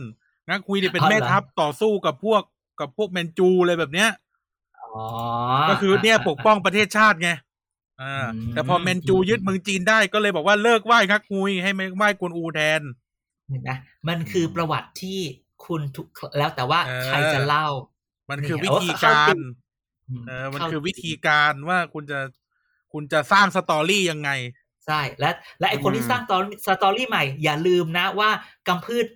[0.48, 2.42] งักฮุยเนี่ยเป็นอ๋อเหรอแม่ทัพต่อสู้กับพวก
[2.80, 4.23] กับพวกแมนจูอะไรแบบเนี้ยอ๋อ
[5.70, 7.30] ก็คือเนี่ยปกป้องประเทศชาติไง
[8.02, 12.82] อ่าอืมแต่พอแมนจูยึดเมืองจีนได้ก็เลยบอกว่าเลิกไหว้งักฮุยให้ไม่ไหว้กวนอูแทน
[13.50, 13.70] เห็นไหม
[14.08, 15.20] มันคือประวัติที่
[15.66, 16.06] คุณทุก
[16.38, 17.66] แล้วแต่ว่าเออใครจะเล่า
[18.30, 19.40] มันคือเนี่วิยธีเอาเข้าการจริง
[20.26, 22.20] เออมันเข้าคือวิธีการว่าคุณจะ
[22.92, 24.30] คุณจะสร้างสตอรี่ยังไง
[24.86, 28.30] ใช่และและไอคนที่อืมสร้างตอรี่สตอรี่ใหม่ อย่าลืมนะว่า
[28.68, 29.06] กำพืช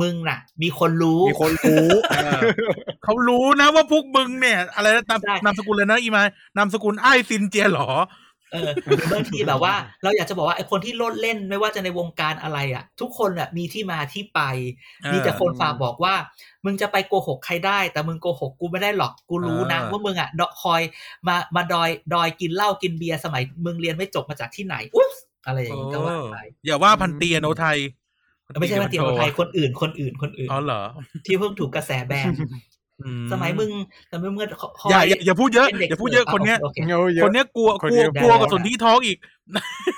[0.00, 2.40] มึงน่ะ มีคนรู้มีคนรู้เออ
[3.04, 7.90] เขารู้นะว่าพวกมึงเนี่ย อะไรนะนามใช่นามสกุลเลยนะอีมายนามสกุลไอ้ายซินเจียเหรอ
[8.52, 8.70] เออ
[9.12, 14.40] บางทีแบบว่า เราอยากจะบอกว่าไอคนที่โลดเล่นไม่ว่าจะในวงการอะไรอะ ทุกคนอะมีที่มาที่ไป
[15.02, 16.14] เออมีแต่คนฝากบอกว่า
[16.64, 20.82] มึงจะไปโกหกใครได้ แต่มึงโกหกกูไม่ได้หรอกกูรู้นะเออว่ามึงอะดอคอย
[21.28, 25.10] มามาดอยดอยกินเหล้ากินเบียร์สมัยมึงเรียนไม่จบมาจากที่ไหนอุ๊ย
[25.46, 27.78] อะไรอย่างนี้ก็ว่าไปอย่าว่าพันเตียโนไทย
[28.60, 30.82] ไม่ใช่มาเตียคนไทยคนอื่นคนอื่นคนอื่นอ๋อเหรอ
[31.26, 32.32] ที่เพิ่งถูกกระแสแบน
[33.00, 33.70] อืสมัยมึง
[34.10, 34.38] สมัยมึง
[34.80, 39.18] คอยอย่าอย่าอย่าพูดเยอะป็นด็กอย่าพูดเยอะสิร์ฟคนเนี้ยโอเคเงาเยอะคนเนี้ยกลัวคนกลัเดีวยวกลัวได้กับสนที่ท้องอีก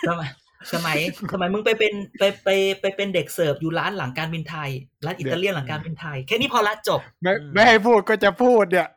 [0.09, 0.29] สมัย
[0.73, 0.97] สมัย
[1.33, 2.49] สมัยมึงไปเป็นไปไป
[2.81, 4.71] ไปเป็นเด็กเสิร์ฟอยู่ร้านหลังการบินไทย
[5.05, 8.89] ร้านอิตาเลียนหลังการบินไทย แค่นี้พอละจบ ไม่ไม่ให้พูดก็จะพูดเนี่ย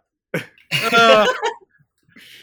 [0.93, 1.17] เออ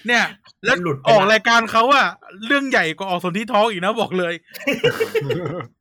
[0.07, 0.25] เนี่ย
[0.65, 2.07] แล้วหลุดไปออกละรายการเขาอะ
[2.47, 4.35] เรื่องใหญ่กว่าออกสนที่ท้องอีกนะบอกเลย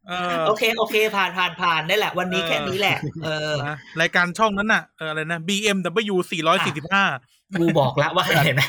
[0.07, 8.61] เออโอเคโอเค ผ่านผ่านผ่านได้แหละ วันนี้เออแค่นี้แหละ เออนะรายการช่องนั้นน่ะเอออะไรนะ BMW 445กูบอกแล้วว่าเห็นไหม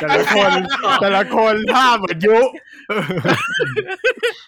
[0.00, 0.50] แต่ละคน
[1.02, 2.38] แต่ละคนท่าเหมือนยุ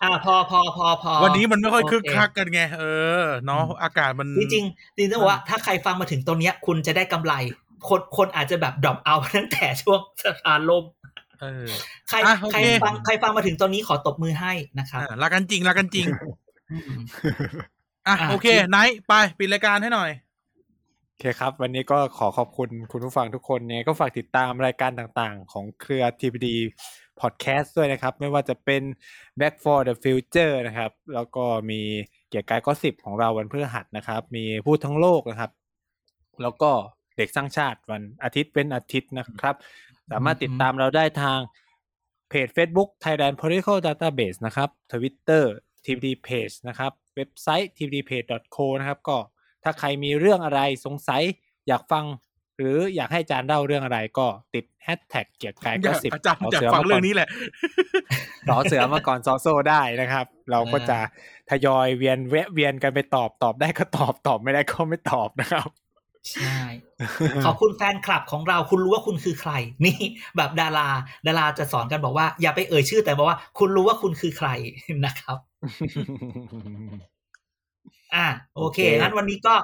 [0.03, 2.85] อ่าพอพอพอพอวันนี้มันไม่ค่อยโอเคคึกคักกันไง เอ
[3.21, 7.35] อเนาะอากาศมันจริงจริงๆจริงๆต้องบอกว่าถ้าใครฟังมาถึงตรงเนี้ย คุณจะได้กำไร
[7.89, 10.85] คนคนอาจจะแบบดรอปเอาตั้งแต่ช่วงสถานลม
[11.41, 11.67] เออ
[12.09, 16.07] ใครอะโอใครเคฟังใครฟังมาถึงตรงนี้ขอตบมือให้นะครับอะรักกันจริงรักกันจริง
[16.71, 17.01] อืม
[18.07, 20.11] อะอะโอเคจริงไนท์ไปปิดรายการให้หน่อย
[21.09, 26.49] โอเคครับ วันนี้ก็ขอขอบคุณคุณผู้ฟังทุกคนเนี่ยก็ฝากติดตามรายการต่างๆ ของเครือ TPD
[27.21, 28.83] Podcast ด้วยนะครับ ไม่ว่าจะเป็น
[29.41, 31.81] Back for the Future นะครับ แล้วก็มี
[32.29, 35.51] เกียร์กายก็สิบของเราวันพฤหัสนะครับ มีพูดทั้งโลกนะครับ
[36.43, 36.71] แล้วก็
[37.17, 39.57] เด็กสร้างชาติวันอาทิตย์เป็นอาทิตย์นะครับ
[40.13, 41.39] สามารถติดตามเราได้ทาง
[42.29, 45.45] เพจ Facebook Thailand Political Database นะครับ Twitter
[45.85, 49.19] TPD Page นะครับ เว็บไซต์ tpdpage.co นะครับ ก็
[49.65, 51.23] ถ้าใครมีเรื่องอะไรสงสัย
[51.69, 52.05] อยากฟัง
[52.57, 57.29] หรืออยากให้อาจารย์เล่าเรื่องอะไรก็ติดแฮชแท็กเกียรติกายก็สิบอาจารย์อยากฟังเรื่องนี้แหละ
[58.51, 60.99] ต่อเสือมาก่อนซอโซได้นะครับ เราก็จะ
[61.51, 65.69] ทยอยเวียนแวะเวียนกันไปตอบตอบได้ก็ตอบตอบไม่ได้ก็ไม่ตอบนะครับ
[66.33, 66.59] ใช่
[67.45, 69.53] ขอบคุณแฟนคลับของเราคุณรู้ว่าคุณคือใคร
[69.85, 69.99] นี่
[70.37, 70.89] แบบดารา
[71.27, 74.49] ดาราจะสอนกันบอกว่า อย่าไปเอ่ยชื่อแต่บอกว่า คุณรู้ว่าคุณคือใคร
[75.07, 75.39] นะครับ
[78.15, 78.27] อะ
[78.57, 79.55] โอเคโอเคงั้นวันนี้ก็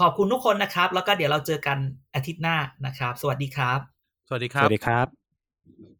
[0.00, 1.78] ขอบคุณทุกคนนะครับ แล้วก็เดี๋ยวเราเจอกัน
[2.14, 2.56] อาทิตย์หน้า
[2.86, 3.78] นะครับ สวัสดีครับ
[4.28, 5.97] สวัสดีคสรับวัสดีครับ